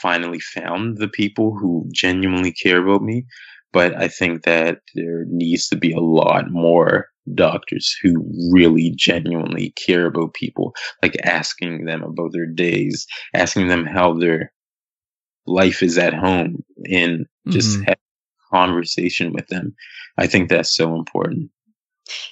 finally 0.01 0.39
found 0.39 0.97
the 0.97 1.07
people 1.07 1.55
who 1.57 1.87
genuinely 1.93 2.51
care 2.51 2.81
about 2.85 3.01
me 3.03 3.25
but 3.73 3.95
i 3.97 4.07
think 4.07 4.43
that 4.43 4.79
there 4.95 5.25
needs 5.27 5.67
to 5.67 5.75
be 5.77 5.91
a 5.91 5.99
lot 5.99 6.49
more 6.51 7.07
doctors 7.35 7.95
who 8.01 8.23
really 8.53 8.91
genuinely 8.95 9.71
care 9.85 10.05
about 10.07 10.33
people 10.33 10.73
like 11.03 11.15
asking 11.25 11.85
them 11.85 12.03
about 12.03 12.31
their 12.33 12.45
days 12.47 13.05
asking 13.33 13.67
them 13.67 13.85
how 13.85 14.13
their 14.13 14.51
life 15.45 15.81
is 15.83 15.97
at 15.97 16.13
home 16.13 16.63
and 16.91 17.25
just 17.49 17.79
Mhm. 17.79 17.87
have 17.87 17.97
conversation 18.51 19.33
with 19.33 19.47
them 19.47 19.75
i 20.17 20.27
think 20.27 20.49
that's 20.49 20.75
so 20.75 20.95
important 20.95 21.49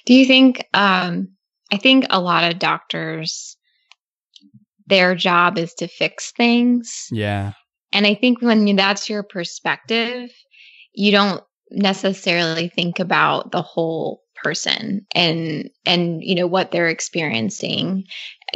Do 0.06 0.14
you 0.14 0.24
think, 0.26 0.66
um, 0.74 1.28
I 1.72 1.76
think 1.78 2.06
a 2.10 2.20
lot 2.20 2.50
of 2.50 2.58
doctors, 2.58 3.55
their 4.86 5.14
job 5.14 5.58
is 5.58 5.74
to 5.74 5.88
fix 5.88 6.32
things. 6.32 7.06
Yeah. 7.10 7.52
And 7.92 8.06
I 8.06 8.14
think 8.14 8.42
when 8.42 8.76
that's 8.76 9.08
your 9.08 9.22
perspective, 9.22 10.30
you 10.92 11.12
don't 11.12 11.42
necessarily 11.70 12.68
think 12.68 12.98
about 12.98 13.52
the 13.52 13.62
whole 13.62 14.22
person 14.42 15.04
and 15.14 15.70
and 15.84 16.22
you 16.22 16.34
know 16.34 16.46
what 16.46 16.70
they're 16.70 16.88
experiencing. 16.88 18.04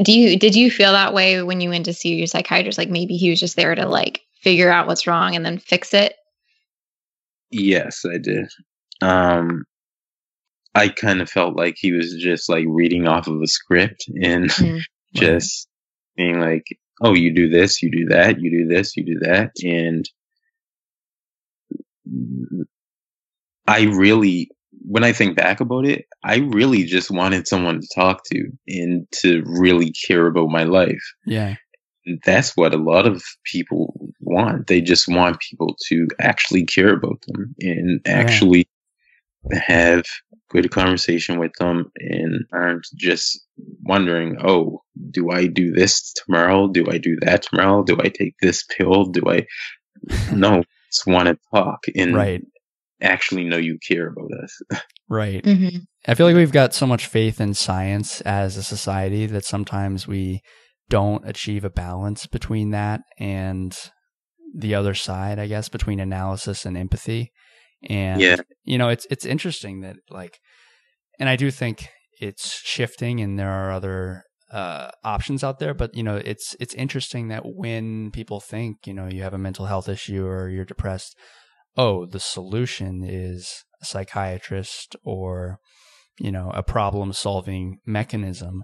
Do 0.03 0.13
you 0.13 0.39
did 0.39 0.55
you 0.55 0.71
feel 0.71 0.93
that 0.93 1.15
way 1.15 1.43
when 1.43 1.61
you 1.61 1.71
went 1.71 1.87
to 1.87 1.95
see 1.95 2.15
your 2.15 2.27
psychiatrist 2.27 2.79
like 2.79 2.91
maybe 2.91 3.17
he 3.17 3.31
was 3.31 3.41
just 3.41 3.57
there 3.57 3.75
to 3.75 3.89
like 3.89 4.21
figure 4.43 4.71
out 4.71 4.87
what's 4.87 5.07
wrong 5.07 5.35
and 5.35 5.45
then 5.45 5.59
fix 5.59 5.93
it? 5.95 6.15
Yes, 7.51 8.03
I 8.05 8.19
did. 8.19 8.49
Um, 9.03 9.65
I 10.75 10.89
kind 10.89 11.21
of 11.21 11.29
felt 11.29 11.57
like 11.57 11.75
he 11.79 11.93
was 11.93 12.15
just 12.15 12.49
like 12.49 12.65
reading 12.69 13.09
off 13.09 13.27
of 13.27 13.41
a 13.43 13.47
script 13.47 14.05
and 14.23 14.51
Mm. 14.51 14.81
just 15.15 15.67
being 16.21 16.41
like, 16.41 16.67
"Oh, 17.01 17.15
you 17.15 17.33
do 17.35 17.49
this, 17.49 17.83
you 17.83 17.91
do 17.91 18.05
that, 18.07 18.41
you 18.41 18.51
do 18.51 18.67
this, 18.75 18.97
you 18.97 19.05
do 19.05 19.19
that," 19.21 19.53
and 19.65 20.05
I 23.67 23.83
really, 23.85 24.51
when 24.87 25.05
I 25.05 25.13
think 25.13 25.37
back 25.37 25.61
about 25.61 25.87
it, 25.87 26.05
I 26.25 26.39
really 26.39 26.85
just 26.85 27.11
wanted 27.11 27.47
someone 27.47 27.81
to 27.81 27.89
talk 27.95 28.23
to 28.33 28.51
and 28.69 29.07
to 29.23 29.43
really 29.47 29.93
care 30.07 30.27
about 30.27 30.49
my 30.49 30.65
life 30.65 31.07
Yeah. 31.27 31.57
that's 32.25 32.57
what 32.57 32.75
a 32.75 32.79
lot 32.79 33.07
of 33.07 33.23
people 33.45 34.11
want. 34.21 34.67
They 34.67 34.81
just 34.81 35.07
want 35.07 35.39
people 35.49 35.77
to 35.89 36.09
actually 36.19 36.65
care 36.65 36.93
about 36.95 37.23
them 37.29 37.55
and 37.61 38.01
actually 38.07 38.67
have 39.53 40.05
good 40.51 40.71
conversation 40.71 41.39
with 41.39 41.53
them 41.59 41.91
and 41.97 42.45
aren't 42.53 42.87
just 42.97 43.41
wondering, 43.83 44.37
oh, 44.45 44.83
do 45.11 45.31
I 45.31 45.47
do 45.47 45.71
this 45.73 46.13
tomorrow? 46.13 46.69
Do 46.69 46.87
I 46.91 46.99
do 46.99 47.17
that 47.23 47.43
tomorrow? 47.43 47.83
Do 47.83 47.97
I 48.01 48.09
take 48.09 48.35
this 48.41 48.65
pill? 48.65 49.05
Do 49.05 49.23
I? 49.29 49.47
No, 50.33 50.63
just 50.91 51.07
want 51.07 51.27
to 51.29 51.39
talk 51.55 51.81
and 51.95 52.15
Right. 52.15 52.43
actually 53.03 53.45
know 53.45 53.59
you 53.59 53.79
care 53.87 54.09
about 54.09 54.31
us. 54.43 54.61
Right. 55.09 55.43
Mm-hmm. 55.43 55.79
I 56.07 56.15
feel 56.15 56.25
like 56.25 56.37
we've 56.37 56.53
got 56.53 56.73
so 56.73 56.87
much 56.87 57.07
faith 57.07 57.41
in 57.41 57.53
science 57.55 58.21
as 58.21 58.57
a 58.57 58.63
society 58.63 59.27
that 59.27 59.45
sometimes 59.45 60.07
we 60.07 60.41
don't 60.89 61.29
achieve 61.29 61.65
a 61.65 61.71
balance 61.71 62.29
between 62.29 62.71
that 62.71 63.01
and 63.19 63.77
the 64.55 64.77
other 64.77 64.95
side, 64.95 65.41
I 65.41 65.49
guess, 65.49 65.69
between 65.69 65.99
analysis 65.99 66.65
and 66.65 66.77
empathy. 66.79 67.33
And 67.89 68.21
Yeah. 68.21 68.37
you 68.65 68.79
know, 68.79 68.89
it's 68.89 69.07
it's 69.11 69.25
interesting 69.25 69.81
that 69.81 69.97
like 70.11 70.39
and 71.19 71.29
I 71.29 71.37
do 71.37 71.51
think 71.51 71.89
it's 72.21 72.61
shifting 72.65 73.21
and 73.21 73.39
there 73.39 73.51
are 73.51 73.73
other 73.73 74.25
uh, 74.53 74.91
options 75.05 75.45
out 75.45 75.59
there, 75.59 75.75
but 75.75 75.95
you 75.95 76.03
know, 76.03 76.17
it's 76.17 76.57
it's 76.61 76.75
interesting 76.75 77.29
that 77.29 77.43
when 77.45 78.11
people 78.11 78.41
think, 78.41 78.87
you 78.87 78.95
know, 78.95 79.07
you 79.07 79.23
have 79.23 79.35
a 79.35 79.39
mental 79.39 79.67
health 79.67 79.89
issue 79.89 80.27
or 80.27 80.49
you're 80.49 80.65
depressed, 80.65 81.17
oh, 81.77 82.05
the 82.07 82.21
solution 82.21 83.05
is 83.05 83.65
a 83.81 83.85
psychiatrist 83.85 84.97
or 85.05 85.59
you 86.19 86.31
know 86.31 86.51
a 86.55 86.63
problem 86.63 87.13
solving 87.13 87.79
mechanism 87.87 88.63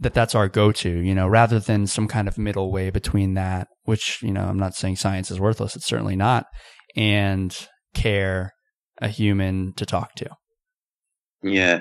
that 0.00 0.12
that's 0.12 0.34
our 0.34 0.48
go-to 0.48 0.90
you 0.90 1.14
know 1.14 1.28
rather 1.28 1.60
than 1.60 1.86
some 1.86 2.08
kind 2.08 2.26
of 2.26 2.36
middle 2.36 2.72
way 2.72 2.90
between 2.90 3.34
that 3.34 3.68
which 3.84 4.20
you 4.22 4.32
know 4.32 4.42
i'm 4.42 4.58
not 4.58 4.74
saying 4.74 4.96
science 4.96 5.30
is 5.30 5.38
worthless 5.40 5.76
it's 5.76 5.86
certainly 5.86 6.16
not 6.16 6.46
and 6.96 7.68
care 7.94 8.52
a 9.00 9.08
human 9.08 9.72
to 9.74 9.86
talk 9.86 10.14
to 10.16 10.30
Yeah. 11.42 11.80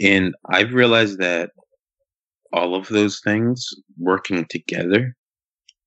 And 0.00 0.34
I've 0.48 0.72
realized 0.72 1.18
that 1.18 1.50
all 2.52 2.74
of 2.74 2.88
those 2.88 3.20
things 3.20 3.68
working 3.98 4.46
together 4.48 5.14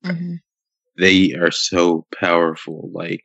Mm-hmm. 0.05 0.33
they 0.97 1.33
are 1.33 1.51
so 1.51 2.05
powerful. 2.19 2.89
Like 2.93 3.21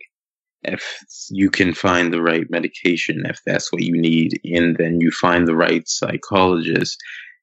if 0.63 0.99
you 1.31 1.51
can 1.51 1.75
find 1.75 2.13
the 2.13 2.23
right 2.23 2.47
medication, 2.51 3.23
if 3.27 3.41
that's 3.45 3.73
what 3.73 3.83
you 3.83 4.01
need, 4.01 4.41
and 4.45 4.77
then 4.77 5.01
you 5.01 5.11
find 5.11 5.47
the 5.47 5.57
right 5.57 5.83
psychologist, 5.89 6.97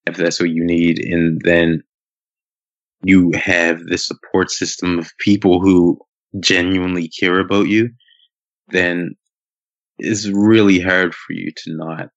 if 0.05 0.15
that's 0.15 0.39
what 0.39 0.51
you 0.51 0.63
need, 0.63 0.99
and 0.99 1.41
then 1.43 1.83
you 3.03 3.31
have 3.33 3.83
the 3.85 3.97
support 3.97 4.51
system 4.51 4.99
of 4.99 5.11
people 5.19 5.59
who 5.59 5.99
genuinely 6.39 7.09
care 7.09 7.39
about 7.39 7.67
you, 7.67 7.89
then 8.69 9.15
it's 9.97 10.27
really 10.27 10.79
hard 10.79 11.13
for 11.15 11.33
you 11.33 11.51
to 11.55 11.75
not 11.75 12.09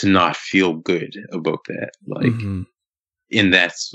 to 0.00 0.08
not 0.08 0.36
feel 0.36 0.74
good 0.74 1.14
about 1.32 1.60
that. 1.68 1.90
Like, 2.06 2.32
Mhm. 2.32 2.64
and 3.30 3.52
that's 3.52 3.92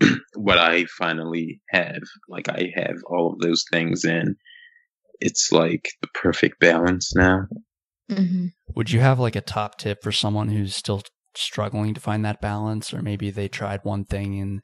what 0.34 0.58
I 0.58 0.84
finally 0.98 1.60
have. 1.70 2.02
Like, 2.28 2.48
I 2.48 2.72
have 2.76 2.96
all 3.06 3.32
of 3.32 3.38
those 3.40 3.64
things, 3.70 4.04
and 4.04 4.36
it's 5.20 5.52
like 5.52 5.88
the 6.02 6.08
perfect 6.14 6.60
balance 6.60 7.14
now. 7.14 7.46
hmm 8.08 8.48
Would 8.74 8.90
you 8.90 9.00
have 9.00 9.18
like 9.18 9.36
a 9.36 9.40
top 9.40 9.78
tip 9.78 10.02
for 10.02 10.12
someone 10.12 10.48
who's 10.48 10.74
still 10.76 11.02
struggling 11.34 11.94
to 11.94 12.00
find 12.00 12.24
that 12.24 12.40
balance, 12.40 12.92
or 12.92 13.02
maybe 13.02 13.30
they 13.30 13.48
tried 13.48 13.80
one 13.84 14.04
thing 14.04 14.38
and 14.40 14.60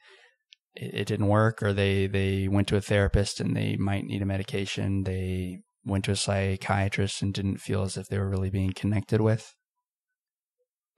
it, 0.76 0.94
it 0.94 1.04
didn't 1.06 1.28
work, 1.28 1.62
or 1.62 1.72
they 1.72 2.06
they 2.06 2.48
went 2.48 2.68
to 2.68 2.76
a 2.76 2.80
therapist 2.80 3.40
and 3.40 3.56
they 3.56 3.76
might 3.76 4.04
need 4.04 4.22
a 4.22 4.26
medication, 4.26 5.04
they 5.04 5.60
went 5.84 6.04
to 6.04 6.10
a 6.10 6.16
psychiatrist 6.16 7.22
and 7.22 7.32
didn't 7.32 7.58
feel 7.60 7.82
as 7.82 7.96
if 7.96 8.08
they 8.08 8.18
were 8.18 8.28
really 8.28 8.50
being 8.50 8.72
connected 8.72 9.20
with? 9.20 9.54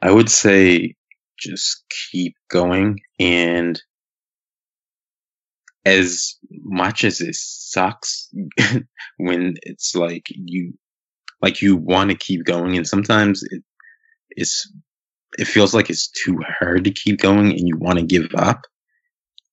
I 0.00 0.10
would 0.10 0.30
say 0.30 0.94
just 1.38 1.84
keep 2.10 2.34
going 2.50 2.98
and 3.20 3.80
as 5.84 6.36
much 6.50 7.04
as 7.04 7.20
it 7.20 7.34
sucks 7.34 8.28
when 9.16 9.54
it's 9.62 9.94
like 9.94 10.26
you 10.30 10.74
like 11.40 11.62
you 11.62 11.76
want 11.76 12.10
to 12.10 12.16
keep 12.16 12.44
going 12.44 12.76
and 12.76 12.86
sometimes 12.86 13.42
it 13.50 13.62
it's 14.30 14.70
it 15.38 15.46
feels 15.46 15.74
like 15.74 15.90
it's 15.90 16.08
too 16.08 16.38
hard 16.58 16.84
to 16.84 16.90
keep 16.90 17.20
going 17.20 17.50
and 17.50 17.68
you 17.68 17.76
want 17.76 17.98
to 17.98 18.04
give 18.04 18.28
up 18.36 18.62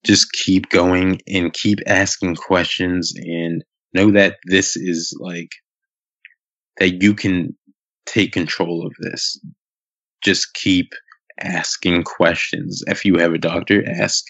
just 0.06 0.32
keep 0.32 0.70
going 0.70 1.20
and 1.28 1.54
keep 1.54 1.80
asking 1.88 2.36
questions 2.36 3.14
and 3.16 3.64
know 3.94 4.12
that 4.12 4.38
this 4.46 4.76
is 4.76 5.16
like 5.20 5.50
that 6.78 7.02
you 7.02 7.14
can 7.14 7.56
take 8.06 8.32
control 8.32 8.86
of 8.86 8.94
this 9.00 9.40
just 10.26 10.54
keep 10.56 10.92
asking 11.40 12.04
questions. 12.04 12.84
If 12.88 13.06
you 13.06 13.18
have 13.20 13.34
a 13.34 13.38
doctor, 13.38 13.84
ask 13.88 14.26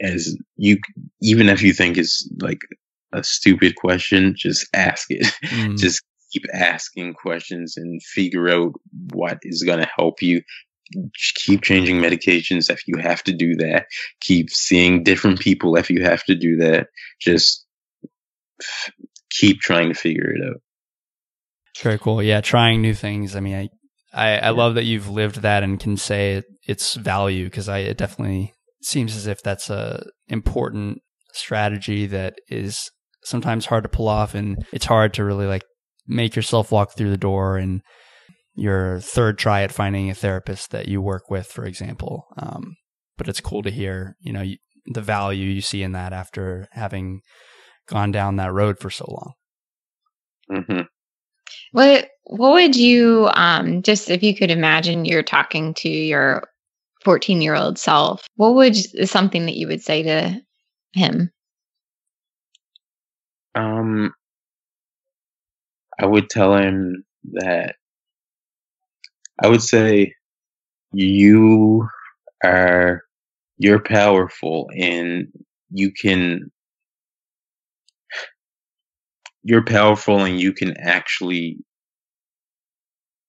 as 0.00 0.36
you, 0.56 0.78
even 1.20 1.48
if 1.48 1.62
you 1.62 1.72
think 1.72 1.98
it's 1.98 2.28
like 2.40 2.60
a 3.12 3.22
stupid 3.22 3.76
question, 3.76 4.34
just 4.36 4.66
ask 4.74 5.06
it. 5.10 5.26
Mm. 5.48 5.78
Just 5.78 6.02
keep 6.32 6.44
asking 6.52 7.14
questions 7.14 7.76
and 7.76 8.02
figure 8.02 8.48
out 8.50 8.72
what 9.12 9.38
is 9.42 9.62
going 9.62 9.78
to 9.78 9.90
help 9.96 10.20
you. 10.20 10.42
Keep 11.44 11.62
changing 11.62 11.96
medications 11.96 12.70
if 12.70 12.86
you 12.86 12.98
have 12.98 13.22
to 13.24 13.32
do 13.32 13.56
that. 13.56 13.86
Keep 14.20 14.50
seeing 14.50 15.02
different 15.02 15.40
people 15.40 15.76
if 15.76 15.90
you 15.90 16.02
have 16.02 16.24
to 16.24 16.34
do 16.34 16.56
that. 16.56 16.88
Just 17.20 17.66
keep 19.30 19.60
trying 19.60 19.88
to 19.88 19.94
figure 19.94 20.30
it 20.30 20.42
out. 20.48 20.60
Very 21.82 21.98
cool. 21.98 22.22
Yeah, 22.22 22.40
trying 22.40 22.82
new 22.82 22.94
things. 22.94 23.36
I 23.36 23.40
mean, 23.40 23.54
I 23.54 23.68
I, 24.12 24.38
I 24.38 24.50
love 24.50 24.74
that 24.74 24.84
you've 24.84 25.08
lived 25.08 25.42
that 25.42 25.62
and 25.62 25.78
can 25.78 25.96
say 25.96 26.36
it, 26.36 26.44
its 26.66 26.94
value 26.94 27.44
because 27.44 27.68
I 27.68 27.78
it 27.78 27.98
definitely 27.98 28.54
seems 28.82 29.16
as 29.16 29.26
if 29.26 29.42
that's 29.42 29.70
a 29.70 30.04
important 30.28 30.98
strategy 31.32 32.06
that 32.06 32.34
is 32.48 32.90
sometimes 33.22 33.66
hard 33.66 33.82
to 33.82 33.88
pull 33.88 34.08
off 34.08 34.34
and 34.34 34.64
it's 34.72 34.86
hard 34.86 35.12
to 35.14 35.24
really 35.24 35.46
like 35.46 35.62
make 36.06 36.34
yourself 36.34 36.72
walk 36.72 36.96
through 36.96 37.10
the 37.10 37.18
door 37.18 37.58
and 37.58 37.82
your 38.58 39.00
third 39.00 39.38
try 39.38 39.62
at 39.62 39.72
finding 39.72 40.10
a 40.10 40.14
therapist 40.14 40.70
that 40.72 40.88
you 40.88 41.00
work 41.00 41.30
with, 41.30 41.46
for 41.46 41.64
example. 41.64 42.26
Um, 42.36 42.76
but 43.16 43.28
it's 43.28 43.40
cool 43.40 43.62
to 43.62 43.70
hear, 43.70 44.16
you 44.20 44.32
know, 44.32 44.42
you, 44.42 44.56
the 44.86 45.02
value 45.02 45.46
you 45.48 45.60
see 45.60 45.82
in 45.82 45.92
that 45.92 46.12
after 46.12 46.68
having 46.72 47.20
gone 47.88 48.12
down 48.12 48.36
that 48.36 48.52
road 48.52 48.78
for 48.78 48.90
so 48.90 49.06
long. 49.08 49.32
hmm 50.66 50.80
What 51.72 52.08
What 52.24 52.52
would 52.52 52.76
you 52.76 53.28
um 53.34 53.82
just 53.82 54.10
if 54.10 54.22
you 54.22 54.34
could 54.34 54.50
imagine 54.50 55.04
you're 55.04 55.22
talking 55.22 55.74
to 55.74 55.88
your 55.88 56.48
14 57.04 57.40
year 57.42 57.54
old 57.54 57.78
self? 57.78 58.26
What 58.36 58.54
would 58.54 58.76
something 59.08 59.46
that 59.46 59.56
you 59.56 59.68
would 59.68 59.82
say 59.82 60.02
to 60.02 60.40
him? 60.94 61.30
Um, 63.54 64.12
I 66.00 66.06
would 66.06 66.30
tell 66.30 66.56
him 66.56 67.04
that 67.32 67.76
I 69.42 69.48
would 69.48 69.62
say 69.62 70.14
you 70.92 71.88
are 72.44 73.02
you're 73.58 73.82
powerful 73.82 74.70
and 74.76 75.28
you 75.70 75.92
can 75.92 76.50
you're 79.44 79.64
powerful 79.64 80.20
and 80.24 80.40
you 80.40 80.52
can 80.52 80.76
actually 80.78 81.58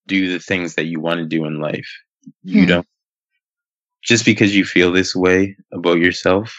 do 0.07 0.31
the 0.31 0.39
things 0.39 0.75
that 0.75 0.85
you 0.85 0.99
want 1.01 1.19
to 1.19 1.25
do 1.25 1.45
in 1.45 1.59
life. 1.61 1.89
You 2.43 2.65
Hmm. 2.65 2.67
don't 2.67 2.87
just 4.03 4.25
because 4.25 4.55
you 4.55 4.65
feel 4.65 4.91
this 4.91 5.15
way 5.15 5.57
about 5.73 5.99
yourself 5.99 6.55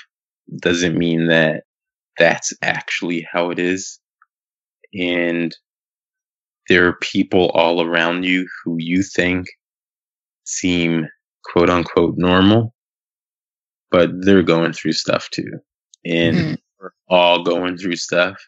doesn't 0.60 0.98
mean 0.98 1.28
that 1.28 1.64
that's 2.18 2.54
actually 2.62 3.26
how 3.30 3.50
it 3.50 3.58
is. 3.58 4.00
And 4.98 5.56
there 6.70 6.86
are 6.86 6.92
people 6.92 7.50
all 7.50 7.82
around 7.84 8.22
you 8.22 8.46
who 8.62 8.76
you 8.78 9.02
think 9.02 9.48
seem 10.44 11.08
quote 11.42 11.68
unquote 11.68 12.14
normal, 12.16 12.72
but 13.90 14.10
they're 14.20 14.44
going 14.44 14.72
through 14.72 14.92
stuff 14.92 15.28
too. 15.30 15.50
And 16.04 16.36
Mhm. 16.36 16.58
we're 16.78 16.92
all 17.08 17.42
going 17.42 17.76
through 17.76 17.96
stuff. 17.96 18.40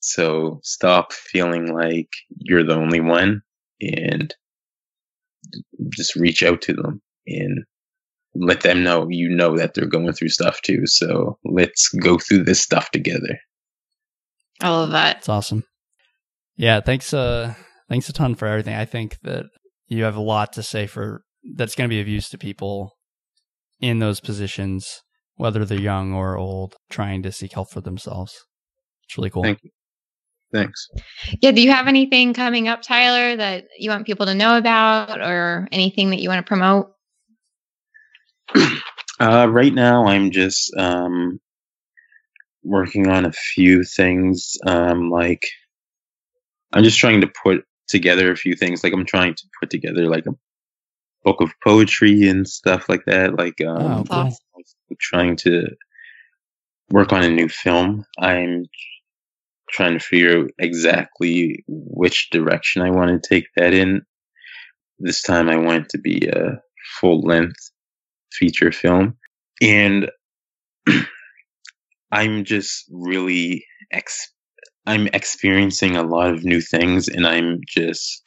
So 0.00 0.58
stop 0.64 1.12
feeling 1.12 1.72
like 1.72 2.10
you're 2.36 2.64
the 2.64 2.74
only 2.74 3.00
one 3.00 3.42
and 3.80 4.34
just 5.90 6.16
reach 6.16 6.42
out 6.42 6.60
to 6.62 6.72
them 6.72 7.00
and 7.28 7.64
let 8.34 8.62
them 8.62 8.82
know 8.82 9.06
you 9.08 9.28
know 9.28 9.56
that 9.56 9.74
they're 9.74 9.86
going 9.86 10.12
through 10.14 10.30
stuff 10.30 10.60
too. 10.62 10.84
So 10.86 11.38
let's 11.44 11.90
go 11.90 12.18
through 12.18 12.42
this 12.42 12.60
stuff 12.60 12.90
together. 12.90 13.38
I 14.60 14.70
love 14.70 14.90
that. 14.90 15.18
It's 15.18 15.28
awesome. 15.28 15.64
Yeah, 16.60 16.80
thanks 16.80 17.14
uh 17.14 17.54
thanks 17.88 18.08
a 18.10 18.12
ton 18.12 18.34
for 18.34 18.46
everything. 18.46 18.74
I 18.74 18.84
think 18.84 19.16
that 19.22 19.46
you 19.88 20.04
have 20.04 20.16
a 20.16 20.20
lot 20.20 20.52
to 20.54 20.62
say 20.62 20.86
for 20.86 21.22
that's 21.56 21.74
going 21.74 21.88
to 21.88 21.94
be 21.94 22.02
of 22.02 22.08
use 22.08 22.28
to 22.28 22.38
people 22.38 22.92
in 23.80 23.98
those 23.98 24.20
positions 24.20 25.00
whether 25.36 25.64
they're 25.64 25.80
young 25.80 26.12
or 26.12 26.36
old 26.36 26.76
trying 26.90 27.22
to 27.22 27.32
seek 27.32 27.54
help 27.54 27.70
for 27.70 27.80
themselves. 27.80 28.44
It's 29.04 29.16
really 29.16 29.30
cool. 29.30 29.42
Thank 29.42 29.60
you. 29.62 29.70
Thanks. 30.52 30.86
Yeah. 31.40 31.52
Do 31.52 31.62
you 31.62 31.70
have 31.70 31.88
anything 31.88 32.34
coming 32.34 32.68
up, 32.68 32.82
Tyler, 32.82 33.36
that 33.36 33.64
you 33.78 33.88
want 33.88 34.04
people 34.04 34.26
to 34.26 34.34
know 34.34 34.58
about, 34.58 35.22
or 35.22 35.66
anything 35.72 36.10
that 36.10 36.20
you 36.20 36.28
want 36.28 36.44
to 36.44 36.48
promote? 36.48 36.92
Uh, 39.20 39.46
right 39.50 39.74
now, 39.74 40.06
I'm 40.06 40.30
just 40.30 40.74
um, 40.78 41.38
working 42.64 43.06
on 43.06 43.26
a 43.26 43.32
few 43.32 43.84
things. 43.84 44.56
Um, 44.66 45.10
like, 45.10 45.42
I'm 46.72 46.84
just 46.84 46.98
trying 46.98 47.20
to 47.22 47.28
put 47.42 47.64
together 47.88 48.30
a 48.30 48.36
few 48.36 48.54
things. 48.54 48.84
Like, 48.84 48.92
I'm 48.92 49.06
trying 49.06 49.34
to 49.34 49.42
put 49.60 49.70
together 49.70 50.06
like 50.06 50.26
a 50.26 50.34
book 51.24 51.40
of 51.40 51.52
poetry 51.62 52.28
and 52.28 52.46
stuff 52.48 52.88
like 52.88 53.04
that. 53.06 53.36
Like, 53.36 53.60
um, 53.60 53.82
Oh, 53.82 54.04
cool. 54.08 54.38
I'm 54.88 54.96
trying 55.00 55.36
to 55.36 55.68
work 56.90 57.12
on 57.12 57.22
a 57.22 57.30
new 57.30 57.48
film. 57.48 58.04
I'm 58.18 58.66
trying 59.70 59.94
to 59.98 60.04
figure 60.04 60.40
out 60.40 60.50
exactly 60.58 61.64
which 61.68 62.30
direction 62.30 62.82
I 62.82 62.90
want 62.90 63.22
to 63.22 63.28
take 63.28 63.46
that 63.56 63.72
in. 63.72 64.02
This 64.98 65.22
time 65.22 65.48
I 65.48 65.56
want 65.56 65.84
it 65.84 65.88
to 65.90 65.98
be 65.98 66.28
a 66.28 66.60
full 67.00 67.20
length 67.20 67.70
feature 68.32 68.72
film. 68.72 69.16
And 69.62 70.10
I'm 72.12 72.44
just 72.44 72.84
really 72.90 73.64
ex- 73.92 74.32
I'm 74.86 75.08
experiencing 75.08 75.96
a 75.96 76.02
lot 76.02 76.30
of 76.32 76.44
new 76.44 76.60
things 76.60 77.08
and 77.08 77.26
I'm 77.26 77.60
just 77.66 78.22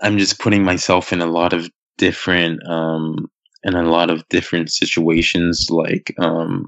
I'm 0.00 0.18
just 0.18 0.38
putting 0.40 0.64
myself 0.64 1.12
in 1.12 1.20
a 1.22 1.26
lot 1.26 1.52
of 1.52 1.68
different 1.98 2.60
um 2.68 3.28
in 3.64 3.74
a 3.74 3.82
lot 3.82 4.10
of 4.10 4.28
different 4.28 4.70
situations 4.70 5.68
like 5.70 6.14
um 6.18 6.66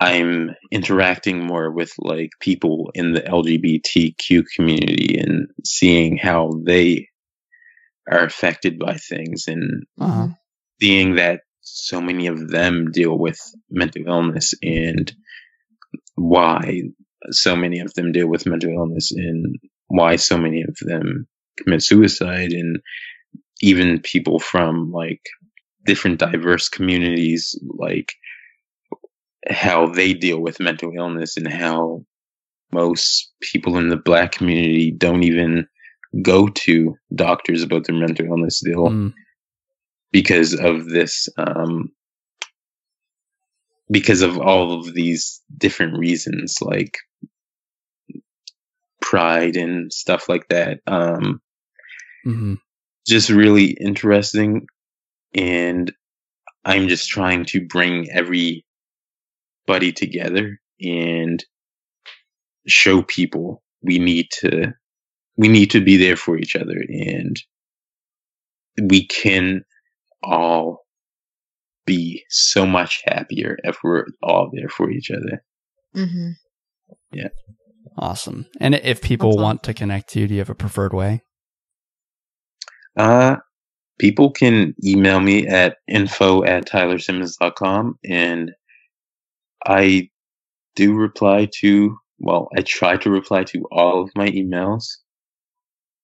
I'm 0.00 0.50
interacting 0.70 1.44
more 1.46 1.70
with 1.72 1.92
like 1.98 2.30
people 2.40 2.90
in 2.94 3.12
the 3.12 3.22
LGBTQ 3.22 4.44
community 4.54 5.18
and 5.18 5.48
seeing 5.64 6.16
how 6.18 6.52
they 6.64 7.08
are 8.10 8.24
affected 8.24 8.78
by 8.78 8.96
things 8.96 9.46
and 9.48 9.84
Uh-huh. 10.00 10.28
seeing 10.80 11.16
that 11.16 11.42
so 11.62 12.00
many 12.00 12.28
of 12.28 12.48
them 12.50 12.90
deal 12.92 13.18
with 13.18 13.40
mental 13.70 14.04
illness 14.06 14.54
and 14.62 15.12
why 16.14 16.82
so 17.30 17.56
many 17.56 17.80
of 17.80 17.92
them 17.94 18.12
deal 18.12 18.28
with 18.28 18.46
mental 18.46 18.70
illness 18.70 19.12
and 19.12 19.56
why 19.88 20.16
so 20.16 20.38
many 20.38 20.62
of 20.62 20.76
them 20.80 21.26
commit 21.58 21.82
suicide 21.82 22.52
and 22.52 22.78
even 23.60 24.00
people 24.00 24.38
from 24.38 24.92
like 24.92 25.20
different 25.84 26.18
diverse 26.20 26.68
communities 26.68 27.58
like 27.78 28.12
how 29.48 29.86
they 29.86 30.12
deal 30.14 30.40
with 30.40 30.60
mental 30.60 30.92
illness 30.96 31.36
and 31.36 31.48
how 31.48 32.04
most 32.72 33.32
people 33.40 33.78
in 33.78 33.88
the 33.88 33.96
black 33.96 34.32
community 34.32 34.90
don't 34.90 35.22
even 35.22 35.66
go 36.22 36.48
to 36.48 36.94
doctors 37.14 37.62
about 37.62 37.86
their 37.86 37.96
mental 37.96 38.26
illness 38.26 38.60
they'll 38.64 38.88
Mm. 38.88 39.12
because 40.12 40.54
of 40.54 40.88
this 40.88 41.28
um 41.38 41.90
because 43.90 44.22
of 44.22 44.38
all 44.38 44.72
of 44.72 44.94
these 44.94 45.42
different 45.56 45.98
reasons 45.98 46.58
like 46.60 46.98
pride 49.00 49.56
and 49.56 49.92
stuff 49.92 50.28
like 50.28 50.48
that 50.48 50.80
um 50.86 51.40
hmm 52.24 52.54
just 53.06 53.30
really 53.30 53.76
interesting. 53.80 54.66
And 55.34 55.92
i'm 56.64 56.88
just 56.88 57.08
trying 57.08 57.44
to 57.46 57.66
bring 57.66 58.08
everybody 58.10 58.64
together 59.92 60.58
and 60.80 61.44
show 62.66 63.02
people 63.02 63.62
we 63.82 63.98
need 63.98 64.28
to 64.40 64.72
we 65.38 65.48
need 65.48 65.70
to 65.70 65.82
be 65.82 65.96
there 65.96 66.16
for 66.16 66.36
each 66.36 66.56
other. 66.56 66.76
And 66.88 67.36
we 68.82 69.06
can 69.06 69.64
all 70.22 70.84
be 71.88 72.22
so 72.28 72.66
much 72.66 73.02
happier 73.06 73.56
if 73.64 73.78
we're 73.82 74.04
all 74.22 74.50
there 74.52 74.68
for 74.68 74.90
each 74.90 75.10
other 75.10 75.42
hmm 75.94 76.30
Yeah. 77.12 77.28
Awesome. 77.96 78.46
And 78.60 78.76
if 78.76 79.02
people 79.02 79.30
That's 79.32 79.42
want 79.42 79.62
to 79.64 79.74
connect 79.74 80.10
to 80.10 80.20
you, 80.20 80.28
do 80.28 80.34
you 80.34 80.40
have 80.40 80.50
a 80.50 80.54
preferred 80.54 80.92
way? 80.92 81.22
Uh, 82.96 83.36
people 83.98 84.30
can 84.30 84.74
email 84.84 85.20
me 85.20 85.46
at 85.48 85.76
info 85.88 86.44
at 86.44 86.66
tylersimmons.com 86.66 87.98
and 88.04 88.52
I 89.66 90.10
do 90.76 90.94
reply 90.94 91.48
to, 91.60 91.96
well, 92.18 92.48
I 92.56 92.62
try 92.62 92.96
to 92.98 93.10
reply 93.10 93.44
to 93.44 93.64
all 93.72 94.02
of 94.02 94.10
my 94.14 94.28
emails. 94.28 94.84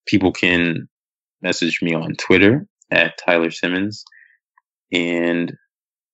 People 0.07 0.33
can 0.33 0.89
message 1.43 1.81
me 1.81 1.95
on 1.95 2.15
Twitter 2.17 2.67
at 2.91 3.19
Tyler 3.25 3.51
Simmons 3.51 4.05
and 4.93 5.53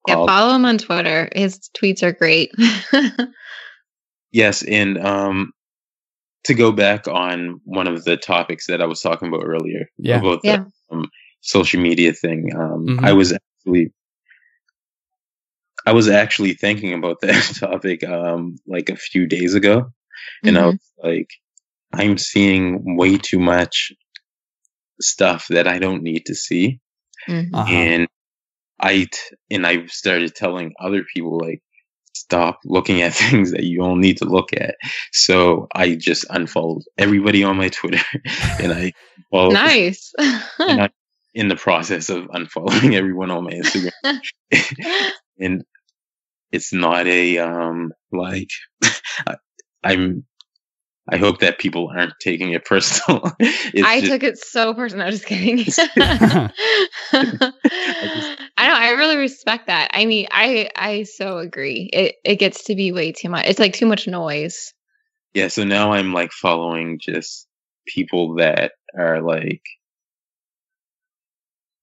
Yeah, 0.09 0.26
follow 0.26 0.55
him 0.55 0.64
on 0.64 0.78
Twitter. 0.78 1.28
His 1.34 1.70
tweets 1.76 2.03
are 2.03 2.12
great. 2.12 2.53
yes, 4.32 4.62
and 4.62 4.98
um, 4.98 5.53
to 6.44 6.55
go 6.55 6.72
back 6.72 7.07
on 7.09 7.61
one 7.64 7.86
of 7.86 8.05
the 8.05 8.16
topics 8.16 8.66
that 8.68 8.80
I 8.80 8.86
was 8.86 9.01
talking 9.01 9.28
about 9.28 9.44
earlier 9.44 9.86
Yeah. 9.98 10.18
about 10.18 10.42
the 10.42 10.48
Yeah. 10.48 10.64
um, 10.90 11.11
social 11.42 11.80
media 11.80 12.12
thing, 12.12 12.51
um, 12.55 12.86
Mhm. 12.86 13.05
I 13.05 13.12
was 13.12 13.32
actually 13.32 13.92
I 15.86 15.92
was 15.92 16.09
actually 16.09 16.55
thinking 16.55 16.92
about 16.92 17.20
that 17.22 17.57
topic 17.59 18.05
um, 18.05 18.57
like 18.66 18.90
a 18.90 18.96
few 18.96 19.26
days 19.26 19.55
ago, 19.55 19.90
and 20.44 20.59
I 20.59 20.62
Mhm. 20.62 20.72
was 20.72 20.92
like, 21.03 21.28
I'm 21.92 22.18
seeing 22.18 22.96
way 22.96 23.16
too 23.18 23.38
much 23.40 23.92
stuff 25.01 25.46
that 25.48 25.66
I 25.66 25.78
don't 25.78 26.03
need 26.03 26.26
to 26.26 26.34
see 26.34 26.80
Mhm. 27.28 27.51
Uh-huh. 27.55 27.72
and 27.74 28.09
I 28.81 29.07
and 29.51 29.66
I 29.66 29.87
started 29.87 30.35
telling 30.35 30.72
other 30.81 31.05
people 31.14 31.39
like 31.39 31.62
stop 32.14 32.61
looking 32.64 33.03
at 33.03 33.14
things 33.14 33.53
that 33.53 33.64
you 33.64 33.78
don't 33.78 34.01
need 34.01 34.18
to 34.18 34.24
look 34.24 34.53
at. 34.53 34.76
So 35.12 35.68
I 35.74 35.95
just 35.95 36.24
unfollowed 36.31 36.83
everybody 36.99 37.45
on 37.45 37.57
my 37.57 37.68
Twitter, 37.68 38.03
and 38.61 38.72
I 38.72 38.93
followed 39.31 39.55
nice. 39.55 40.12
and 40.18 40.43
I, 40.83 40.91
in 41.35 41.49
the 41.49 41.57
process 41.57 42.09
of 42.11 42.24
unfollowing 42.28 42.95
everyone 42.95 43.31
on 43.31 43.45
my 43.45 43.53
Instagram, 43.53 44.20
and 45.39 45.64
it's 46.51 46.72
not 46.72 47.07
a 47.07 47.39
um 47.39 47.93
like 48.12 48.51
I, 49.26 49.37
I'm. 49.85 50.24
I 51.12 51.16
hope 51.16 51.41
that 51.41 51.59
people 51.59 51.91
aren't 51.93 52.12
taking 52.20 52.53
it 52.53 52.64
personal. 52.64 53.33
I 53.41 54.01
just- 54.01 54.12
took 54.12 54.22
it 54.22 54.39
so 54.39 54.74
personal. 54.74 55.07
I'm 55.07 55.12
just 55.12 55.26
kidding. 55.26 55.64
I 55.97 56.53
know. 57.12 57.51
I 59.01 59.05
really 59.05 59.16
respect 59.16 59.68
that. 59.68 59.90
I 59.94 60.05
mean, 60.05 60.26
I 60.30 60.68
I 60.76 61.05
so 61.05 61.38
agree. 61.38 61.88
It 61.92 62.16
it 62.24 62.36
gets 62.36 62.64
to 62.64 62.74
be 62.74 62.92
way 62.92 63.12
too 63.12 63.30
much. 63.30 63.46
It's 63.46 63.59
like 63.59 63.72
too 63.72 63.86
much 63.86 64.07
noise. 64.07 64.74
yeah 65.34 65.48
so 65.48 65.64
now 65.64 65.92
i'm 65.92 66.12
like 66.12 66.32
following 66.32 66.98
just 67.01 67.46
people 67.86 68.34
that 68.36 68.72
are 68.98 69.22
like 69.22 69.62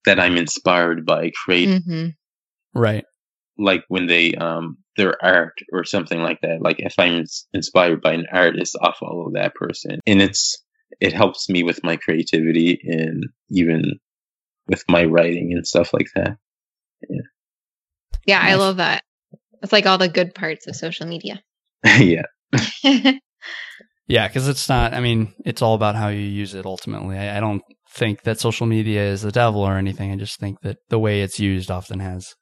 that 0.05 0.19
i'm 0.19 0.37
inspired 0.37 1.05
by 1.05 1.31
create 1.31 1.81
hmm 1.83 2.07
right. 2.73 3.05
like 3.57 3.83
when 3.87 4.07
they 4.07 4.33
um 4.35 4.77
their 4.97 5.15
art 5.23 5.53
or 5.73 5.83
something 5.83 6.21
like 6.21 6.39
that 6.41 6.61
like 6.61 6.77
if 6.79 6.93
i'm 6.97 7.23
inspired 7.53 8.01
by 8.01 8.13
an 8.13 8.25
artist 8.31 8.77
i'll 8.81 8.93
follow 8.93 9.31
that 9.33 9.55
person 9.55 9.99
and 10.05 10.21
it's 10.21 10.61
it 10.99 11.13
helps 11.13 11.49
me 11.49 11.63
with 11.63 11.83
my 11.83 11.95
creativity 11.97 12.79
and 12.83 13.25
even 13.49 13.99
with 14.67 14.83
my 14.89 15.05
writing 15.05 15.53
and 15.53 15.65
stuff 15.65 15.93
like 15.93 16.07
that 16.15 16.37
Yeah, 18.25 18.39
I 18.41 18.51
Nice. 18.51 18.59
love 18.59 18.77
that. 18.77 19.03
It's 19.63 19.71
like 19.71 19.85
all 19.85 19.97
the 19.97 20.07
good 20.09 20.35
parts 20.35 20.67
of 20.67 20.75
social 20.75 21.07
media. 21.07 21.41
yeah 21.99 22.23
Yeah, 24.09 24.27
because 24.27 24.47
it's 24.47 24.69
not. 24.69 24.93
I 24.93 25.01
mean, 25.01 25.33
it's 25.45 25.61
all 25.61 25.75
about 25.75 25.95
how 25.95 26.07
you 26.07 26.21
use 26.21 26.53
it. 26.53 26.65
Ultimately, 26.65 27.17
I, 27.17 27.37
I 27.37 27.39
don't 27.41 27.61
think 27.91 28.23
that 28.23 28.39
social 28.39 28.65
media 28.65 29.03
is 29.03 29.21
the 29.21 29.31
devil 29.33 29.61
or 29.61 29.77
anything. 29.77 30.11
I 30.11 30.15
just 30.15 30.39
think 30.39 30.61
that 30.61 30.77
the 30.89 30.99
way 30.99 31.21
it's 31.21 31.39
used 31.39 31.69
often 31.69 31.99
has 31.99 32.33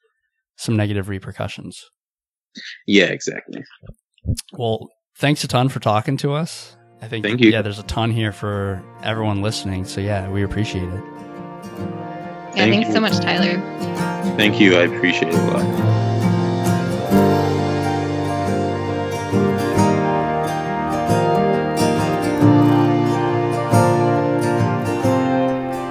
some 0.58 0.76
negative 0.78 1.10
repercussions. 1.10 1.82
yeah 2.88 3.06
exactly 3.06 3.62
Well, 4.54 4.88
thanks 5.18 5.44
a 5.44 5.48
ton 5.48 5.70
for 5.70 5.80
talking 5.80 6.18
to 6.18 6.34
us. 6.34 6.78
I 7.02 7.08
think 7.08 7.26
Thank 7.26 7.42
you. 7.42 7.52
Yeah, 7.52 7.62
there's 7.62 7.80
a 7.80 7.84
ton 7.84 8.12
here 8.12 8.32
for 8.32 8.82
everyone 9.04 9.42
listening. 9.42 9.86
So 9.86 10.02
yeah, 10.02 10.30
we 10.30 10.44
appreciate 10.44 10.88
it. 10.88 11.04
Yeah, 12.56 12.64
Thank 12.64 12.74
thanks 12.74 12.88
you. 12.88 12.94
so 12.94 13.00
much, 13.02 13.18
Tyler. 13.20 13.60
thank 14.38 14.60
you 14.60 14.76
i 14.76 14.82
appreciate 14.82 15.34
it 15.34 15.36
a 15.36 15.44
lot 15.46 15.96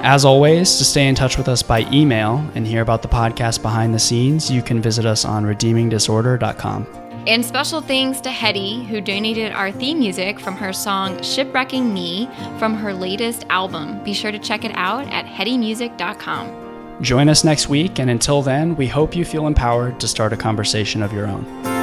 As 0.07 0.23
always, 0.23 0.77
to 0.77 0.85
stay 0.85 1.07
in 1.07 1.15
touch 1.15 1.35
with 1.35 1.47
us 1.47 1.63
by 1.63 1.81
email 1.91 2.47
and 2.53 2.65
hear 2.67 2.83
about 2.83 3.01
the 3.01 3.07
podcast 3.07 3.63
behind 3.63 3.91
the 3.93 3.99
scenes, 3.99 4.51
you 4.51 4.61
can 4.61 4.79
visit 4.79 5.03
us 5.03 5.25
on 5.25 5.45
redeemingdisorder.com. 5.45 7.04
And 7.27 7.43
special 7.43 7.81
thanks 7.81 8.21
to 8.21 8.29
Hetty, 8.29 8.83
who 8.83 9.01
donated 9.01 9.51
our 9.51 9.71
theme 9.71 9.97
music 9.99 10.39
from 10.39 10.55
her 10.57 10.71
song 10.71 11.17
Shipwrecking 11.23 11.91
Me 11.91 12.29
from 12.59 12.75
her 12.75 12.93
latest 12.93 13.45
album. 13.49 14.03
Be 14.03 14.13
sure 14.13 14.31
to 14.31 14.37
check 14.37 14.63
it 14.63 14.71
out 14.75 15.07
at 15.07 15.25
hettymusic.com. 15.25 17.01
Join 17.01 17.27
us 17.27 17.43
next 17.43 17.67
week, 17.67 17.99
and 17.99 18.09
until 18.09 18.41
then, 18.41 18.75
we 18.75 18.87
hope 18.87 19.15
you 19.15 19.25
feel 19.25 19.47
empowered 19.47 19.99
to 19.99 20.07
start 20.07 20.33
a 20.33 20.37
conversation 20.37 21.01
of 21.01 21.11
your 21.11 21.25
own. 21.27 21.74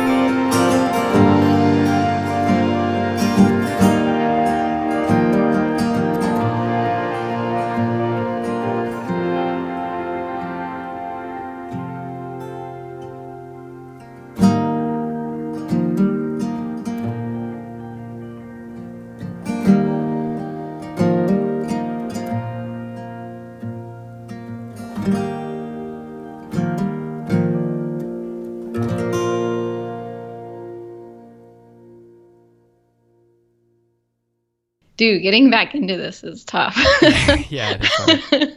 Dude, 35.02 35.20
getting 35.20 35.50
back 35.50 35.74
into 35.74 35.96
this 35.96 36.22
is 36.22 36.44
tough. 36.44 36.76
yeah, 37.50 37.72
it 37.72 37.82
is 37.82 37.88
hard. 37.90 38.52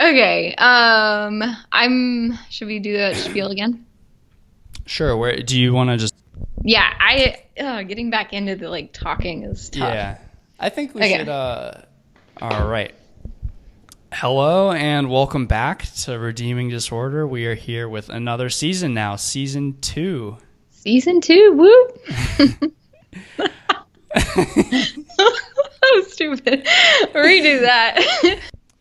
okay. 0.00 0.54
Um 0.56 1.42
I'm 1.70 2.32
should 2.48 2.66
we 2.66 2.78
do 2.78 2.96
that 2.96 3.14
spiel 3.16 3.48
again? 3.48 3.84
Sure. 4.86 5.14
Where 5.14 5.36
do 5.36 5.60
you 5.60 5.74
want 5.74 5.90
to 5.90 5.98
just? 5.98 6.14
Yeah, 6.64 6.90
I 6.98 7.42
uh, 7.58 7.82
getting 7.82 8.08
back 8.08 8.32
into 8.32 8.56
the 8.56 8.70
like 8.70 8.94
talking 8.94 9.42
is 9.42 9.68
tough. 9.68 9.92
Yeah, 9.92 10.16
I 10.58 10.70
think 10.70 10.94
we 10.94 11.02
Okay. 11.02 11.18
should. 11.18 11.28
Uh, 11.28 11.82
all 12.40 12.66
right. 12.66 12.94
Hello 14.14 14.72
and 14.72 15.10
welcome 15.10 15.44
back 15.44 15.82
to 16.04 16.18
Redeeming 16.18 16.70
Disorder. 16.70 17.26
We 17.26 17.44
are 17.44 17.54
here 17.54 17.86
with 17.86 18.08
another 18.08 18.48
season 18.48 18.94
now, 18.94 19.16
season 19.16 19.78
two. 19.82 20.38
Season 20.70 21.20
two, 21.20 21.52
whoop. 21.52 22.72
that 25.82 25.92
was 25.94 26.12
stupid. 26.12 26.66
Redo 27.14 27.60
that. 27.62 27.96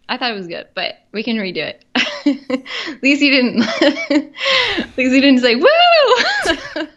I 0.10 0.18
thought 0.18 0.32
it 0.32 0.36
was 0.36 0.48
good, 0.48 0.68
but 0.74 0.96
we 1.12 1.24
can 1.24 1.38
redo 1.38 1.58
it. 1.58 1.86
At 1.96 3.04
least 3.04 3.22
you 3.22 3.32
didn't. 3.32 3.62
At 3.62 4.98
least 4.98 5.14
you 5.14 5.22
didn't 5.22 5.40
say 5.40 5.56
woo. 5.56 6.88